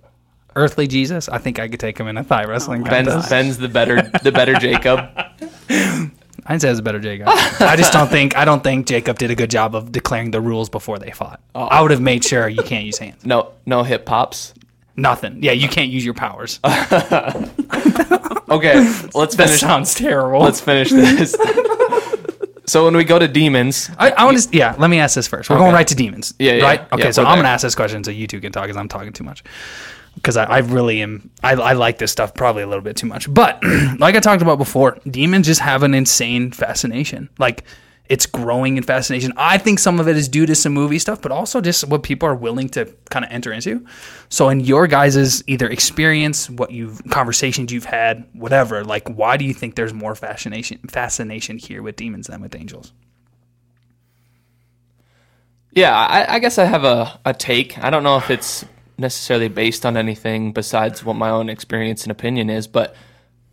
earthly 0.55 0.87
Jesus, 0.87 1.29
I 1.29 1.39
think 1.39 1.59
I 1.59 1.69
could 1.69 1.81
take 1.81 1.99
him 1.99 2.07
in 2.07 2.17
a 2.17 2.23
thigh 2.25 2.45
wrestling 2.45 2.85
Ben's, 2.85 3.09
contest. 3.09 3.29
Ben's 3.31 3.59
the 3.59 3.69
better 3.69 4.03
the 4.23 4.31
better 4.33 4.55
Jacob. 4.61 5.01
I'd 6.47 6.61
say 6.61 6.71
it's 6.71 6.79
a 6.81 6.83
better 6.83 7.01
Jacob. 7.01 7.29
I 7.29 7.75
just 7.77 7.93
don't 7.93 8.09
think 8.09 8.37
I 8.37 8.45
don't 8.45 8.63
think 8.63 8.87
Jacob 8.87 9.19
did 9.19 9.31
a 9.31 9.35
good 9.35 9.51
job 9.51 9.75
of 9.75 9.91
declaring 9.93 10.31
the 10.31 10.41
rules 10.41 10.69
before 10.69 10.99
they 10.99 11.11
fought. 11.11 11.41
Oh. 11.55 11.63
I 11.65 11.81
would 11.81 11.91
have 11.91 12.01
made 12.03 12.25
sure 12.25 12.49
you 12.49 12.63
can't 12.63 12.85
use 12.85 12.99
hands. 12.99 13.25
No 13.25 13.53
no 13.67 13.83
hip 13.83 14.05
pops. 14.05 14.53
Nothing. 14.97 15.43
Yeah, 15.43 15.53
you 15.53 15.69
can't 15.69 15.91
use 15.91 16.05
your 16.05 16.15
powers. 16.15 16.61
Okay, 18.51 18.75
let's 19.15 19.35
finish. 19.37 19.37
That 19.37 19.59
sounds 19.59 19.95
terrible. 19.95 20.41
Let's 20.41 20.61
finish 20.61 20.91
this. 20.91 21.35
so 22.67 22.85
when 22.85 22.95
we 22.97 23.03
go 23.03 23.19
to 23.19 23.27
demons, 23.27 23.91
I, 23.99 24.11
I 24.11 24.25
want 24.27 24.39
to. 24.39 24.49
Yeah, 24.57 24.75
let 24.79 24.91
me 24.91 24.99
ask 24.99 25.15
this 25.15 25.27
first. 25.27 25.49
We're 25.51 25.57
Okay. 25.57 25.65
going 25.65 25.75
right 25.75 25.89
to 25.89 25.95
demons. 25.95 26.35
Yeah, 26.39 26.53
yeah, 26.53 26.63
Right. 26.65 26.93
Okay, 26.93 27.05
yeah, 27.05 27.11
so 27.11 27.23
I'm 27.23 27.29
there. 27.29 27.37
gonna 27.39 27.49
ask 27.49 27.63
this 27.63 27.75
question 27.75 28.05
so 28.05 28.11
you 28.11 28.27
two 28.27 28.41
can 28.41 28.53
talk 28.53 28.65
because 28.65 28.77
I'm 28.77 28.89
talking 28.89 29.13
too 29.13 29.25
much. 29.25 29.43
Because 30.15 30.37
I, 30.37 30.45
I 30.45 30.59
really 30.59 31.03
am. 31.03 31.31
I, 31.43 31.53
I 31.53 31.73
like 31.73 31.99
this 31.99 32.13
stuff 32.13 32.35
probably 32.35 32.63
a 32.63 32.67
little 32.67 32.83
bit 32.83 32.97
too 32.97 33.07
much. 33.07 33.33
But 33.33 33.63
like 33.99 34.15
I 34.15 34.21
talked 34.21 34.43
about 34.43 34.59
before, 34.59 34.99
demons 35.11 35.47
just 35.47 35.61
have 35.61 35.83
an 35.83 35.95
insane 35.95 36.53
fascination. 36.53 37.29
Like 37.39 37.65
it's 38.09 38.27
growing 38.27 38.77
in 38.77 38.83
fascination. 38.83 39.33
I 39.37 39.59
think 39.59 39.79
some 39.79 39.99
of 39.99 40.09
it 40.09 40.17
is 40.17 40.29
due 40.29 40.47
to 40.47 40.55
some 40.55 40.73
movie 40.73 40.99
stuff, 40.99 41.23
but 41.23 41.33
also 41.33 41.61
just 41.61 41.89
what 41.89 42.03
people 42.03 42.29
are 42.29 42.35
willing 42.35 42.69
to 42.71 42.87
kind 43.11 43.25
of 43.25 43.31
enter 43.31 43.53
into. 43.53 43.85
So 44.29 44.51
in 44.51 44.61
your 44.61 44.87
guys's 44.87 45.43
either 45.47 45.69
experience, 45.69 46.51
what 46.51 46.71
you've 46.71 47.03
conversations 47.11 47.73
you've 47.73 47.87
had, 47.87 48.27
whatever, 48.33 48.85
like 48.85 49.09
why 49.09 49.37
do 49.37 49.45
you 49.45 49.55
think 49.55 49.75
there's 49.75 49.95
more 49.95 50.15
fascination 50.15 50.79
fascination 50.89 51.59
here 51.59 51.83
with 51.83 51.97
demons 51.97 52.27
than 52.27 52.41
with 52.41 52.55
angels? 52.55 52.93
yeah, 55.75 55.95
I, 55.95 56.35
I 56.35 56.39
guess 56.39 56.59
I 56.59 56.65
have 56.65 56.85
a, 56.85 57.19
a 57.25 57.35
take. 57.35 57.79
I 57.79 57.91
don't 57.91 58.05
know 58.05 58.17
if 58.17 58.31
it's 58.31 58.65
necessarily 58.99 59.49
based 59.49 59.85
on 59.85 59.97
anything 59.97 60.53
besides 60.53 61.05
what 61.05 61.15
my 61.15 61.31
own 61.31 61.49
experience 61.49 62.03
and 62.03 62.13
opinion 62.13 62.51
is, 62.51 62.67
but 62.67 62.95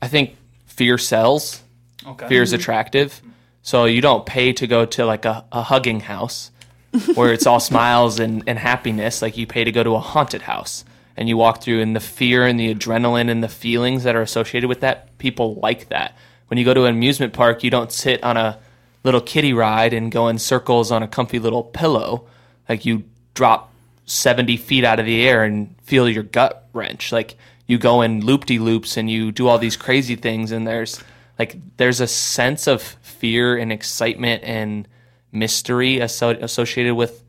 I 0.02 0.08
think 0.08 0.36
fear 0.66 0.98
sells. 0.98 1.64
Okay. 2.06 2.28
Fear 2.28 2.44
is 2.44 2.50
mm-hmm. 2.50 2.62
attractive. 2.62 3.22
So 3.62 3.86
you 3.86 4.02
don't 4.02 4.26
pay 4.26 4.54
to 4.54 4.68
go 4.68 4.86
to 4.86 5.06
like 5.06 5.26
a, 5.26 5.46
a 5.52 5.62
hugging 5.62 6.00
house 6.00 6.52
where 7.16 7.32
it's 7.32 7.46
all 7.46 7.60
smiles 7.60 8.20
and, 8.20 8.44
and 8.48 8.58
happiness. 8.58 9.22
Like 9.22 9.38
you 9.38 9.46
pay 9.46 9.64
to 9.64 9.72
go 9.72 9.84
to 9.84 9.96
a 9.96 10.00
haunted 10.00 10.44
house 10.44 10.84
and 11.16 11.30
you 11.30 11.38
walk 11.38 11.62
through 11.62 11.82
and 11.82 11.96
the 11.96 12.00
fear 12.00 12.46
and 12.48 12.60
the 12.60 12.74
adrenaline 12.74 13.30
and 13.30 13.44
the 13.44 13.50
feelings 13.50 14.04
that 14.04 14.16
are 14.16 14.22
associated 14.22 14.68
with 14.68 14.80
that, 14.80 15.18
people 15.18 15.56
like 15.56 15.90
that. 15.90 16.18
When 16.48 16.58
you 16.58 16.66
go 16.66 16.74
to 16.74 16.86
an 16.86 16.96
amusement 16.96 17.34
park, 17.34 17.64
you 17.64 17.70
don't 17.70 17.92
sit 17.92 18.24
on 18.24 18.38
a 18.38 18.60
little 19.04 19.22
kiddie 19.22 19.54
ride 19.54 19.94
and 19.94 20.12
go 20.12 20.28
in 20.28 20.38
circles 20.38 20.92
on 20.92 21.04
a 21.04 21.08
comfy 21.08 21.40
little 21.40 21.64
pillow. 21.64 22.28
Like 22.68 22.86
you 22.86 23.04
drop 23.34 23.71
70 24.12 24.58
feet 24.58 24.84
out 24.84 25.00
of 25.00 25.06
the 25.06 25.22
air 25.22 25.44
and 25.44 25.74
feel 25.84 26.10
your 26.10 26.24
gut 26.24 26.68
wrench. 26.74 27.12
Like 27.12 27.36
you 27.66 27.78
go 27.78 28.02
in 28.02 28.26
loop 28.26 28.46
de 28.46 28.60
loops 28.60 28.98
and 28.98 29.10
you 29.10 29.32
do 29.32 29.48
all 29.48 29.58
these 29.58 29.78
crazy 29.78 30.16
things 30.16 30.52
and 30.52 30.68
there's 30.68 31.02
like 31.40 31.56
there's 31.78 32.02
a 32.02 32.08
sense 32.08 32.68
of 32.68 32.82
fear 32.82 33.58
and 33.58 33.72
excitement 33.72 34.44
and 34.44 34.88
mystery 35.32 36.02
asso- 36.02 36.38
associated 36.42 36.96
with 36.96 37.24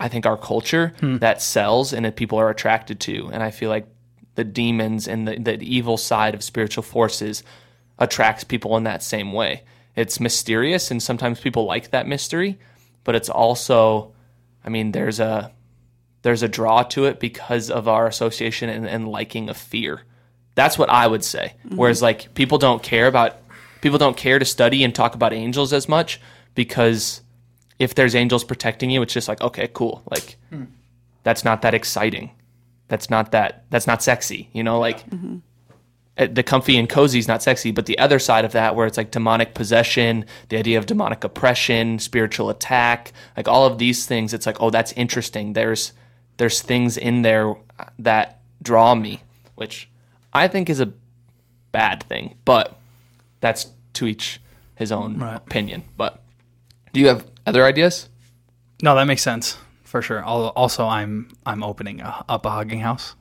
I 0.00 0.08
think 0.08 0.26
our 0.26 0.36
culture 0.36 0.92
hmm. 0.98 1.18
that 1.18 1.40
sells 1.40 1.92
and 1.92 2.04
that 2.04 2.16
people 2.16 2.38
are 2.38 2.50
attracted 2.50 2.98
to. 3.00 3.30
And 3.32 3.42
I 3.42 3.52
feel 3.52 3.70
like 3.70 3.86
the 4.34 4.42
demons 4.42 5.06
and 5.06 5.28
the, 5.28 5.38
the 5.38 5.62
evil 5.62 5.96
side 5.96 6.34
of 6.34 6.42
spiritual 6.42 6.82
forces 6.82 7.44
attracts 8.00 8.42
people 8.42 8.76
in 8.76 8.82
that 8.84 9.04
same 9.04 9.32
way. 9.32 9.62
It's 9.94 10.18
mysterious 10.18 10.90
and 10.90 11.00
sometimes 11.00 11.38
people 11.38 11.64
like 11.64 11.92
that 11.92 12.08
mystery, 12.08 12.58
but 13.04 13.14
it's 13.14 13.28
also 13.28 14.13
I 14.64 14.68
mean 14.68 14.92
there's 14.92 15.20
a 15.20 15.52
there's 16.22 16.42
a 16.42 16.48
draw 16.48 16.82
to 16.84 17.04
it 17.04 17.20
because 17.20 17.70
of 17.70 17.86
our 17.86 18.06
association 18.06 18.70
and, 18.70 18.88
and 18.88 19.08
liking 19.08 19.50
of 19.50 19.56
fear. 19.56 20.02
That's 20.54 20.78
what 20.78 20.88
I 20.88 21.06
would 21.06 21.22
say. 21.24 21.54
Whereas 21.76 22.00
like 22.00 22.32
people 22.34 22.58
don't 22.58 22.82
care 22.82 23.06
about 23.06 23.36
people 23.80 23.98
don't 23.98 24.16
care 24.16 24.38
to 24.38 24.44
study 24.44 24.82
and 24.82 24.94
talk 24.94 25.14
about 25.14 25.32
angels 25.32 25.72
as 25.72 25.88
much 25.88 26.20
because 26.54 27.20
if 27.78 27.94
there's 27.94 28.14
angels 28.14 28.44
protecting 28.44 28.90
you, 28.90 29.02
it's 29.02 29.12
just 29.12 29.28
like 29.28 29.40
okay, 29.42 29.68
cool. 29.72 30.02
Like 30.10 30.36
that's 31.22 31.44
not 31.44 31.62
that 31.62 31.74
exciting. 31.74 32.30
That's 32.88 33.10
not 33.10 33.32
that 33.32 33.64
that's 33.70 33.86
not 33.86 34.02
sexy. 34.02 34.48
You 34.52 34.62
know, 34.62 34.78
like 34.78 35.04
uh, 35.12 35.16
Uh, 36.16 36.28
the 36.30 36.42
comfy 36.44 36.76
and 36.76 36.88
cozy 36.88 37.18
is 37.18 37.26
not 37.26 37.42
sexy, 37.42 37.72
but 37.72 37.86
the 37.86 37.98
other 37.98 38.18
side 38.20 38.44
of 38.44 38.52
that, 38.52 38.76
where 38.76 38.86
it's 38.86 38.96
like 38.96 39.10
demonic 39.10 39.52
possession, 39.54 40.24
the 40.48 40.56
idea 40.56 40.78
of 40.78 40.86
demonic 40.86 41.24
oppression, 41.24 41.98
spiritual 41.98 42.50
attack, 42.50 43.12
like 43.36 43.48
all 43.48 43.66
of 43.66 43.78
these 43.78 44.06
things, 44.06 44.32
it's 44.32 44.46
like, 44.46 44.56
oh, 44.60 44.70
that's 44.70 44.92
interesting. 44.92 45.54
There's 45.54 45.92
there's 46.36 46.62
things 46.62 46.96
in 46.96 47.22
there 47.22 47.54
that 47.98 48.40
draw 48.62 48.94
me, 48.94 49.22
which 49.56 49.88
I 50.32 50.46
think 50.48 50.70
is 50.70 50.80
a 50.80 50.92
bad 51.72 52.02
thing, 52.04 52.36
but 52.44 52.78
that's 53.40 53.66
to 53.94 54.06
each 54.06 54.40
his 54.76 54.90
own 54.92 55.18
Right. 55.18 55.36
opinion. 55.36 55.82
But 55.96 56.22
do 56.92 57.00
you 57.00 57.08
have 57.08 57.26
other 57.46 57.64
ideas? 57.64 58.08
No, 58.82 58.94
that 58.94 59.04
makes 59.06 59.22
sense 59.22 59.56
for 59.82 60.00
sure. 60.02 60.22
Also, 60.24 60.86
I'm 60.86 61.28
I'm 61.46 61.62
opening 61.64 62.00
a, 62.00 62.24
up 62.28 62.46
a 62.46 62.50
hugging 62.50 62.80
house 62.80 63.14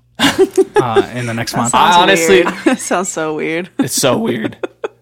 uh, 0.76 1.12
in 1.14 1.26
the 1.26 1.34
next 1.34 1.56
month. 1.56 1.74
I 1.76 1.92
Sounds 1.92 1.96
honestly- 2.04 2.44
weird. 2.66 2.80
sounds 2.80 3.10
so 3.10 3.36
weird. 3.36 3.70
It's 3.80 3.96
so 3.96 4.18
weird. 4.18 4.58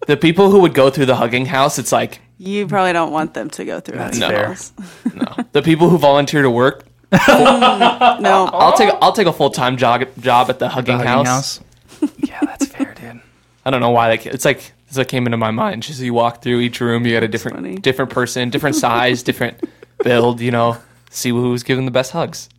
the 0.08 0.18
people 0.18 0.52
who 0.52 0.60
would 0.62 0.74
go 0.74 0.90
through 0.90 1.06
the 1.08 1.16
hugging 1.16 1.46
house, 1.46 1.78
it's 1.80 1.92
like 1.92 2.20
You 2.38 2.68
probably 2.68 2.94
don't 2.94 3.12
want 3.12 3.34
them 3.34 3.50
to 3.52 3.66
go 3.66 3.80
through 3.80 3.98
that. 3.98 4.14
That's 4.14 4.70
fair. 4.70 5.14
no. 5.16 5.46
The 5.52 5.62
people 5.62 5.90
who 5.90 5.98
volunteer 5.98 6.42
to 6.42 6.50
work, 6.50 6.86
No, 7.12 7.20
I'll 8.54 8.78
take 8.78 8.94
I'll 9.02 9.14
take 9.14 9.28
a 9.28 9.34
full 9.34 9.50
time 9.50 9.78
job 9.78 10.04
job 10.20 10.50
at 10.50 10.60
the 10.60 10.70
hugging, 10.70 10.98
The 10.98 11.06
house. 11.08 11.58
hugging 11.58 12.16
house. 12.16 12.18
yeah, 12.30 12.40
that's 12.42 12.66
fair, 12.68 12.94
dude. 12.96 13.22
I 13.66 13.70
don't 13.70 13.82
know 13.82 13.92
why 13.92 14.16
that. 14.16 14.26
It's 14.26 14.46
like 14.46 14.72
it's 14.88 14.98
what 14.98 15.08
came 15.08 15.26
into 15.26 15.38
my 15.38 15.52
mind. 15.52 15.84
Just 15.84 16.00
you 16.02 16.14
walk 16.14 16.42
through 16.42 16.60
each 16.62 16.80
room, 16.82 17.06
you 17.06 17.14
got 17.14 17.24
a 17.24 17.28
different 17.28 17.82
different 17.82 18.12
person, 18.12 18.50
different 18.50 18.76
size, 18.76 19.24
different 19.24 19.62
build. 20.04 20.42
You 20.42 20.52
know, 20.52 20.78
see 21.10 21.30
who's 21.30 21.64
giving 21.64 21.86
the 21.86 21.92
best 21.92 22.12
hugs. 22.12 22.50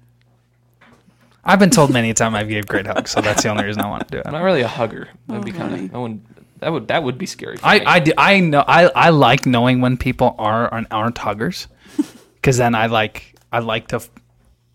I've 1.44 1.58
been 1.58 1.70
told 1.70 1.90
many 1.90 2.10
a 2.10 2.14
time 2.14 2.34
I've 2.34 2.48
gave 2.48 2.66
great 2.66 2.86
hugs, 2.86 3.10
so 3.10 3.20
that's 3.20 3.42
the 3.42 3.48
only 3.48 3.64
reason 3.64 3.82
I 3.82 3.88
want 3.88 4.06
to 4.06 4.12
do 4.12 4.18
it. 4.18 4.26
I'm 4.26 4.32
not 4.32 4.42
really 4.42 4.60
a 4.60 4.68
hugger. 4.68 5.08
That'd 5.26 5.42
oh, 5.42 5.44
be 5.44 5.52
Oh, 5.52 5.54
kind 5.54 5.74
of. 5.74 5.94
I 5.94 5.98
wouldn't. 5.98 6.60
That 6.60 6.72
would 6.72 6.88
that 6.88 7.02
would 7.02 7.18
be 7.18 7.26
scary. 7.26 7.56
For 7.56 7.66
I, 7.66 7.78
me. 7.80 7.84
I, 7.86 7.98
do- 8.00 8.12
I 8.16 8.40
know 8.40 8.64
I, 8.66 8.84
I 8.94 9.10
like 9.10 9.46
knowing 9.46 9.80
when 9.80 9.96
people 9.96 10.36
are 10.38 10.68
aren't, 10.68 10.86
aren't 10.92 11.18
huggers, 11.18 11.66
because 12.36 12.56
then 12.58 12.74
I 12.76 12.86
like 12.86 13.34
I 13.52 13.58
like 13.58 13.88
to 13.88 14.00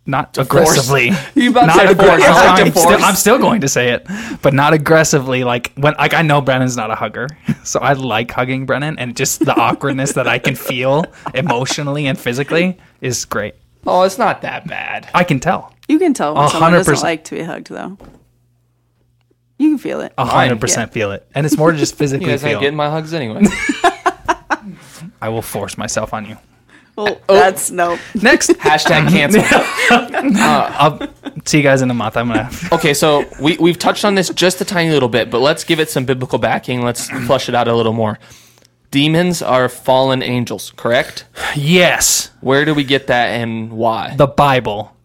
not 0.06 0.36
force. 0.36 0.47
aggressively. 0.47 1.12
You 1.36 1.51
about 1.51 1.62
to 1.62 1.67
not 1.67 1.75
say 1.77 1.86
force. 1.86 1.99
aggressively. 2.23 2.62
I'm, 2.63 2.71
still. 2.71 3.06
I'm 3.06 3.15
still 3.15 3.39
going 3.39 3.62
to 3.62 3.69
say 3.69 3.91
it, 3.91 4.06
but 4.41 4.53
not 4.53 4.73
aggressively. 4.73 5.45
Like 5.45 5.71
when 5.77 5.93
like 5.97 6.13
I 6.13 6.21
know 6.21 6.41
Brennan's 6.41 6.75
not 6.75 6.91
a 6.91 6.95
hugger, 6.95 7.30
so 7.63 7.80
I 7.80 7.93
like 7.93 8.30
hugging 8.32 8.65
Brennan, 8.65 8.99
and 8.99 9.15
just 9.15 9.45
the 9.45 9.56
awkwardness 9.56 10.12
that 10.13 10.27
I 10.27 10.39
can 10.39 10.56
feel 10.56 11.06
emotionally 11.34 12.08
and 12.08 12.19
physically 12.19 12.77
is 12.99 13.23
great. 13.23 13.56
oh, 13.86 14.03
it's 14.03 14.17
not 14.17 14.41
that 14.41 14.67
bad. 14.67 15.10
I 15.13 15.23
can 15.23 15.39
tell. 15.39 15.73
You 15.88 16.00
can 16.00 16.13
tell 16.13 16.36
when 16.36 16.45
A 16.45 16.50
someone 16.50 16.63
hundred 16.63 16.78
doesn't 16.80 16.93
percent. 16.93 17.04
like 17.06 17.23
to 17.26 17.36
be 17.36 17.43
hugged, 17.43 17.69
though. 17.69 17.97
You 19.58 19.69
can 19.69 19.78
feel 19.78 20.02
it. 20.02 20.13
A 20.17 20.26
hundred 20.26 20.60
percent 20.62 20.91
feel 20.93 21.12
it, 21.12 21.28
and 21.34 21.45
it's 21.45 21.58
more 21.58 21.71
to 21.71 21.78
just 21.78 21.93
You 21.95 21.97
physically 21.97 22.28
guys 22.28 22.43
ain't 22.43 22.54
feel. 22.54 22.60
getting 22.62 22.78
my 22.78 22.89
hugs 22.89 23.13
anyway. 23.13 23.43
I 25.21 25.30
will 25.30 25.41
force 25.41 25.78
myself 25.78 26.13
on 26.13 26.26
you. 26.26 26.38
Well, 26.95 27.19
oh. 27.30 27.36
that's 27.36 27.69
nope. 27.71 28.00
Next, 28.21 28.50
Hashtag 28.54 29.10
cancel. 29.10 29.41
Uh, 29.43 30.71
I'll 30.78 31.08
see 31.45 31.58
you 31.58 31.63
guys 31.63 31.82
in 31.84 31.89
a 31.91 31.93
month. 31.93 32.17
I'm 32.17 32.28
gonna. 32.28 32.50
Okay, 32.71 32.93
so 32.93 33.23
we 33.39 33.56
we've 33.58 33.78
touched 33.78 34.04
on 34.06 34.15
this 34.15 34.30
just 34.30 34.62
a 34.62 34.65
tiny 34.65 34.91
little 34.91 35.10
bit, 35.10 35.30
but 35.30 35.39
let's 35.39 35.63
give 35.63 35.80
it 35.80 35.89
some 35.89 36.06
biblical 36.06 36.39
backing. 36.39 36.84
Let's 36.84 37.10
flush 37.28 37.50
it 37.50 37.56
out 37.56 37.67
a 37.67 37.76
little 37.76 37.93
more. 37.93 38.17
Demons 38.89 39.41
are 39.41 39.67
fallen 39.69 40.23
angels, 40.23 40.71
correct? 40.76 41.26
Yes, 41.56 42.32
Where 42.41 42.63
do 42.63 42.73
we 42.73 42.84
get 42.86 43.08
that 43.08 43.28
and 43.28 43.71
why? 43.73 44.15
the 44.15 44.28
Bible. 44.28 44.95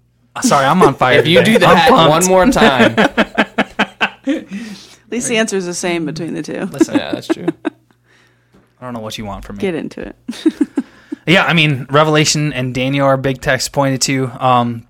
Sorry, 0.40 0.64
I'm 0.64 0.82
on 0.82 0.94
fire. 0.94 1.18
if 1.18 1.26
you 1.26 1.42
do 1.44 1.58
that 1.58 1.90
one 1.90 2.26
more 2.26 2.46
time, 2.50 2.94
At 4.26 5.10
least 5.10 5.28
the 5.28 5.36
answer 5.36 5.56
is 5.56 5.66
the 5.66 5.74
same 5.74 6.06
between 6.06 6.32
the 6.32 6.42
two. 6.42 6.52
yeah, 6.92 7.12
that's 7.12 7.26
true. 7.26 7.48
I 7.66 8.84
don't 8.84 8.94
know 8.94 9.00
what 9.00 9.18
you 9.18 9.26
want 9.26 9.44
from 9.44 9.56
me. 9.56 9.60
Get 9.60 9.74
into 9.74 10.00
it. 10.00 10.16
Yeah, 11.24 11.44
I 11.44 11.52
mean, 11.52 11.86
Revelation 11.88 12.52
and 12.52 12.74
Daniel 12.74 13.06
are 13.06 13.16
big 13.16 13.40
texts 13.40 13.68
pointed 13.68 14.02
to. 14.02 14.26
Um, 14.44 14.88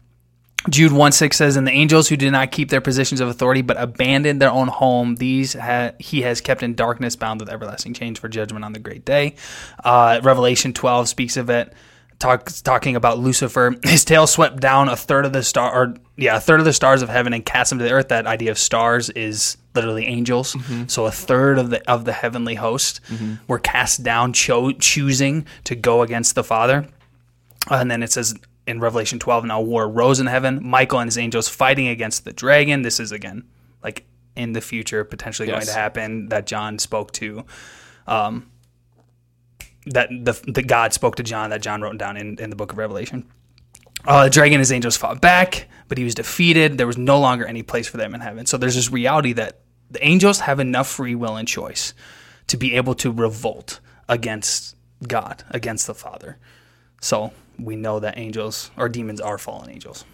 Jude 0.71 0.91
1 0.93 1.13
6 1.13 1.37
says, 1.37 1.57
And 1.57 1.67
the 1.67 1.73
angels 1.73 2.09
who 2.09 2.17
did 2.17 2.31
not 2.33 2.51
keep 2.51 2.71
their 2.71 2.81
positions 2.81 3.21
of 3.21 3.29
authority 3.29 3.61
but 3.61 3.77
abandoned 3.79 4.41
their 4.41 4.51
own 4.51 4.69
home, 4.69 5.17
these 5.17 5.53
ha- 5.53 5.91
he 5.99 6.23
has 6.23 6.41
kept 6.41 6.63
in 6.63 6.75
darkness, 6.75 7.17
bound 7.17 7.41
with 7.41 7.51
everlasting 7.51 7.93
chains 7.93 8.19
for 8.19 8.31
judgment 8.31 8.65
on 8.65 8.73
the 8.73 8.79
great 8.79 9.05
day. 9.05 9.35
Uh, 9.85 10.21
Revelation 10.23 10.73
12 10.73 11.07
speaks 11.07 11.37
of 11.37 11.51
it 11.51 11.71
talking 12.23 12.97
about 12.97 13.19
Lucifer. 13.19 13.75
His 13.85 14.05
tail 14.05 14.27
swept 14.27 14.61
down 14.61 14.89
a 14.89 14.97
third 14.97 15.27
of 15.27 15.33
the 15.33 15.43
star, 15.43 15.73
or 15.73 15.95
yeah, 16.17 16.37
a 16.37 16.41
third 16.41 16.61
of 16.61 16.67
the 16.67 16.73
stars 16.73 17.03
of 17.03 17.09
heaven 17.09 17.33
and 17.33 17.45
cast 17.45 17.71
them 17.71 17.79
to 17.79 17.85
the 17.85 17.93
earth. 17.93 18.09
That 18.09 18.27
idea 18.27 18.51
of 18.51 18.59
stars 18.59 19.11
is 19.11 19.57
literally 19.75 20.07
angels. 20.07 20.57
So 20.87 21.07
a 21.07 21.11
third 21.11 21.59
of 21.59 21.71
the 21.71 21.91
of 21.91 22.05
the 22.05 22.13
heavenly 22.13 22.55
host 22.55 23.01
were 23.49 23.59
cast 23.59 24.03
down, 24.03 24.33
cho- 24.33 24.73
choosing 24.73 25.47
to 25.65 25.75
go 25.75 26.03
against 26.03 26.35
the 26.35 26.45
Father. 26.45 26.87
And 27.71 27.91
then 27.91 28.03
it 28.03 28.13
says 28.13 28.35
in 28.67 28.81
Revelation 28.81 29.19
12, 29.19 29.45
now 29.45 29.61
war 29.61 29.89
rose 29.89 30.21
in 30.21 30.27
heaven. 30.27 30.61
Michael 30.63 31.01
and 31.01 31.09
his 31.09 31.19
angels 31.19 31.49
fighting 31.49 31.89
against 31.89 32.25
the 32.25 32.33
dragon. 32.33 32.83
This 32.83 33.01
is 33.01 33.13
again 33.13 33.45
like 33.83 34.05
in 34.37 34.53
the 34.53 34.61
future, 34.61 35.05
potentially 35.05 35.49
going 35.49 35.67
to 35.67 35.73
happen 35.73 36.29
that 36.29 36.47
John 36.47 36.79
spoke 36.79 37.13
to. 37.13 37.45
Um, 38.07 38.51
that 39.87 40.09
the, 40.11 40.33
the 40.47 40.63
God 40.63 40.93
spoke 40.93 41.17
to 41.17 41.23
John 41.23 41.51
that 41.51 41.63
John 41.63 41.83
wrote 41.83 41.99
down 41.99 42.17
in, 42.17 42.39
in 42.39 42.51
the 42.51 42.57
book 42.57 42.73
of 42.73 42.79
Revelation. 42.79 43.25
Uh, 44.05 44.25
the 44.25 44.31
dragon 44.31 44.55
and 44.55 44.61
his 44.61 44.73
angels 44.73 44.97
fought 44.97 45.21
back, 45.21 45.69
but 45.89 45.99
he 45.99 46.05
was 46.05 46.15
defeated. 46.15 46.79
There 46.79 46.87
was 46.87 46.99
no 46.99 47.21
longer 47.21 47.45
any 47.47 47.63
place 47.63 47.87
for 47.87 47.97
them 47.97 48.15
in 48.15 48.21
heaven. 48.21 48.47
So 48.47 48.57
there's 48.57 48.75
this 48.75 48.91
reality 48.91 49.33
that 49.35 49.61
the 49.91 50.05
angels 50.05 50.41
have 50.41 50.59
enough 50.59 50.89
free 50.89 51.15
will 51.15 51.37
and 51.37 51.47
choice 51.47 51.95
to 52.49 52.57
be 52.57 52.75
able 52.75 52.95
to 52.97 53.13
revolt 53.13 53.81
against 54.09 54.75
God, 55.07 55.45
against 55.51 55.87
the 55.87 55.95
Father. 55.95 56.39
So 57.01 57.33
we 57.59 57.77
know 57.77 58.01
that 58.01 58.19
angels 58.19 58.71
or 58.77 58.89
demons 58.89 59.21
are 59.21 59.39
fallen 59.39 59.71
angels. 59.71 60.05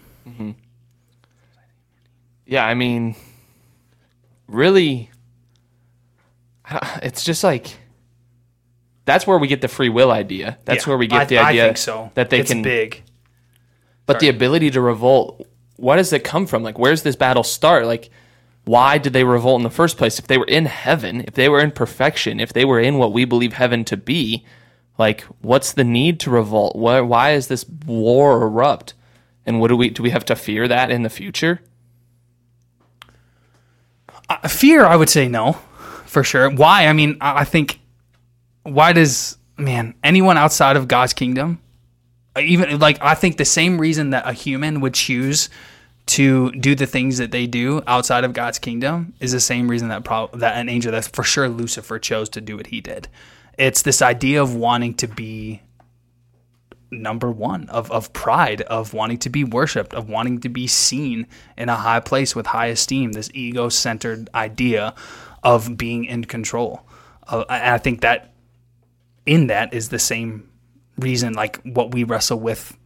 Yeah, 2.45 2.65
I 2.65 2.73
mean, 2.73 3.15
really, 4.47 5.09
it's 7.01 7.23
just 7.23 7.43
like 7.43 7.77
that's 9.09 9.25
where 9.27 9.37
we 9.37 9.47
get 9.47 9.61
the 9.61 9.67
free 9.67 9.89
will 9.89 10.11
idea. 10.11 10.57
That's 10.65 10.85
Yeah, 10.85 10.89
where 10.91 10.97
we 10.97 11.07
get 11.07 11.21
I- 11.21 11.25
the 11.25 11.37
idea 11.39 11.75
so. 11.75 12.11
that 12.13 12.29
they 12.29 12.39
it's 12.39 12.51
can. 12.51 12.61
big. 12.61 13.03
But 14.05 14.19
the 14.19 14.29
ability 14.29 14.71
to 14.71 14.81
revolt, 14.81 15.45
what 15.75 15.97
does 15.97 16.11
it 16.13 16.23
come 16.23 16.47
from? 16.47 16.63
Like, 16.63 16.79
where's 16.79 17.03
this 17.03 17.15
battle 17.15 17.43
start? 17.43 17.85
Like, 17.85 18.09
why 18.65 18.97
did 18.97 19.13
they 19.13 19.23
revolt 19.23 19.59
in 19.59 19.63
the 19.63 19.69
first 19.69 19.97
place? 19.97 20.17
If 20.19 20.27
they 20.27 20.37
were 20.37 20.45
in 20.47 20.65
heaven, 20.65 21.21
if 21.27 21.33
they 21.35 21.47
were 21.49 21.59
in 21.59 21.71
perfection, 21.71 22.39
if 22.39 22.51
they 22.53 22.65
were 22.65 22.79
in 22.79 22.97
what 22.97 23.13
we 23.13 23.25
believe 23.25 23.53
heaven 23.53 23.83
to 23.85 23.95
be, 23.97 24.45
like, 24.97 25.21
what's 25.41 25.73
the 25.73 25.83
need 25.83 26.19
to 26.21 26.29
revolt? 26.31 26.75
Why, 26.75 27.01
why 27.01 27.31
is 27.33 27.47
this 27.47 27.65
war 27.85 28.41
erupt? 28.43 28.93
And 29.45 29.59
what 29.59 29.67
do 29.69 29.77
we 29.77 29.89
do? 29.91 30.03
We 30.03 30.09
have 30.09 30.25
to 30.25 30.35
fear 30.35 30.67
that 30.67 30.91
in 30.91 31.03
the 31.03 31.09
future? 31.09 31.61
Uh, 34.29 34.47
fear, 34.47 34.85
I 34.85 34.95
would 34.95 35.09
say 35.09 35.27
no, 35.27 35.53
for 36.05 36.23
sure. 36.23 36.49
Why? 36.49 36.87
I 36.87 36.93
mean, 36.93 37.17
I 37.21 37.41
I 37.41 37.43
think 37.45 37.79
why 38.69 38.93
does 38.93 39.37
man 39.57 39.93
anyone 40.03 40.37
outside 40.37 40.77
of 40.77 40.87
God's 40.87 41.13
kingdom, 41.13 41.61
uh, 42.35 42.41
even 42.41 42.79
like 42.79 42.97
I 43.01 43.15
think 43.15 43.37
the 43.37 43.45
same 43.45 43.79
reason 43.79 44.11
that 44.11 44.27
a 44.27 44.33
human 44.33 44.81
would 44.81 44.93
choose 44.93 45.49
to 46.07 46.51
do 46.53 46.73
the 46.73 46.87
things 46.87 47.19
that 47.19 47.31
they 47.31 47.45
do 47.45 47.83
outside 47.85 48.23
of 48.23 48.33
God's 48.33 48.57
kingdom 48.57 49.13
is 49.19 49.31
the 49.31 49.39
same 49.39 49.69
reason 49.69 49.89
that 49.89 50.03
prob- 50.03 50.39
that 50.39 50.57
an 50.57 50.67
angel 50.67 50.91
that's 50.91 51.07
for 51.07 51.23
sure 51.23 51.47
Lucifer 51.47 51.99
chose 51.99 52.29
to 52.29 52.41
do 52.41 52.57
what 52.57 52.67
he 52.67 52.81
did. 52.81 53.07
It's 53.57 53.83
this 53.83 54.01
idea 54.01 54.41
of 54.41 54.55
wanting 54.55 54.95
to 54.95 55.07
be 55.07 55.61
number 56.91 57.29
one 57.29 57.69
of, 57.69 57.91
of 57.91 58.11
pride 58.13 58.61
of 58.61 58.93
wanting 58.93 59.17
to 59.19 59.29
be 59.29 59.43
worshiped 59.43 59.93
of 59.93 60.09
wanting 60.09 60.39
to 60.39 60.49
be 60.49 60.65
seen 60.65 61.27
in 61.57 61.69
a 61.69 61.75
high 61.75 61.99
place 61.99 62.35
with 62.35 62.47
high 62.47 62.67
esteem 62.67 63.11
this 63.11 63.29
ego-centered 63.33 64.27
idea 64.33 64.95
of 65.43 65.77
being 65.77 66.05
in 66.05 66.25
control 66.25 66.81
uh, 67.27 67.43
i 67.47 67.77
think 67.77 68.01
that 68.01 68.28
in 69.25 69.47
that 69.47 69.73
is 69.73 69.89
the 69.89 69.99
same 69.99 70.49
reason 70.97 71.33
like 71.33 71.57
what 71.63 71.93
we 71.93 72.03
wrestle 72.03 72.39
with 72.39 72.77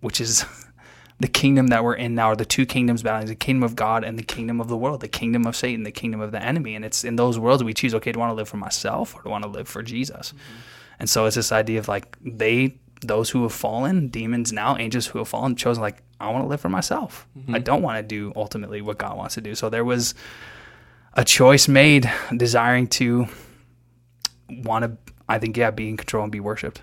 which 0.00 0.20
is 0.20 0.44
the 1.20 1.28
kingdom 1.28 1.68
that 1.68 1.84
we're 1.84 1.94
in 1.94 2.14
now 2.14 2.26
are 2.26 2.36
the 2.36 2.44
two 2.44 2.66
kingdoms 2.66 3.02
battling 3.02 3.26
the 3.26 3.34
kingdom 3.34 3.62
of 3.62 3.76
god 3.76 4.02
and 4.02 4.18
the 4.18 4.24
kingdom 4.24 4.60
of 4.60 4.68
the 4.68 4.76
world 4.76 5.00
the 5.00 5.08
kingdom 5.08 5.46
of 5.46 5.54
satan 5.54 5.84
the 5.84 5.92
kingdom 5.92 6.20
of 6.20 6.32
the 6.32 6.42
enemy 6.42 6.74
and 6.74 6.84
it's 6.84 7.04
in 7.04 7.16
those 7.16 7.38
worlds 7.38 7.62
we 7.62 7.74
choose 7.74 7.94
okay 7.94 8.10
do 8.10 8.18
i 8.18 8.20
want 8.20 8.30
to 8.30 8.34
live 8.34 8.48
for 8.48 8.56
myself 8.56 9.14
or 9.14 9.22
do 9.22 9.28
i 9.28 9.32
want 9.32 9.44
to 9.44 9.50
live 9.50 9.68
for 9.68 9.82
jesus 9.82 10.32
mm-hmm. 10.32 10.98
and 10.98 11.08
so 11.08 11.26
it's 11.26 11.36
this 11.36 11.52
idea 11.52 11.78
of 11.78 11.86
like 11.86 12.16
they, 12.20 12.76
those 13.02 13.30
who 13.30 13.42
have 13.42 13.52
fallen, 13.52 14.08
demons 14.08 14.52
now, 14.52 14.76
angels 14.76 15.06
who 15.06 15.18
have 15.18 15.28
fallen, 15.28 15.56
chose 15.56 15.78
like 15.78 16.02
I 16.20 16.30
want 16.30 16.44
to 16.44 16.48
live 16.48 16.60
for 16.60 16.68
myself. 16.68 17.26
Mm-hmm. 17.36 17.54
I 17.54 17.58
don't 17.58 17.82
want 17.82 17.98
to 17.98 18.02
do 18.02 18.32
ultimately 18.36 18.80
what 18.80 18.98
God 18.98 19.16
wants 19.16 19.34
to 19.34 19.40
do. 19.40 19.54
So 19.54 19.68
there 19.68 19.84
was 19.84 20.14
a 21.14 21.24
choice 21.24 21.68
made, 21.68 22.10
desiring 22.36 22.86
to 22.88 23.26
want 24.48 24.84
to. 24.84 24.96
I 25.28 25.38
think 25.38 25.56
yeah, 25.56 25.70
be 25.70 25.88
in 25.88 25.96
control 25.96 26.22
and 26.22 26.32
be 26.32 26.40
worshipped. 26.40 26.82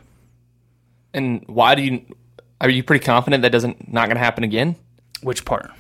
And 1.14 1.44
why 1.48 1.76
do 1.76 1.82
you? 1.82 2.06
Are 2.62 2.70
you 2.70 2.84
pretty 2.84 3.04
confident 3.06 3.44
that 3.44 3.52
doesn't 3.52 3.92
not 3.92 4.08
going 4.08 4.18
to 4.18 4.24
happen 4.24 4.44
again? 4.44 4.76
Which 5.22 5.46
part? 5.46 5.72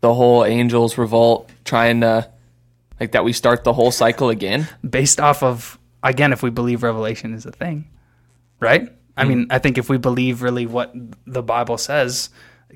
The 0.00 0.14
whole 0.14 0.44
angels 0.44 0.98
revolt, 0.98 1.50
trying 1.64 2.00
to 2.00 2.28
like 2.98 3.12
that. 3.12 3.24
We 3.24 3.32
start 3.32 3.64
the 3.64 3.72
whole 3.72 3.90
cycle 3.90 4.30
again. 4.30 4.68
Based 4.88 5.20
off 5.20 5.42
of 5.42 5.78
again, 6.02 6.32
if 6.32 6.42
we 6.42 6.50
believe 6.50 6.82
Revelation 6.82 7.34
is 7.34 7.46
a 7.46 7.52
thing, 7.52 7.88
right? 8.60 8.90
I 9.16 9.24
mean, 9.24 9.46
I 9.50 9.58
think 9.58 9.76
if 9.76 9.90
we 9.90 9.98
believe 9.98 10.40
really 10.40 10.66
what 10.66 10.92
the 11.26 11.42
Bible 11.42 11.76
says, 11.76 12.30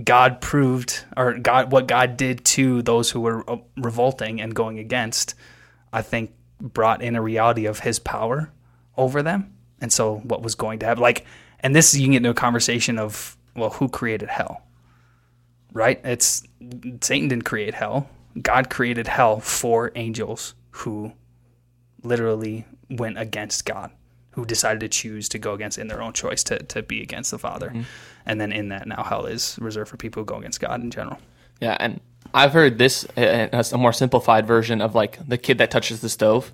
God 0.04 0.40
proved, 0.40 1.04
or 1.16 1.38
God, 1.38 1.72
what 1.72 1.88
God 1.88 2.16
did 2.16 2.44
to 2.46 2.82
those 2.82 3.10
who 3.10 3.20
were 3.20 3.48
uh, 3.50 3.56
revolting 3.76 4.40
and 4.40 4.54
going 4.54 4.78
against, 4.78 5.34
I 5.92 6.02
think 6.02 6.32
brought 6.60 7.02
in 7.02 7.16
a 7.16 7.22
reality 7.22 7.64
of 7.64 7.80
His 7.80 7.98
power 7.98 8.52
over 8.96 9.22
them, 9.22 9.54
and 9.80 9.92
so 9.92 10.18
what 10.18 10.42
was 10.42 10.54
going 10.54 10.78
to 10.80 10.86
happen. 10.86 11.02
Like, 11.02 11.24
and 11.60 11.74
this 11.74 11.94
you 11.94 12.04
can 12.04 12.12
get 12.12 12.16
into 12.18 12.30
a 12.30 12.34
conversation 12.34 12.98
of, 12.98 13.36
well, 13.54 13.70
who 13.70 13.88
created 13.88 14.28
hell? 14.28 14.62
Right? 15.72 16.00
It's 16.04 16.42
Satan 17.00 17.28
didn't 17.28 17.44
create 17.44 17.74
hell. 17.74 18.08
God 18.40 18.70
created 18.70 19.06
hell 19.06 19.40
for 19.40 19.92
angels 19.94 20.54
who 20.70 21.12
literally 22.02 22.64
went 22.90 23.18
against 23.18 23.64
God, 23.64 23.90
who 24.30 24.44
decided 24.44 24.80
to 24.80 24.88
choose 24.88 25.28
to 25.30 25.38
go 25.38 25.54
against 25.54 25.78
in 25.78 25.88
their 25.88 26.02
own 26.02 26.12
choice 26.12 26.44
to, 26.44 26.58
to 26.58 26.82
be 26.82 27.02
against 27.02 27.30
the 27.30 27.38
Father. 27.38 27.68
Mm-hmm. 27.68 27.82
And 28.26 28.40
then 28.40 28.52
in 28.52 28.68
that, 28.68 28.86
now 28.86 29.02
hell 29.02 29.26
is 29.26 29.58
reserved 29.60 29.90
for 29.90 29.96
people 29.96 30.22
who 30.22 30.26
go 30.26 30.36
against 30.36 30.60
God 30.60 30.82
in 30.82 30.90
general. 30.90 31.18
Yeah, 31.60 31.76
and 31.80 32.00
I've 32.34 32.52
heard 32.52 32.76
this 32.76 33.04
as 33.16 33.72
a 33.72 33.78
more 33.78 33.92
simplified 33.92 34.46
version 34.46 34.80
of 34.80 34.94
like 34.94 35.26
the 35.26 35.38
kid 35.38 35.58
that 35.58 35.70
touches 35.70 36.00
the 36.00 36.08
stove. 36.08 36.52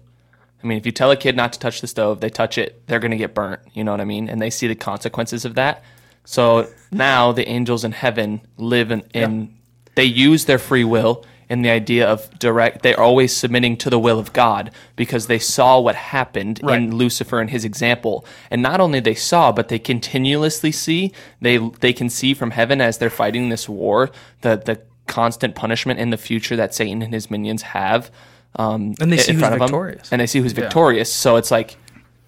I 0.62 0.66
mean, 0.66 0.78
if 0.78 0.86
you 0.86 0.92
tell 0.92 1.10
a 1.10 1.16
kid 1.16 1.36
not 1.36 1.52
to 1.54 1.58
touch 1.58 1.80
the 1.80 1.86
stove, 1.86 2.20
they 2.20 2.30
touch 2.30 2.58
it, 2.58 2.86
they're 2.86 3.00
going 3.00 3.10
to 3.10 3.16
get 3.16 3.34
burnt. 3.34 3.60
You 3.72 3.84
know 3.84 3.90
what 3.90 4.00
I 4.00 4.04
mean? 4.04 4.28
And 4.28 4.40
they 4.40 4.50
see 4.50 4.66
the 4.68 4.74
consequences 4.74 5.44
of 5.44 5.54
that. 5.56 5.82
So 6.24 6.68
now 6.90 7.32
the 7.32 7.48
angels 7.48 7.84
in 7.84 7.92
heaven 7.92 8.42
live 8.56 8.90
in, 8.90 9.00
in 9.12 9.56
they 9.96 10.04
use 10.04 10.44
their 10.44 10.58
free 10.58 10.84
will 10.84 11.24
in 11.52 11.60
the 11.60 11.68
idea 11.68 12.08
of 12.08 12.38
direct, 12.38 12.82
they're 12.82 12.98
always 12.98 13.36
submitting 13.36 13.76
to 13.76 13.90
the 13.90 13.98
will 13.98 14.18
of 14.18 14.32
God 14.32 14.70
because 14.96 15.26
they 15.26 15.38
saw 15.38 15.78
what 15.78 15.94
happened 15.94 16.60
Right. 16.62 16.80
in 16.80 16.94
Lucifer 16.96 17.40
and 17.40 17.50
his 17.50 17.62
example. 17.62 18.24
And 18.50 18.62
not 18.62 18.80
only 18.80 19.00
they 19.00 19.14
saw, 19.14 19.52
but 19.52 19.68
they 19.68 19.78
continuously 19.78 20.72
see, 20.72 21.12
they, 21.42 21.58
they 21.58 21.92
can 21.92 22.08
see 22.08 22.32
from 22.32 22.52
heaven 22.52 22.80
as 22.80 22.96
they're 22.96 23.10
fighting 23.10 23.50
this 23.50 23.68
war, 23.68 24.10
the, 24.40 24.56
the 24.56 24.80
constant 25.06 25.54
punishment 25.54 26.00
in 26.00 26.08
the 26.08 26.16
future 26.16 26.56
that 26.56 26.74
Satan 26.74 27.02
and 27.02 27.12
his 27.12 27.30
minions 27.30 27.62
have. 27.62 28.10
Um, 28.56 28.94
And 29.00 29.10
they 29.10 29.16
in 29.16 29.22
see 29.22 29.32
who's 29.32 29.42
of 29.42 29.50
them. 29.50 29.58
victorious. 29.60 30.12
And 30.12 30.20
they 30.20 30.26
see 30.26 30.40
who's 30.40 30.52
victorious. 30.52 31.12
So 31.12 31.36
it's 31.36 31.50
like, 31.50 31.76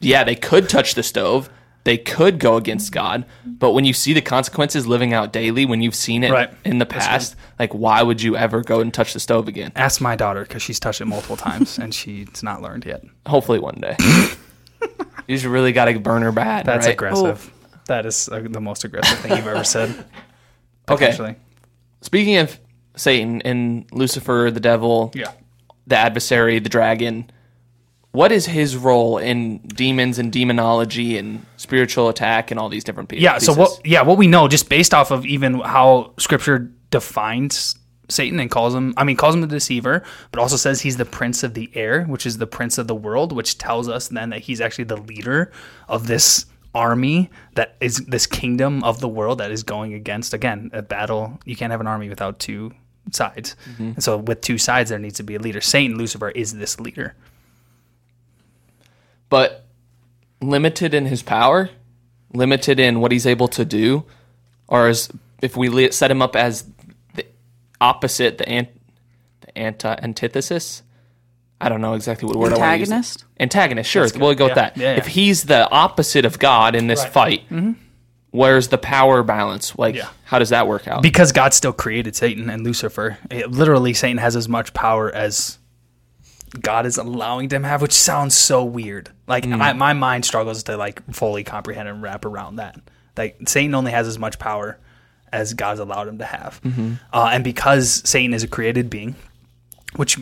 yeah, 0.01 0.25
they 0.25 0.35
could 0.35 0.69
touch 0.69 0.95
the 0.95 1.03
stove. 1.03 1.51
They 1.85 1.99
could 1.99 2.39
go 2.39 2.57
against 2.57 2.93
God, 2.93 3.27
but 3.45 3.73
when 3.73 3.85
you 3.85 3.93
see 3.93 4.15
the 4.15 4.23
consequences 4.23 4.87
living 4.87 5.13
out 5.13 5.35
daily, 5.35 5.67
when 5.67 5.83
you've 5.83 5.95
seen 5.95 6.25
it 6.25 6.31
Right. 6.33 6.51
in 6.65 6.79
the 6.79 6.87
past, 6.87 7.37
like 7.59 7.75
why 7.75 8.03
would 8.03 8.23
you 8.23 8.39
ever 8.39 8.63
go 8.63 8.81
and 8.81 8.93
touch 8.93 9.13
the 9.13 9.21
stove 9.21 9.49
again? 9.49 9.71
Ask 9.77 10.01
my 10.01 10.17
daughter 10.17 10.45
because 10.45 10.63
she's 10.63 10.81
touched 10.81 11.03
it 11.03 11.05
multiple 11.05 11.37
times 11.37 11.79
and 11.79 11.95
she's 11.95 12.43
not 12.43 12.63
learned 12.63 12.87
yet. 12.87 13.03
Hopefully 13.27 13.59
one 13.59 13.75
day. 13.83 13.97
you 15.29 15.37
just 15.37 15.45
really 15.45 15.73
got 15.73 15.85
to 15.87 16.01
burn 16.01 16.23
her 16.23 16.33
bad. 16.33 16.65
That's 16.65 16.87
right? 16.87 16.95
aggressive. 16.95 17.51
That 17.87 18.07
is 18.07 18.31
uh, 18.31 18.41
the 18.49 18.63
most 18.63 18.85
aggressive 18.85 19.19
thing 19.19 19.37
you've 19.37 19.47
ever 19.47 19.63
said. 19.65 20.07
Okay. 20.89 21.37
Speaking 22.03 22.37
of 22.37 22.59
Satan 22.97 23.41
and 23.43 23.87
Lucifer, 23.93 24.51
the 24.53 24.61
devil, 24.61 25.13
Yeah. 25.15 25.33
The 25.87 25.97
adversary, 25.97 26.59
the 26.59 26.69
dragon, 26.69 27.31
what 28.15 28.31
is 28.31 28.47
his 28.47 28.77
role 28.77 29.19
in 29.19 29.59
demons 29.59 30.21
and 30.21 30.33
demonology 30.33 31.19
and 31.19 31.45
spiritual 31.57 32.09
attack 32.09 32.53
and 32.53 32.61
all 32.61 32.69
these 32.69 32.85
different 32.85 33.09
pieces? 33.09 33.25
Yeah. 33.25 33.39
So 33.39 33.53
what? 33.53 33.81
Yeah, 33.85 34.03
what 34.03 34.19
we 34.19 34.29
know 34.29 34.47
just 34.47 34.69
based 34.69 34.95
off 34.95 35.11
of 35.11 35.27
even 35.27 35.59
how 35.59 36.15
Scripture 36.19 36.71
defines 36.91 37.75
Satan 38.09 38.39
and 38.39 38.51
calls 38.51 38.73
him, 38.73 38.95
I 38.97 39.03
mean, 39.03 39.17
calls 39.17 39.35
him 39.35 39.41
the 39.41 39.49
deceiver, 39.49 40.05
but 40.31 40.41
also 40.41 40.55
says 40.55 40.81
he's 40.81 40.97
the 40.97 41.05
prince 41.05 41.43
of 41.43 41.55
the 41.55 41.69
air, 41.75 42.05
which 42.05 42.25
is 42.25 42.39
the 42.39 42.47
prince 42.47 42.79
of 42.79 42.87
the 42.87 42.95
world, 42.95 43.33
which 43.33 43.59
tells 43.59 43.89
us 43.89 44.07
then 44.07 44.31
that 44.31 44.43
he's 44.43 44.61
actually 44.61 44.85
the 44.85 44.97
leader 44.97 45.51
of 45.89 46.07
this 46.07 46.47
army 46.73 47.31
that 47.55 47.77
is 47.81 47.99
this 48.07 48.29
kingdom 48.29 48.85
of 48.85 49.01
the 49.01 49.09
world 49.09 49.39
that 49.39 49.51
is 49.51 49.65
going 49.65 49.93
against 49.93 50.35
again 50.35 50.71
a 50.73 50.83
battle. 50.83 51.41
You 51.45 51.57
can't 51.57 51.73
have 51.73 51.81
an 51.81 51.89
army 51.89 52.09
without 52.09 52.39
two 52.39 52.73
sides, 53.13 53.57
mm-hmm. 53.73 53.83
and 53.95 54.03
so 54.05 54.17
with 54.19 54.41
two 54.41 54.59
sides 54.59 54.91
there 54.91 54.99
needs 54.99 55.17
to 55.17 55.23
be 55.23 55.35
a 55.35 55.39
leader. 55.39 55.61
Satan, 55.61 55.97
Lucifer, 55.99 56.31
is 56.31 56.55
this 56.55 56.81
leader. 56.81 57.15
but 59.29 59.65
limited 60.41 60.95
in 60.95 61.07
his 61.07 61.23
power, 61.23 61.71
limited 62.33 62.79
in 62.79 63.01
what 63.01 63.13
he's 63.13 63.27
able 63.27 63.49
to 63.49 63.65
do, 63.65 64.05
or 64.69 64.89
as 64.89 65.11
if 65.43 65.57
we 65.57 65.91
set 65.91 66.11
him 66.11 66.23
up 66.23 66.37
as 66.37 66.65
the 67.15 67.27
opposite, 67.81 68.39
the 68.39 68.49
ant, 68.49 68.69
the 69.41 69.59
anti 69.59 69.95
antithesis. 70.03 70.83
I 71.61 71.69
don't 71.69 71.81
know 71.81 71.95
exactly 71.95 72.27
what 72.27 72.37
word 72.37 72.53
I 72.53 72.59
want 72.59 72.73
to 72.73 72.79
use. 72.79 72.91
Antagonist? 72.91 73.25
Antagonist, 73.41 73.91
sure. 73.91 74.07
We'll 74.17 74.35
go 74.35 74.47
with 74.47 74.57
that. 74.57 74.77
Yeah, 74.77 74.93
yeah. 74.93 74.99
If 74.99 75.07
he's 75.07 75.45
the 75.45 75.71
opposite 75.71 76.25
of 76.25 76.39
God 76.39 76.75
in 76.75 76.89
this 76.89 77.05
fight, 77.05 77.45
mm-hmm. 77.49 77.73
Where's 78.35 78.69
the 78.69 78.79
power 78.79 79.23
balance? 79.23 79.77
Like, 79.79 79.95
Yeah. 79.95 80.09
how 80.25 80.39
does 80.41 80.49
that 80.51 80.67
work 80.67 80.89
out? 80.89 81.03
because 81.03 81.31
God 81.33 81.55
still 81.55 81.73
created 81.73 82.17
Satan 82.17 82.51
and 82.51 82.65
Lucifer. 82.65 83.17
It, 83.31 83.51
literally, 83.51 83.95
Satan 83.95 84.19
has 84.19 84.35
as 84.35 84.49
much 84.49 84.75
power 84.75 85.11
as 85.15 85.59
God 86.61 86.85
is 86.87 86.99
allowing 86.99 87.49
them 87.49 87.63
to 87.63 87.69
have, 87.69 87.81
which 87.83 87.93
sounds 87.93 88.35
so 88.37 88.65
weird. 88.65 89.11
Like 89.27 89.45
Mm. 89.45 89.59
my, 89.59 89.73
my 89.73 89.93
mind 89.93 90.25
struggles 90.25 90.63
to 90.65 90.77
like 90.77 91.03
fully 91.13 91.45
comprehend 91.45 91.89
and 91.89 92.03
wrap 92.03 92.25
around 92.25 92.57
that. 92.57 92.77
Like 93.17 93.37
Satan 93.47 93.75
only 93.75 93.93
has 93.93 94.07
as 94.09 94.19
much 94.19 94.39
power 94.39 94.79
as 95.33 95.55
God's 95.55 95.81
allowed 95.81 96.07
him 96.09 96.19
to 96.19 96.25
have, 96.25 96.61
Mm-hmm. 96.63 96.95
uh, 97.13 97.31
and 97.33 97.43
because 97.45 98.03
Satan 98.09 98.35
is 98.35 98.43
a 98.45 98.49
created 98.49 98.89
being, 98.91 99.17
which 99.97 100.17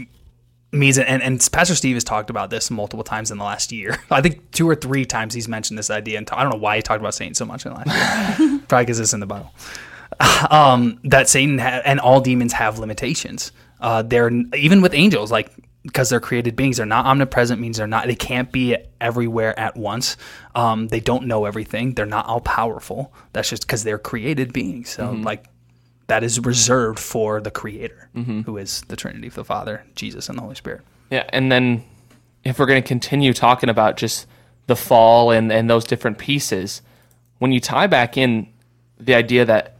means 0.72 0.98
and, 0.98 1.22
and 1.22 1.48
Pastor 1.52 1.74
Steve 1.74 1.96
has 1.96 2.04
talked 2.04 2.30
about 2.30 2.50
this 2.50 2.70
multiple 2.70 3.04
times 3.04 3.30
in 3.30 3.38
the 3.38 3.44
last 3.44 3.72
year. 3.72 3.98
I 4.10 4.20
think 4.20 4.50
two 4.50 4.68
or 4.68 4.74
three 4.74 5.04
times 5.04 5.34
he's 5.34 5.48
mentioned 5.48 5.78
this 5.78 5.90
idea, 5.90 6.18
and 6.18 6.28
I 6.32 6.42
don't 6.42 6.52
know 6.52 6.58
why 6.58 6.76
he 6.76 6.82
talked 6.82 7.00
about 7.00 7.14
Satan 7.14 7.34
so 7.34 7.44
much 7.44 7.66
in 7.66 7.72
the 7.72 7.78
last 7.78 8.40
year. 8.40 8.60
Probably 8.68 8.84
because 8.84 8.98
it's 8.98 9.12
in 9.12 9.20
the 9.20 9.26
Bible 9.26 9.52
um, 10.50 10.98
that 11.04 11.28
Satan 11.28 11.58
ha- 11.58 11.82
and 11.84 12.00
all 12.00 12.20
demons 12.20 12.52
have 12.54 12.78
limitations. 12.78 13.52
Uh, 13.80 14.02
they're 14.02 14.30
even 14.54 14.80
with 14.80 14.94
angels, 14.94 15.30
like 15.30 15.50
because 15.82 16.08
they're 16.08 16.20
created 16.20 16.54
beings, 16.54 16.76
they're 16.76 16.86
not 16.86 17.06
omnipresent. 17.06 17.60
Means 17.60 17.76
they're 17.76 17.86
not. 17.86 18.06
They 18.06 18.14
can't 18.14 18.50
be 18.52 18.76
everywhere 19.00 19.58
at 19.58 19.76
once. 19.76 20.16
Um, 20.54 20.88
they 20.88 21.00
don't 21.00 21.26
know 21.26 21.44
everything. 21.44 21.94
They're 21.94 22.06
not 22.06 22.26
all 22.26 22.40
powerful. 22.40 23.12
That's 23.32 23.50
just 23.50 23.62
because 23.62 23.82
they're 23.82 23.98
created 23.98 24.52
beings. 24.52 24.90
So 24.90 25.12
like 25.12 25.46
that 26.12 26.22
is 26.22 26.38
reserved 26.38 26.98
for 26.98 27.40
the 27.40 27.50
Creator, 27.50 28.10
mm-hmm. 28.14 28.42
who 28.42 28.58
is 28.58 28.82
the 28.82 28.96
Trinity, 28.96 29.28
of 29.28 29.34
the 29.34 29.46
Father, 29.46 29.82
Jesus, 29.94 30.28
and 30.28 30.36
the 30.36 30.42
Holy 30.42 30.54
Spirit. 30.54 30.82
Yeah, 31.08 31.24
and 31.30 31.50
then 31.50 31.84
if 32.44 32.58
we're 32.58 32.66
going 32.66 32.82
to 32.82 32.86
continue 32.86 33.32
talking 33.32 33.70
about 33.70 33.96
just 33.96 34.26
the 34.66 34.76
fall 34.76 35.30
and, 35.30 35.50
and 35.50 35.70
those 35.70 35.86
different 35.86 36.18
pieces, 36.18 36.82
when 37.38 37.50
you 37.50 37.60
tie 37.60 37.86
back 37.86 38.18
in 38.18 38.46
the 39.00 39.14
idea 39.14 39.46
that 39.46 39.78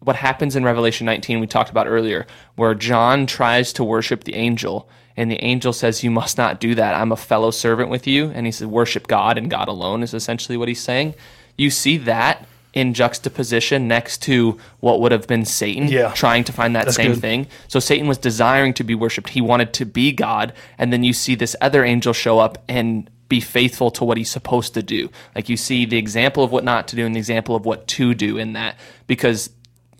what 0.00 0.16
happens 0.16 0.54
in 0.54 0.64
Revelation 0.64 1.06
19, 1.06 1.40
we 1.40 1.46
talked 1.46 1.70
about 1.70 1.86
earlier, 1.86 2.26
where 2.56 2.74
John 2.74 3.24
tries 3.24 3.72
to 3.72 3.82
worship 3.82 4.24
the 4.24 4.34
angel, 4.34 4.86
and 5.16 5.30
the 5.30 5.42
angel 5.42 5.72
says, 5.72 6.04
You 6.04 6.10
must 6.10 6.36
not 6.36 6.60
do 6.60 6.74
that. 6.74 6.94
I'm 6.94 7.10
a 7.10 7.16
fellow 7.16 7.50
servant 7.50 7.88
with 7.88 8.06
you. 8.06 8.26
And 8.34 8.44
he 8.44 8.52
says, 8.52 8.66
Worship 8.66 9.06
God 9.06 9.38
and 9.38 9.50
God 9.50 9.68
alone, 9.68 10.02
is 10.02 10.12
essentially 10.12 10.58
what 10.58 10.68
he's 10.68 10.82
saying. 10.82 11.14
You 11.56 11.70
see 11.70 11.96
that 11.96 12.46
in 12.72 12.94
juxtaposition 12.94 13.88
next 13.88 14.22
to 14.22 14.56
what 14.80 15.00
would 15.00 15.10
have 15.12 15.26
been 15.26 15.44
Satan 15.44 15.88
Yeah. 15.88 16.12
trying 16.12 16.44
to 16.44 16.52
find 16.52 16.74
that 16.76 16.84
That's 16.84 16.96
same 16.96 17.12
good. 17.14 17.20
thing. 17.20 17.46
So 17.68 17.80
Satan 17.80 18.06
was 18.06 18.18
desiring 18.18 18.74
to 18.74 18.84
be 18.84 18.94
worshipped. 18.94 19.30
He 19.30 19.40
wanted 19.40 19.72
to 19.74 19.84
be 19.84 20.12
God. 20.12 20.52
And 20.78 20.92
then 20.92 21.02
you 21.02 21.12
see 21.12 21.34
this 21.34 21.56
other 21.60 21.84
angel 21.84 22.12
show 22.12 22.38
up 22.38 22.58
and 22.68 23.10
be 23.28 23.40
faithful 23.40 23.90
to 23.92 24.04
what 24.04 24.16
he's 24.18 24.30
supposed 24.30 24.74
to 24.74 24.82
do. 24.82 25.08
Like 25.34 25.48
you 25.48 25.56
see 25.56 25.84
the 25.84 25.96
example 25.98 26.42
of 26.44 26.52
what 26.52 26.64
not 26.64 26.86
to 26.88 26.96
do 26.96 27.04
and 27.06 27.14
the 27.14 27.18
example 27.18 27.54
of 27.56 27.64
what 27.64 27.86
to 27.88 28.14
do 28.14 28.38
in 28.38 28.52
that. 28.54 28.76
Because 29.06 29.50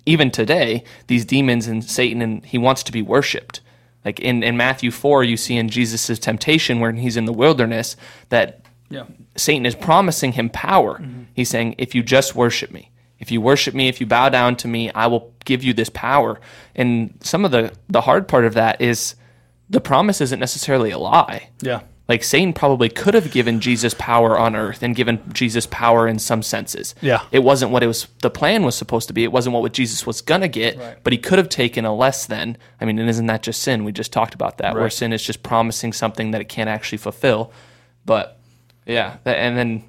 even 0.07 0.31
today, 0.31 0.85
these 1.09 1.25
demons 1.25 1.66
and 1.66 1.85
Satan 1.85 2.23
and 2.23 2.45
he 2.45 2.59
wants 2.59 2.83
to 2.85 2.93
be 2.93 3.03
worshipped. 3.03 3.61
Like 4.05 4.18
in, 4.21 4.43
in 4.43 4.57
Matthew 4.57 4.91
4, 4.91 5.25
you 5.25 5.37
see 5.37 5.57
in 5.57 5.68
Jesus' 5.68 6.18
temptation 6.18 6.81
when 6.81 6.97
he's 6.97 7.16
in 7.16 7.25
the 7.27 7.33
wilderness 7.33 7.97
that 8.31 8.61
Yeah. 8.89 9.05
Satan 9.37 9.64
is 9.66 9.74
promising 9.74 10.33
him 10.33 10.51
power. 10.51 10.99
Mm-hmm. 10.99 11.22
He's 11.35 11.49
saying, 11.49 11.76
if 11.78 11.95
you 11.95 12.03
just 12.03 12.35
worship 12.35 12.70
me, 12.70 12.91
if 13.18 13.31
you 13.31 13.41
worship 13.41 13.74
me, 13.74 13.89
if 13.89 14.01
you 14.01 14.07
bow 14.07 14.28
down 14.28 14.57
to 14.57 14.68
me, 14.68 14.91
I 14.93 15.07
will 15.07 15.33
give 15.45 15.62
you 15.62 15.72
this 15.72 15.91
power. 15.91 16.41
And 16.74 17.18
some 17.22 17.45
of 17.45 17.51
the, 17.51 17.72
the 17.89 18.01
hard 18.03 18.26
part 18.28 18.45
of 18.45 18.55
that 18.55 18.81
is 18.81 19.14
the 19.68 19.81
promise 19.81 20.20
isn't 20.20 20.41
necessarily 20.41 20.91
a 20.91 20.99
lie. 20.99 21.51
Yeah. 21.61 21.83
Like 22.09 22.24
Satan 22.24 22.53
probably 22.53 22.89
could 22.89 23.14
have 23.14 23.31
given 23.31 23.61
Jesus 23.61 23.95
power 23.95 24.37
on 24.37 24.57
earth 24.57 24.83
and 24.83 24.97
given 24.97 25.22
Jesus 25.33 25.66
power 25.66 26.09
in 26.09 26.18
some 26.18 26.43
senses. 26.43 26.97
Yeah. 27.01 27.22
It 27.31 27.45
wasn't 27.45 27.70
what 27.70 27.85
it 27.85 27.87
was 27.87 28.09
the 28.20 28.31
plan 28.31 28.64
was 28.64 28.74
supposed 28.74 29.07
to 29.09 29.14
be. 29.14 29.22
It 29.22 29.31
wasn't 29.31 29.55
what 29.55 29.72
Jesus 29.72 30.05
was 30.05 30.20
gonna 30.20 30.49
get, 30.49 30.76
Right. 30.76 30.97
but 31.05 31.12
he 31.12 31.18
could 31.20 31.39
have 31.39 31.49
taken 31.49 31.85
a 31.85 31.95
less 31.95 32.26
than. 32.26 32.57
I 32.81 32.85
mean, 32.85 32.99
and 32.99 33.09
isn't 33.09 33.26
that 33.26 33.45
just 33.45 33.62
sin? 33.62 33.85
We 33.85 33.93
just 33.93 34.12
talked 34.12 34.35
about 34.35 34.59
that, 34.59 34.74
where 34.74 34.91
sin 34.91 35.12
is 35.12 35.22
just 35.22 35.45
promising 35.45 35.93
something 35.93 36.33
that 36.33 36.41
it 36.41 36.49
can't 36.49 36.68
actually 36.68 36.99
fulfill. 36.99 37.53
But 38.05 38.39
yeah, 38.87 39.16
and 39.24 39.57
then 39.57 39.85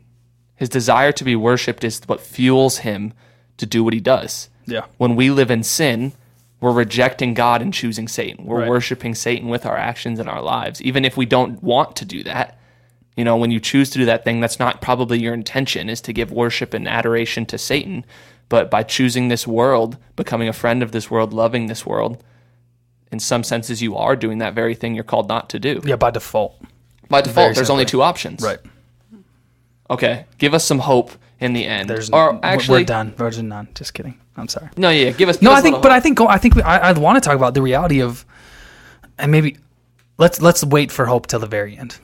his 0.56 0.70
desire 0.70 1.12
to 1.14 1.24
be 1.24 1.36
worshipped 1.36 1.84
is 1.84 2.02
what 2.06 2.20
fuels 2.22 2.80
him 2.80 3.14
to 3.58 3.66
do 3.66 3.84
what 3.84 3.94
he 3.94 4.00
does. 4.00 4.50
Yeah. 4.66 4.86
When 4.98 5.16
we 5.16 5.30
live 5.30 5.50
in 5.52 5.64
sin, 5.64 6.14
we're 6.60 6.72
rejecting 6.72 7.34
God 7.34 7.62
and 7.62 7.74
choosing 7.74 8.08
Satan. 8.08 8.46
We're 8.46 8.60
Right. 8.62 8.70
worshiping 8.70 9.16
Satan 9.16 9.50
with 9.50 9.66
our 9.66 9.78
actions 9.78 10.20
and 10.20 10.30
our 10.30 10.42
lives, 10.42 10.82
even 10.84 11.04
if 11.04 11.18
we 11.18 11.26
don't 11.26 11.62
want 11.64 11.96
to 11.96 12.06
do 12.06 12.24
that. 12.24 12.60
You 13.18 13.26
know, 13.26 13.36
when 13.36 13.52
you 13.52 13.60
choose 13.60 13.90
to 13.92 14.00
do 14.00 14.06
that 14.06 14.24
thing, 14.24 14.40
that's 14.40 14.60
not 14.60 14.82
probably 14.82 15.20
your 15.20 15.34
intention, 15.34 15.90
is 15.90 16.00
to 16.02 16.14
give 16.14 16.32
worship 16.32 16.74
and 16.74 16.88
adoration 16.88 17.46
to 17.48 17.58
Satan. 17.58 18.06
But 18.48 18.70
by 18.70 18.84
choosing 18.84 19.28
this 19.28 19.48
world, 19.48 19.98
becoming 20.16 20.48
a 20.48 20.54
friend 20.54 20.84
of 20.84 20.92
this 20.92 21.10
world, 21.10 21.34
loving 21.34 21.66
this 21.66 21.86
world, 21.86 22.24
in 23.12 23.20
some 23.20 23.44
senses, 23.44 23.82
you 23.82 23.98
are 23.98 24.16
doing 24.16 24.38
that 24.38 24.54
very 24.54 24.76
thing 24.76 24.94
you're 24.96 25.04
called 25.04 25.28
not 25.28 25.50
to 25.50 25.60
do. 25.60 25.82
Yeah. 25.84 25.96
By 25.96 26.12
default. 26.12 26.62
By 27.10 27.22
default, 27.22 27.46
Very 27.48 27.56
there's 27.56 27.70
only 27.70 27.86
two 27.86 28.02
options. 28.02 28.42
Right. 28.42 28.60
Okay, 29.92 30.26
give 30.38 30.54
us 30.54 30.64
some 30.66 30.80
hope 30.80 31.12
in 31.40 31.54
the 31.54 31.66
end. 31.66 31.90
There's 31.90 32.10
or 32.10 32.32
we're- 32.32 32.40
actually, 32.44 32.82
we're 32.82 32.86
done. 32.86 33.12
Virgin 33.14 33.50
none. 33.50 33.68
Just 33.76 33.94
kidding. 33.94 34.18
I'm 34.38 34.48
sorry. 34.48 34.70
no, 34.78 34.90
yeah, 34.90 35.12
give 35.12 35.28
us. 35.30 35.42
No, 35.42 35.50
give 35.50 35.58
us 35.58 35.60
I 35.60 35.62
think, 35.62 35.82
but 35.82 35.92
I 35.92 36.00
think, 36.00 36.22
I 36.22 36.38
think 36.38 36.56
we, 36.56 36.62
I, 36.62 36.90
I 36.90 36.92
want 36.94 37.22
to 37.22 37.28
talk 37.28 37.36
about 37.36 37.54
the 37.54 37.62
reality 37.62 38.02
of, 38.02 38.26
and 39.20 39.32
maybe 39.32 39.58
let's 40.18 40.42
let's 40.42 40.64
wait 40.64 40.92
for 40.92 41.06
hope 41.06 41.28
till 41.28 41.40
the 41.40 41.48
very 41.48 41.78
end. 41.78 41.98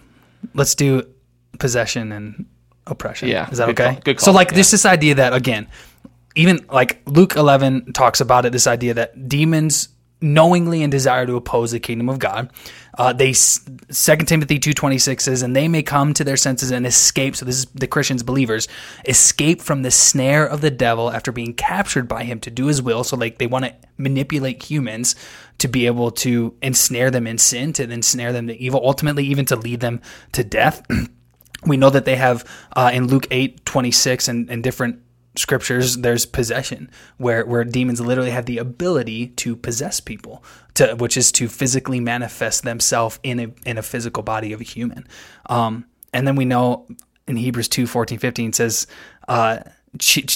Let's 0.53 0.75
do 0.75 1.03
possession 1.57 2.11
and 2.11 2.45
oppression. 2.85 3.29
Yeah, 3.29 3.49
is 3.49 3.57
that 3.59 3.67
good 3.67 3.79
okay? 3.79 3.93
call, 3.93 4.01
good 4.01 4.19
So 4.19 4.31
like, 4.31 4.49
yeah. 4.49 4.55
there's 4.55 4.71
this 4.71 4.85
idea 4.85 5.15
that 5.15 5.33
again, 5.33 5.67
even 6.35 6.65
like 6.69 7.01
Luke 7.05 7.35
11 7.35 7.93
talks 7.93 8.19
about 8.21 8.45
it. 8.45 8.51
This 8.51 8.67
idea 8.67 8.93
that 8.95 9.29
demons 9.29 9.89
knowingly 10.21 10.83
and 10.83 10.91
desire 10.91 11.25
to 11.25 11.35
oppose 11.35 11.71
the 11.71 11.79
kingdom 11.79 12.09
of 12.09 12.19
God. 12.19 12.51
Uh, 12.97 13.13
they 13.13 13.33
Second 13.33 14.25
Timothy 14.25 14.57
two 14.57 14.73
twenty 14.73 14.97
six 14.97 15.23
says, 15.23 15.43
and 15.43 15.55
they 15.55 15.67
may 15.67 15.83
come 15.83 16.13
to 16.15 16.23
their 16.23 16.37
senses 16.37 16.71
and 16.71 16.85
escape. 16.85 17.35
So 17.35 17.45
this 17.45 17.57
is 17.57 17.65
the 17.65 17.87
Christians, 17.87 18.23
believers, 18.23 18.67
escape 19.05 19.61
from 19.61 19.83
the 19.83 19.91
snare 19.91 20.45
of 20.45 20.61
the 20.61 20.71
devil 20.71 21.11
after 21.11 21.31
being 21.31 21.53
captured 21.53 22.07
by 22.07 22.23
him 22.23 22.39
to 22.41 22.49
do 22.49 22.65
his 22.65 22.81
will. 22.81 23.03
So 23.03 23.15
like 23.15 23.37
they 23.37 23.47
want 23.47 23.65
to 23.65 23.75
manipulate 23.97 24.63
humans 24.63 25.15
to 25.59 25.67
be 25.67 25.85
able 25.85 26.11
to 26.11 26.55
ensnare 26.61 27.11
them 27.11 27.27
in 27.27 27.37
sin, 27.37 27.73
to 27.73 27.83
ensnare 27.83 28.33
them 28.33 28.47
to 28.47 28.57
evil, 28.57 28.81
ultimately 28.83 29.25
even 29.25 29.45
to 29.45 29.55
lead 29.55 29.79
them 29.79 30.01
to 30.31 30.43
death. 30.43 30.85
we 31.65 31.77
know 31.77 31.89
that 31.89 32.05
they 32.05 32.15
have 32.15 32.45
uh, 32.75 32.89
in 32.93 33.07
Luke 33.07 33.27
eight 33.29 33.63
twenty 33.65 33.91
six 33.91 34.27
and, 34.27 34.49
and 34.49 34.63
different 34.63 35.01
scriptures 35.37 35.97
there's 35.97 36.25
possession 36.25 36.89
where 37.17 37.45
where 37.45 37.63
demons 37.63 38.01
literally 38.01 38.31
have 38.31 38.45
the 38.45 38.57
ability 38.57 39.27
to 39.27 39.55
possess 39.55 39.99
people 39.99 40.43
to 40.73 40.95
which 40.95 41.17
is 41.17 41.31
to 41.31 41.47
physically 41.47 41.99
manifest 41.99 42.63
themselves 42.63 43.19
in 43.23 43.39
a 43.39 43.47
in 43.65 43.77
a 43.77 43.81
physical 43.81 44.23
body 44.23 44.53
of 44.53 44.61
a 44.61 44.63
human. 44.63 45.07
Um 45.47 45.85
and 46.13 46.27
then 46.27 46.35
we 46.35 46.45
know 46.45 46.87
in 47.27 47.35
Hebrews 47.35 47.67
2 47.67 47.87
14 47.87 48.19
15 48.19 48.53
says 48.53 48.87
uh 49.27 49.59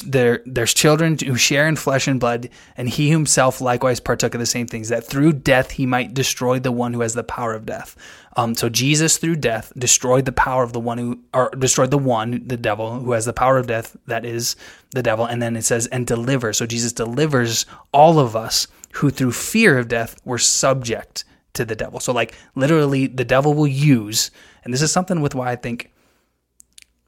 there 0.05 0.41
there's 0.45 0.73
children 0.73 1.17
who 1.17 1.35
share 1.35 1.67
in 1.67 1.75
flesh 1.75 2.07
and 2.07 2.19
blood 2.19 2.49
and 2.77 2.89
he 2.89 3.09
himself 3.09 3.61
likewise 3.61 3.99
partook 3.99 4.33
of 4.33 4.39
the 4.39 4.45
same 4.45 4.67
things 4.67 4.89
that 4.89 5.05
through 5.05 5.33
death 5.33 5.71
he 5.71 5.85
might 5.85 6.13
destroy 6.13 6.59
the 6.59 6.71
one 6.71 6.93
who 6.93 7.01
has 7.01 7.13
the 7.13 7.23
power 7.23 7.53
of 7.53 7.65
death. 7.65 7.95
Um, 8.37 8.55
so 8.55 8.69
Jesus 8.69 9.17
through 9.17 9.37
death 9.37 9.73
destroyed 9.77 10.25
the 10.25 10.31
power 10.31 10.63
of 10.63 10.73
the 10.73 10.79
one 10.79 10.97
who 10.97 11.19
or 11.33 11.49
destroyed 11.51 11.91
the 11.91 11.97
one 11.97 12.47
the 12.47 12.57
devil 12.57 12.99
who 12.99 13.11
has 13.11 13.25
the 13.25 13.33
power 13.33 13.57
of 13.57 13.67
death 13.67 13.95
that 14.07 14.25
is 14.25 14.55
the 14.91 15.03
devil. 15.03 15.25
And 15.25 15.41
then 15.41 15.55
it 15.55 15.63
says 15.63 15.87
and 15.87 16.07
deliver 16.07 16.53
so 16.53 16.65
Jesus 16.65 16.93
delivers 16.93 17.65
all 17.93 18.19
of 18.19 18.35
us 18.35 18.67
who 18.93 19.09
through 19.09 19.31
fear 19.31 19.77
of 19.77 19.87
death 19.87 20.15
were 20.25 20.37
subject 20.37 21.23
to 21.53 21.65
the 21.65 21.75
devil. 21.75 21.99
So 21.99 22.13
like 22.13 22.33
literally 22.55 23.07
the 23.07 23.25
devil 23.25 23.53
will 23.53 23.67
use 23.67 24.31
and 24.63 24.73
this 24.73 24.81
is 24.81 24.91
something 24.91 25.21
with 25.21 25.35
why 25.35 25.51
I 25.51 25.55
think 25.55 25.91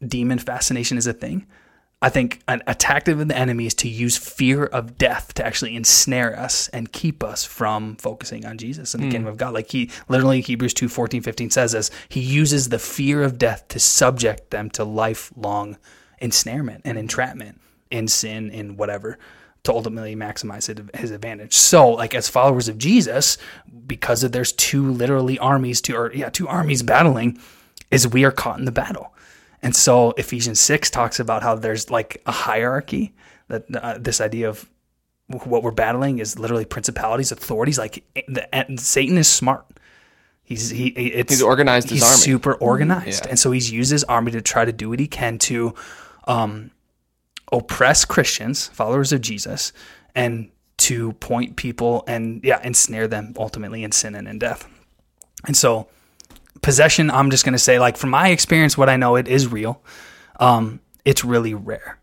demon 0.05 0.39
fascination 0.39 0.97
is 0.97 1.07
a 1.07 1.13
thing. 1.13 1.47
I 2.03 2.09
think 2.09 2.41
an 2.49 2.61
a 2.67 2.75
tactic 2.75 3.15
of 3.17 3.25
the 3.29 3.37
enemy 3.37 3.65
is 3.65 3.73
to 3.75 3.87
use 3.87 4.17
fear 4.17 4.65
of 4.65 4.97
death 4.97 5.33
to 5.35 5.45
actually 5.45 5.73
ensnare 5.73 6.37
us 6.37 6.67
and 6.67 6.91
keep 6.91 7.23
us 7.23 7.45
from 7.45 7.95
focusing 7.95 8.45
on 8.45 8.57
Jesus 8.57 8.93
and 8.93 9.01
the 9.01 9.07
hmm. 9.07 9.11
kingdom 9.11 9.29
of 9.29 9.37
God. 9.37 9.53
Like 9.53 9.71
he 9.71 9.89
literally 10.09 10.41
Hebrews 10.41 10.73
2, 10.73 10.89
14, 10.89 11.21
15 11.21 11.49
says 11.49 11.73
as 11.73 11.91
he 12.09 12.19
uses 12.19 12.67
the 12.67 12.77
fear 12.77 13.23
of 13.23 13.37
death 13.37 13.69
to 13.69 13.79
subject 13.79 14.51
them 14.51 14.69
to 14.71 14.83
lifelong 14.83 15.77
ensnarement 16.19 16.81
and 16.83 16.97
entrapment 16.97 17.61
in 17.89 18.09
sin, 18.09 18.51
and 18.51 18.77
whatever, 18.77 19.17
to 19.63 19.71
ultimately 19.71 20.15
maximize 20.15 20.67
his 20.95 21.11
advantage. 21.11 21.53
So, 21.53 21.91
like 21.91 22.13
as 22.13 22.27
followers 22.27 22.67
of 22.67 22.77
Jesus, 22.77 23.37
because 23.87 24.25
of 24.25 24.33
there's 24.33 24.51
two 24.51 24.91
literally 24.91 25.39
armies, 25.39 25.79
two 25.79 25.95
or 25.95 26.11
yeah, 26.13 26.29
two 26.29 26.49
armies 26.49 26.83
battling, 26.83 27.39
is 27.91 28.07
we 28.07 28.25
are 28.25 28.31
caught 28.31 28.59
in 28.59 28.65
the 28.65 28.71
battle. 28.73 29.12
And 29.63 29.75
so 29.75 30.11
Ephesians 30.17 30.59
6 30.59 30.89
talks 30.91 31.19
about 31.19 31.41
how 31.41 31.55
there's 31.55 31.89
like 31.89 32.21
a 32.25 32.31
hierarchy 32.31 33.13
that 33.47 33.63
uh, 33.75 33.97
this 33.99 34.19
idea 34.21 34.49
of 34.49 34.69
what 35.27 35.63
we're 35.63 35.71
battling 35.71 36.19
is 36.19 36.37
literally 36.37 36.65
principalities, 36.65 37.31
authorities. 37.31 37.77
Like 37.79 38.03
the, 38.27 38.53
and 38.53 38.79
Satan 38.79 39.17
is 39.17 39.27
smart. 39.27 39.65
He's 40.43 40.69
he 40.69 40.87
it's 40.89 41.31
He's 41.31 41.41
organized 41.41 41.89
his 41.89 42.01
he's 42.01 42.03
army. 42.03 42.17
super 42.17 42.53
organized, 42.55 43.23
Yeah. 43.25 43.29
and 43.31 43.39
so 43.39 43.51
he's 43.51 43.71
used 43.71 43.89
his 43.91 44.03
army 44.03 44.31
to 44.33 44.41
try 44.41 44.65
to 44.65 44.73
do 44.73 44.89
what 44.89 44.99
he 44.99 45.07
can 45.07 45.37
to 45.39 45.73
um, 46.27 46.71
oppress 47.51 48.03
Christians, 48.03 48.67
followers 48.67 49.13
of 49.13 49.21
Jesus, 49.21 49.71
and 50.13 50.51
to 50.79 51.13
point 51.13 51.55
people 51.55 52.03
and 52.07 52.43
yeah, 52.43 52.59
ensnare 52.61 53.07
them 53.07 53.33
ultimately 53.37 53.85
in 53.85 53.93
sin 53.93 54.15
and 54.15 54.27
in 54.27 54.37
death. 54.39 54.67
And 55.47 55.55
so 55.55 55.87
possession, 56.63 57.11
I'm 57.11 57.29
just 57.29 57.45
gonna 57.45 57.59
say, 57.59 57.77
like 57.77 57.97
from 57.97 58.09
my 58.09 58.29
experience, 58.29 58.77
what 58.77 58.89
I 58.89 58.97
know, 58.97 59.15
it 59.15 59.27
is 59.27 59.47
real. 59.47 59.83
Um, 60.39 60.79
it's 61.05 61.23
really 61.23 61.53
rare. 61.53 61.99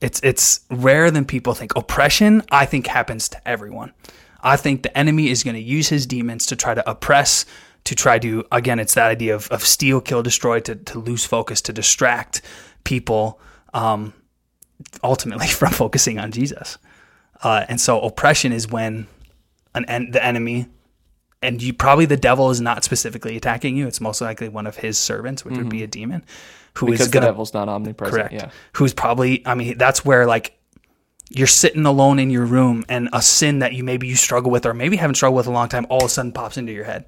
It's 0.00 0.20
it's 0.22 0.60
rarer 0.70 1.10
than 1.10 1.24
people 1.24 1.54
think. 1.54 1.76
Oppression, 1.76 2.42
I 2.50 2.64
think, 2.64 2.86
happens 2.86 3.28
to 3.30 3.48
everyone. 3.48 3.92
I 4.40 4.56
think 4.56 4.82
the 4.82 4.96
enemy 4.96 5.28
is 5.28 5.42
going 5.42 5.56
to 5.56 5.62
use 5.62 5.88
his 5.88 6.06
demons 6.06 6.46
to 6.46 6.56
try 6.56 6.72
to 6.72 6.88
oppress, 6.88 7.44
to 7.84 7.94
try 7.94 8.18
to 8.20 8.44
again, 8.50 8.78
it's 8.78 8.94
that 8.94 9.10
idea 9.10 9.34
of, 9.34 9.48
of 9.48 9.62
steal, 9.62 10.00
kill, 10.00 10.22
destroy, 10.22 10.60
to 10.60 10.74
to 10.74 10.98
lose 10.98 11.24
focus, 11.24 11.60
to 11.62 11.72
distract 11.72 12.40
people, 12.84 13.40
um, 13.74 14.14
ultimately 15.02 15.46
from 15.60 15.72
focusing 15.72 16.18
on 16.18 16.32
Jesus. 16.32 16.78
Uh, 17.42 17.66
and 17.68 17.80
so 17.80 18.00
oppression 18.00 18.52
is 18.52 18.68
when 18.68 19.06
an 19.74 19.84
en- 19.84 20.10
the 20.12 20.24
enemy 20.24 20.66
and 21.42 21.62
you 21.62 21.72
probably 21.72 22.04
the 22.04 22.16
devil 22.16 22.50
is 22.50 22.60
not 22.60 22.84
specifically 22.84 23.36
attacking 23.36 23.76
you. 23.76 23.86
It's 23.86 24.00
most 24.00 24.20
likely 24.20 24.48
one 24.48 24.66
of 24.66 24.76
his 24.76 24.98
servants, 24.98 25.44
which 25.44 25.56
would 25.56 25.68
be 25.68 25.82
a 25.82 25.86
demon, 25.86 26.24
who 26.74 26.86
is 26.88 26.92
because 26.92 27.08
the 27.08 27.12
going 27.12 27.22
to 27.22 27.28
devil's 27.28 27.54
not 27.54 27.68
omnipresent. 27.68 28.14
correct. 28.14 28.34
Yeah. 28.34 28.50
Who's 28.74 28.92
probably 28.92 29.46
I 29.46 29.54
mean 29.54 29.78
that's 29.78 30.04
where 30.04 30.26
like 30.26 30.58
you're 31.30 31.46
sitting 31.46 31.84
alone 31.86 32.18
in 32.18 32.30
your 32.30 32.46
room 32.46 32.84
and 32.88 33.08
a 33.12 33.20
sin 33.22 33.58
that 33.58 33.74
you 33.74 33.84
maybe 33.84 34.06
you 34.08 34.16
struggle 34.16 34.50
with 34.50 34.66
or 34.66 34.74
maybe 34.74 34.96
haven't 34.96 35.16
struggled 35.16 35.36
with 35.36 35.46
a 35.46 35.50
long 35.50 35.68
time 35.68 35.86
all 35.90 35.98
of 35.98 36.04
a 36.04 36.08
sudden 36.08 36.32
pops 36.32 36.56
into 36.56 36.72
your 36.72 36.84
head. 36.84 37.04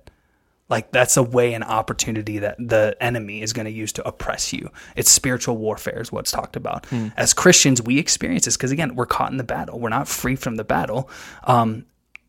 Like 0.69 0.93
that's 0.93 1.17
a 1.17 1.23
way 1.23 1.55
and 1.55 1.65
opportunity 1.65 2.39
that 2.39 2.57
the 2.59 2.97
enemy 3.01 3.43
is 3.43 3.53
going 3.53 3.65
to 3.65 3.73
use 3.73 3.93
to 3.95 4.07
oppress 4.07 4.53
you. 4.53 4.71
It's 4.95 5.11
spiritual 5.11 5.57
warfare 5.57 6.01
is 6.01 6.13
what's 6.13 6.31
talked 6.31 6.55
about. 6.55 6.87
As 7.17 7.35
Christians, 7.35 7.83
we 7.83 7.99
experience 7.99 8.45
this 8.45 8.57
because 8.57 8.71
again, 8.71 8.95
we're 8.95 9.07
caught 9.07 9.33
in 9.33 9.37
the 9.37 9.45
battle. 9.45 9.81
We're 9.81 9.89
not 9.89 10.07
free 10.07 10.37
from 10.37 10.57
the 10.57 10.65
battle. 10.65 11.11
Um, 11.45 11.87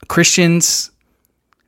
Christians 0.08 0.91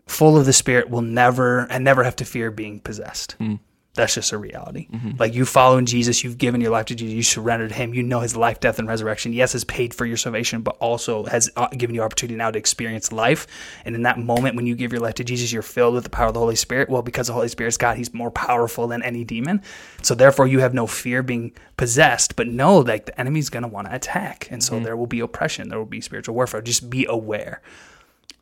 full 0.07 0.37
of 0.37 0.45
the 0.45 0.53
spirit 0.53 0.89
will 0.89 1.01
never 1.01 1.59
and 1.71 1.83
never 1.83 2.03
have 2.03 2.15
to 2.17 2.25
fear 2.25 2.51
being 2.51 2.79
possessed. 2.79 3.33
Hmm. 3.33 3.55
That's 3.95 4.15
just 4.15 4.31
a 4.31 4.39
reality. 4.39 4.87
Mm-hmm. 4.91 5.11
Like 5.19 5.35
you 5.35 5.45
following 5.45 5.85
Jesus, 5.85 6.23
you've 6.23 6.39
given 6.39 6.61
your 6.61 6.71
life 6.71 6.87
to 6.87 6.95
Jesus, 6.95 7.13
you 7.13 7.21
surrendered 7.21 7.71
Him, 7.71 7.93
you 7.93 8.01
know 8.01 8.21
His 8.21 8.35
life, 8.35 8.59
death, 8.59 8.79
and 8.79 8.87
resurrection. 8.87 9.33
Yes, 9.33 9.53
has 9.53 9.63
paid 9.65 9.93
for 9.93 10.07
your 10.07 10.17
salvation, 10.17 10.63
but 10.63 10.75
also 10.77 11.25
has 11.25 11.51
uh, 11.55 11.67
given 11.67 11.93
you 11.93 12.01
opportunity 12.01 12.35
now 12.35 12.49
to 12.49 12.57
experience 12.57 13.11
life. 13.11 13.45
And 13.85 13.93
in 13.95 14.01
that 14.01 14.17
moment, 14.17 14.55
when 14.55 14.65
you 14.65 14.73
give 14.73 14.91
your 14.91 15.01
life 15.01 15.13
to 15.15 15.23
Jesus, 15.23 15.51
you're 15.51 15.61
filled 15.61 15.93
with 15.93 16.05
the 16.05 16.09
power 16.09 16.27
of 16.27 16.33
the 16.33 16.39
Holy 16.39 16.55
Spirit. 16.55 16.89
Well, 16.89 17.03
because 17.03 17.27
the 17.27 17.33
Holy 17.33 17.49
Spirit's 17.49 17.77
God, 17.77 17.97
He's 17.97 18.15
more 18.15 18.31
powerful 18.31 18.87
than 18.87 19.03
any 19.03 19.23
demon. 19.23 19.61
So 20.01 20.15
therefore, 20.15 20.47
you 20.47 20.59
have 20.59 20.73
no 20.73 20.87
fear 20.87 21.21
being 21.21 21.55
possessed. 21.77 22.35
But 22.35 22.47
know 22.47 22.79
like 22.79 23.05
the 23.05 23.19
enemy's 23.19 23.49
going 23.49 23.63
to 23.63 23.69
want 23.69 23.89
to 23.89 23.95
attack, 23.95 24.47
and 24.49 24.63
so 24.63 24.73
mm-hmm. 24.73 24.85
there 24.85 24.97
will 24.97 25.05
be 25.05 25.19
oppression, 25.19 25.69
there 25.69 25.77
will 25.77 25.85
be 25.85 26.01
spiritual 26.01 26.33
warfare. 26.33 26.63
Just 26.63 26.89
be 26.89 27.05
aware 27.07 27.61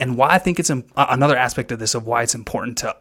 and 0.02 0.18
why 0.18 0.30
I 0.30 0.40
think 0.40 0.60
it's 0.60 0.72
another 0.98 1.38
aspect 1.38 1.72
of 1.72 1.80
this 1.80 1.96
of 1.96 2.06
why 2.06 2.24
it's 2.24 2.36
important 2.36 2.80
to 2.80 2.98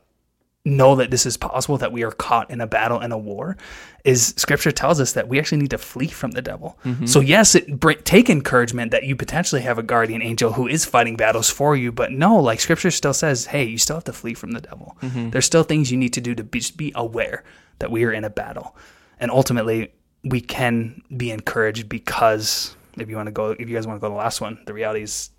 know 0.65 0.95
that 0.97 1.11
this 1.11 1.25
is 1.25 1.39
possible 1.39 1.79
that 1.79 1.91
we 1.91 2.05
are 2.05 2.11
caught 2.11 2.51
in 2.51 2.61
a 2.61 2.67
battle 2.67 2.99
and 2.99 3.15
a 3.15 3.19
war 3.19 3.57
is 4.05 4.35
scripture 4.37 4.71
tells 4.71 5.01
us 5.01 5.13
that 5.13 5.27
we 5.27 5.39
actually 5.39 5.57
need 5.57 5.71
to 5.71 5.79
flee 5.79 6.09
from 6.09 6.33
the 6.33 6.43
devil. 6.43 6.79
Mm-hmm. 6.85 7.07
So 7.07 7.21
yes 7.21 7.55
it 7.55 7.81
br- 7.81 7.93
take 7.93 8.29
encouragement 8.29 8.91
that 8.91 9.05
you 9.05 9.17
potentially 9.17 9.63
have 9.63 9.79
a 9.79 9.83
guardian 9.83 10.21
angel 10.21 10.53
who 10.53 10.69
is 10.69 10.85
fighting 10.85 11.17
battles 11.17 11.49
for 11.49 11.75
you 11.75 11.91
but 11.91 12.13
no 12.13 12.37
like 12.37 12.61
scripture 12.61 12.91
still 12.91 13.15
says 13.15 13.47
hey 13.47 13.65
you 13.65 13.79
still 13.79 13.97
have 13.97 14.05
to 14.05 14.13
flee 14.13 14.35
from 14.35 14.53
the 14.53 14.61
devil. 14.61 14.99
Mm-hmm. 15.01 15.31
There's 15.31 15.47
still 15.47 15.63
things 15.63 15.91
you 15.91 15.97
need 15.97 16.13
to 16.13 16.21
do 16.21 16.35
to 16.35 16.45
be, 16.45 16.61
just 16.61 16.77
be 16.77 16.93
aware 16.95 17.43
that 17.79 17.91
we 17.91 18.05
are 18.05 18.13
in 18.13 18.25
a 18.25 18.31
battle. 18.31 18.77
And 19.19 19.31
ultimately 19.31 19.95
we 20.25 20.43
can 20.43 21.01
be 21.17 21.31
encouraged 21.31 21.89
because 21.89 22.77
if 22.99 23.09
you 23.09 23.17
want 23.17 23.29
to 23.29 23.33
go 23.33 23.53
if 23.53 23.67
you 23.67 23.75
guys 23.75 23.87
want 23.87 23.97
to 23.97 24.01
go 24.01 24.09
to 24.09 24.13
the 24.13 24.19
last 24.19 24.43
one 24.43 24.61
the 24.67 24.75
reality 24.75 25.03
is 25.03 25.31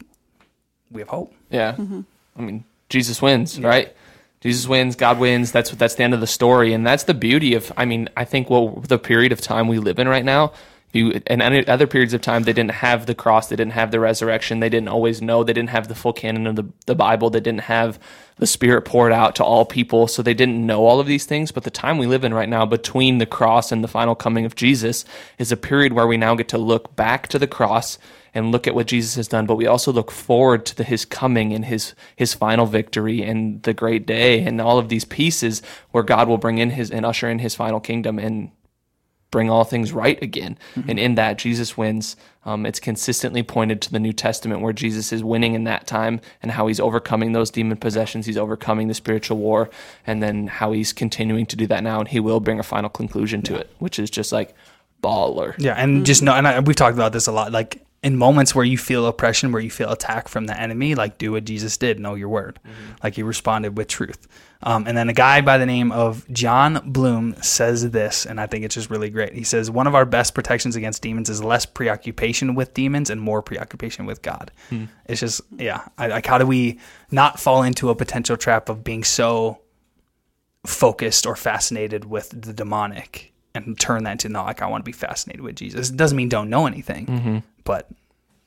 we 0.92 1.02
have 1.02 1.10
hope 1.10 1.34
Yeah. 1.50 1.74
Mm-hmm. 1.74 2.02
I 2.38 2.42
mean, 2.42 2.64
Jesus 2.90 3.22
wins, 3.22 3.60
right? 3.60 3.96
Jesus 4.42 4.68
wins, 4.68 4.96
God 4.96 5.20
wins. 5.20 5.52
That's 5.52 5.72
what 5.72 5.80
that's 5.80 5.96
the 5.96 6.04
end 6.04 6.14
of 6.14 6.20
the 6.20 6.28
story, 6.28 6.74
and 6.74 6.86
that's 6.86 7.04
the 7.04 7.14
beauty 7.14 7.54
of. 7.54 7.72
I 7.78 7.86
mean, 7.86 8.10
I 8.18 8.26
think 8.26 8.50
what 8.50 8.90
the 8.90 8.98
period 8.98 9.32
of 9.32 9.40
time 9.40 9.68
we 9.68 9.78
live 9.80 10.00
in 10.00 10.08
right 10.08 10.26
now. 10.26 10.54
You 10.94 11.22
and 11.28 11.42
any 11.42 11.66
other 11.68 11.88
periods 11.88 12.14
of 12.14 12.20
time, 12.20 12.44
they 12.44 12.52
didn't 12.52 12.72
have 12.72 13.06
the 13.06 13.16
cross, 13.16 13.48
they 13.48 13.56
didn't 13.56 13.74
have 13.74 13.92
the 13.92 14.00
resurrection, 14.02 14.60
they 14.60 14.68
didn't 14.68 14.90
always 14.90 15.22
know, 15.22 15.42
they 15.42 15.54
didn't 15.54 15.70
have 15.70 15.88
the 15.88 15.96
full 15.96 16.12
canon 16.12 16.48
of 16.48 16.58
the, 16.58 16.66
the 16.86 16.96
Bible, 16.96 17.30
they 17.30 17.40
didn't 17.40 17.62
have 17.62 17.98
the 18.40 18.48
Spirit 18.48 18.82
poured 18.82 19.14
out 19.14 19.36
to 19.36 19.44
all 19.44 19.64
people, 19.64 20.08
so 20.08 20.22
they 20.22 20.34
didn't 20.34 20.66
know 20.66 20.86
all 20.86 21.00
of 21.00 21.08
these 21.08 21.26
things. 21.26 21.54
But 21.54 21.64
the 21.64 21.72
time 21.72 21.98
we 21.98 22.08
live 22.08 22.26
in 22.26 22.34
right 22.34 22.50
now, 22.50 22.66
between 22.66 23.20
the 23.20 23.26
cross 23.26 23.72
and 23.72 23.82
the 23.82 23.88
final 23.88 24.16
coming 24.16 24.44
of 24.44 24.56
Jesus, 24.56 25.06
is 25.38 25.50
a 25.50 25.58
period 25.58 25.94
where 25.94 26.08
we 26.08 26.18
now 26.18 26.36
get 26.36 26.50
to 26.50 26.58
look 26.58 26.94
back 26.98 27.30
to 27.30 27.40
the 27.40 27.48
cross 27.48 27.98
and 28.34 28.52
look 28.52 28.68
at 28.68 28.76
what 28.76 28.88
Jesus 28.88 29.16
has 29.16 29.28
done, 29.28 29.46
but 29.46 29.56
we 29.56 29.68
also 29.68 29.92
look 29.92 30.12
forward 30.12 30.66
to 30.68 30.76
the, 30.76 30.84
his 30.84 31.06
coming 31.06 31.54
and 31.54 31.66
his 31.66 31.94
his 32.16 32.34
final 32.34 32.66
victory 32.66 33.22
and 33.22 33.62
the 33.64 33.74
great 33.74 34.06
day 34.06 34.44
and 34.44 34.62
all 34.62 34.80
of 34.80 34.90
these 34.90 35.06
pieces 35.06 35.62
where 35.92 36.04
God 36.04 36.28
will 36.28 36.38
bring 36.38 36.58
in 36.58 36.72
his 36.72 36.92
and 36.92 37.06
usher 37.06 37.30
in 37.30 37.40
his 37.40 37.56
final 37.56 37.80
kingdom 37.80 38.20
and 38.20 38.52
bring 39.32 39.50
all 39.50 39.64
things 39.64 39.94
right 39.94 40.22
again. 40.22 40.58
And 40.90 41.00
in 41.00 41.16
that, 41.16 41.38
Jesus 41.38 41.78
wins. 41.78 42.18
Um, 42.44 42.66
it's 42.66 42.82
consistently 42.82 43.44
pointed 43.44 43.82
to 43.82 43.92
the 43.92 44.00
New 44.00 44.12
Testament 44.12 44.62
where 44.62 44.74
Jesus 44.74 45.14
is 45.14 45.24
winning 45.24 45.54
in 45.54 45.64
that 45.64 45.88
time 45.88 46.20
and 46.42 46.52
how 46.52 46.68
he's 46.68 46.82
overcoming 46.82 47.32
those 47.32 47.50
demon 47.50 47.78
possessions. 47.78 48.26
He's 48.26 48.38
overcoming 48.38 48.90
the 48.90 48.94
spiritual 48.94 49.38
war, 49.38 49.70
and 50.06 50.22
then 50.22 50.48
how 50.48 50.74
he's 50.74 50.92
continuing 50.92 51.46
to 51.46 51.56
do 51.56 51.66
that 51.68 51.82
now. 51.82 52.00
And 52.00 52.10
he 52.10 52.20
will 52.20 52.42
bring 52.42 52.60
a 52.60 52.64
final 52.64 52.90
conclusion 52.90 53.42
to 53.44 53.56
it, 53.56 53.70
which 53.80 54.00
is 54.00 54.10
just 54.10 54.34
like 54.34 54.54
baller. 55.02 55.56
Yeah, 55.58 55.76
and 55.76 56.06
just 56.06 56.22
know, 56.22 56.34
and 56.34 56.46
I, 56.46 56.60
we've 56.60 56.76
talked 56.76 56.96
about 56.96 57.14
this 57.14 57.28
a 57.28 57.32
lot. 57.32 57.54
Like 57.54 57.82
in 58.04 58.18
moments 58.18 58.56
where 58.56 58.66
you 58.66 58.80
feel 58.80 59.06
oppression, 59.06 59.52
where 59.52 59.62
you 59.62 59.70
feel 59.70 59.92
attack 59.92 60.28
from 60.28 60.48
the 60.48 60.60
enemy, 60.60 60.96
like 60.96 61.20
do 61.20 61.34
what 61.34 61.46
Jesus 61.46 61.78
did, 61.78 62.00
know 62.00 62.16
your 62.16 62.30
word. 62.30 62.60
Like 63.04 63.16
he 63.16 63.22
responded 63.22 63.78
with 63.78 63.88
truth. 63.88 64.28
Um, 64.64 64.88
and 64.88 64.98
then 64.98 65.08
a 65.08 65.14
guy 65.14 65.42
by 65.42 65.60
the 65.60 65.68
name 65.68 65.92
of 65.92 66.28
Jon 66.32 66.82
Bloom 66.92 67.36
says 67.42 67.92
this, 67.92 68.26
and 68.26 68.40
I 68.42 68.48
think 68.48 68.66
it's 68.66 68.74
just 68.76 68.90
really 68.90 69.10
great. 69.10 69.34
He 69.34 69.44
says 69.44 69.70
one 69.70 69.86
of 69.86 69.94
our 69.94 70.06
best 70.06 70.34
protections 70.34 70.76
against 70.76 71.04
demons 71.04 71.30
is 71.30 71.44
less 71.44 71.66
preoccupation 71.66 72.56
with 72.56 72.74
demons 72.74 73.12
and 73.12 73.22
more 73.22 73.42
preoccupation 73.44 74.08
with 74.08 74.22
God. 74.24 74.52
It's 75.06 75.20
just 75.20 75.42
yeah, 75.58 75.88
I, 75.98 76.08
like 76.08 76.26
how 76.26 76.40
do 76.40 76.48
we 76.48 76.80
not 77.12 77.40
fall 77.40 77.62
into 77.62 77.90
a 77.90 77.96
potential 77.96 78.36
trap 78.38 78.68
of 78.70 78.84
being 78.84 79.04
so 79.04 79.62
focused 80.66 81.26
or 81.26 81.36
fascinated 81.36 82.06
with 82.06 82.30
the 82.30 82.54
demonic 82.54 83.31
and 83.54 83.80
turn 83.80 84.04
that 84.06 84.24
into 84.24 84.30
like 84.30 84.62
I 84.62 84.68
want 84.68 84.84
to 84.84 84.86
be 84.86 84.92
fascinated 84.92 85.42
with 85.42 85.56
Jesus. 85.56 85.90
It 85.90 85.98
doesn't 85.98 86.16
mean 86.16 86.30
don't 86.30 86.50
know 86.50 86.66
anything, 86.68 87.44
but 87.64 87.88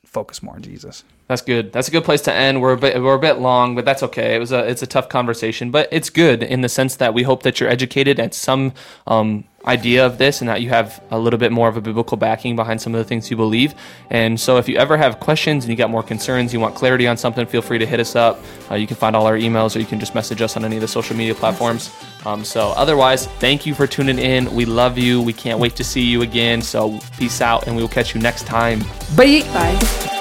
focus 0.05 0.43
more 0.43 0.55
on 0.55 0.63
Jesus. 0.63 1.05
That's 1.29 1.43
good. 1.43 1.73
That's 1.73 1.89
a 1.89 1.91
good 1.91 2.05
place 2.05 2.21
to 2.23 2.33
end. 2.33 2.61
We're 2.61 2.73
a 2.73 2.77
bit 2.79 3.03
we're 3.03 3.15
a 3.15 3.19
bit 3.19 3.39
long, 3.39 3.75
but 3.75 3.85
that's 3.85 4.03
okay. 4.03 4.35
It 4.35 4.39
was 4.39 4.53
a 4.53 4.67
it's 4.69 4.83
a 4.83 4.87
tough 4.87 5.09
conversation, 5.09 5.71
but 5.71 5.89
it's 5.91 6.11
good 6.11 6.43
in 6.43 6.61
the 6.61 6.69
sense 6.69 6.97
that 6.97 7.15
we 7.15 7.23
hope 7.23 7.43
that 7.43 7.61
you're 7.61 7.69
educated 7.69 8.21
at 8.21 8.35
some 8.35 8.73
um, 9.07 9.45
idea 9.67 10.05
of 10.05 10.19
this 10.19 10.41
and 10.41 10.49
that 10.49 10.63
you 10.63 10.69
have 10.69 11.03
a 11.11 11.19
little 11.19 11.39
bit 11.39 11.53
more 11.53 11.69
of 11.69 11.77
a 11.77 11.81
biblical 11.81 12.17
backing 12.17 12.57
behind 12.57 12.81
some 12.81 12.95
of 12.95 12.99
the 12.99 13.05
things 13.05 13.31
you 13.31 13.37
believe. 13.37 13.75
And 14.11 14.39
so, 14.39 14.59
if 14.59 14.69
you 14.69 14.77
ever 14.77 14.97
have 14.97 15.21
questions 15.21 15.65
and 15.65 15.71
you 15.71 15.77
got 15.77 15.91
more 15.91 16.03
concerns, 16.03 16.53
you 16.53 16.61
want 16.61 16.75
clarity 16.75 17.07
on 17.07 17.17
something, 17.17 17.47
feel 17.47 17.63
free 17.63 17.79
to 17.79 17.87
hit 17.87 18.01
us 18.01 18.17
up. 18.17 18.41
Uh, 18.71 18.75
you 18.75 18.87
can 18.87 18.97
find 18.97 19.17
all 19.17 19.27
our 19.27 19.37
emails, 19.37 19.77
or 19.77 19.81
you 19.81 19.87
can 19.87 20.01
just 20.01 20.15
message 20.15 20.43
us 20.43 20.57
on 20.57 20.65
any 20.65 20.77
of 20.77 20.81
the 20.81 20.89
social 20.89 21.17
media 21.17 21.35
platforms. 21.35 21.91
Um, 22.25 22.45
so, 22.45 22.69
otherwise, 22.77 23.27
thank 23.39 23.67
you 23.67 23.75
for 23.75 23.87
tuning 23.87 24.19
in. 24.19 24.53
We 24.55 24.65
love 24.65 24.99
you. 24.99 25.21
We 25.21 25.33
can't 25.33 25.59
wait 25.59 25.77
to 25.77 25.85
see 25.85 26.03
you 26.03 26.23
again. 26.23 26.63
So, 26.63 26.99
peace 27.19 27.41
out, 27.41 27.67
and 27.67 27.77
we 27.77 27.83
will 27.83 27.89
catch 27.89 28.15
you 28.15 28.21
next 28.21 28.47
time. 28.47 28.81
Bye. 29.17 29.43
Bye. 29.53 30.14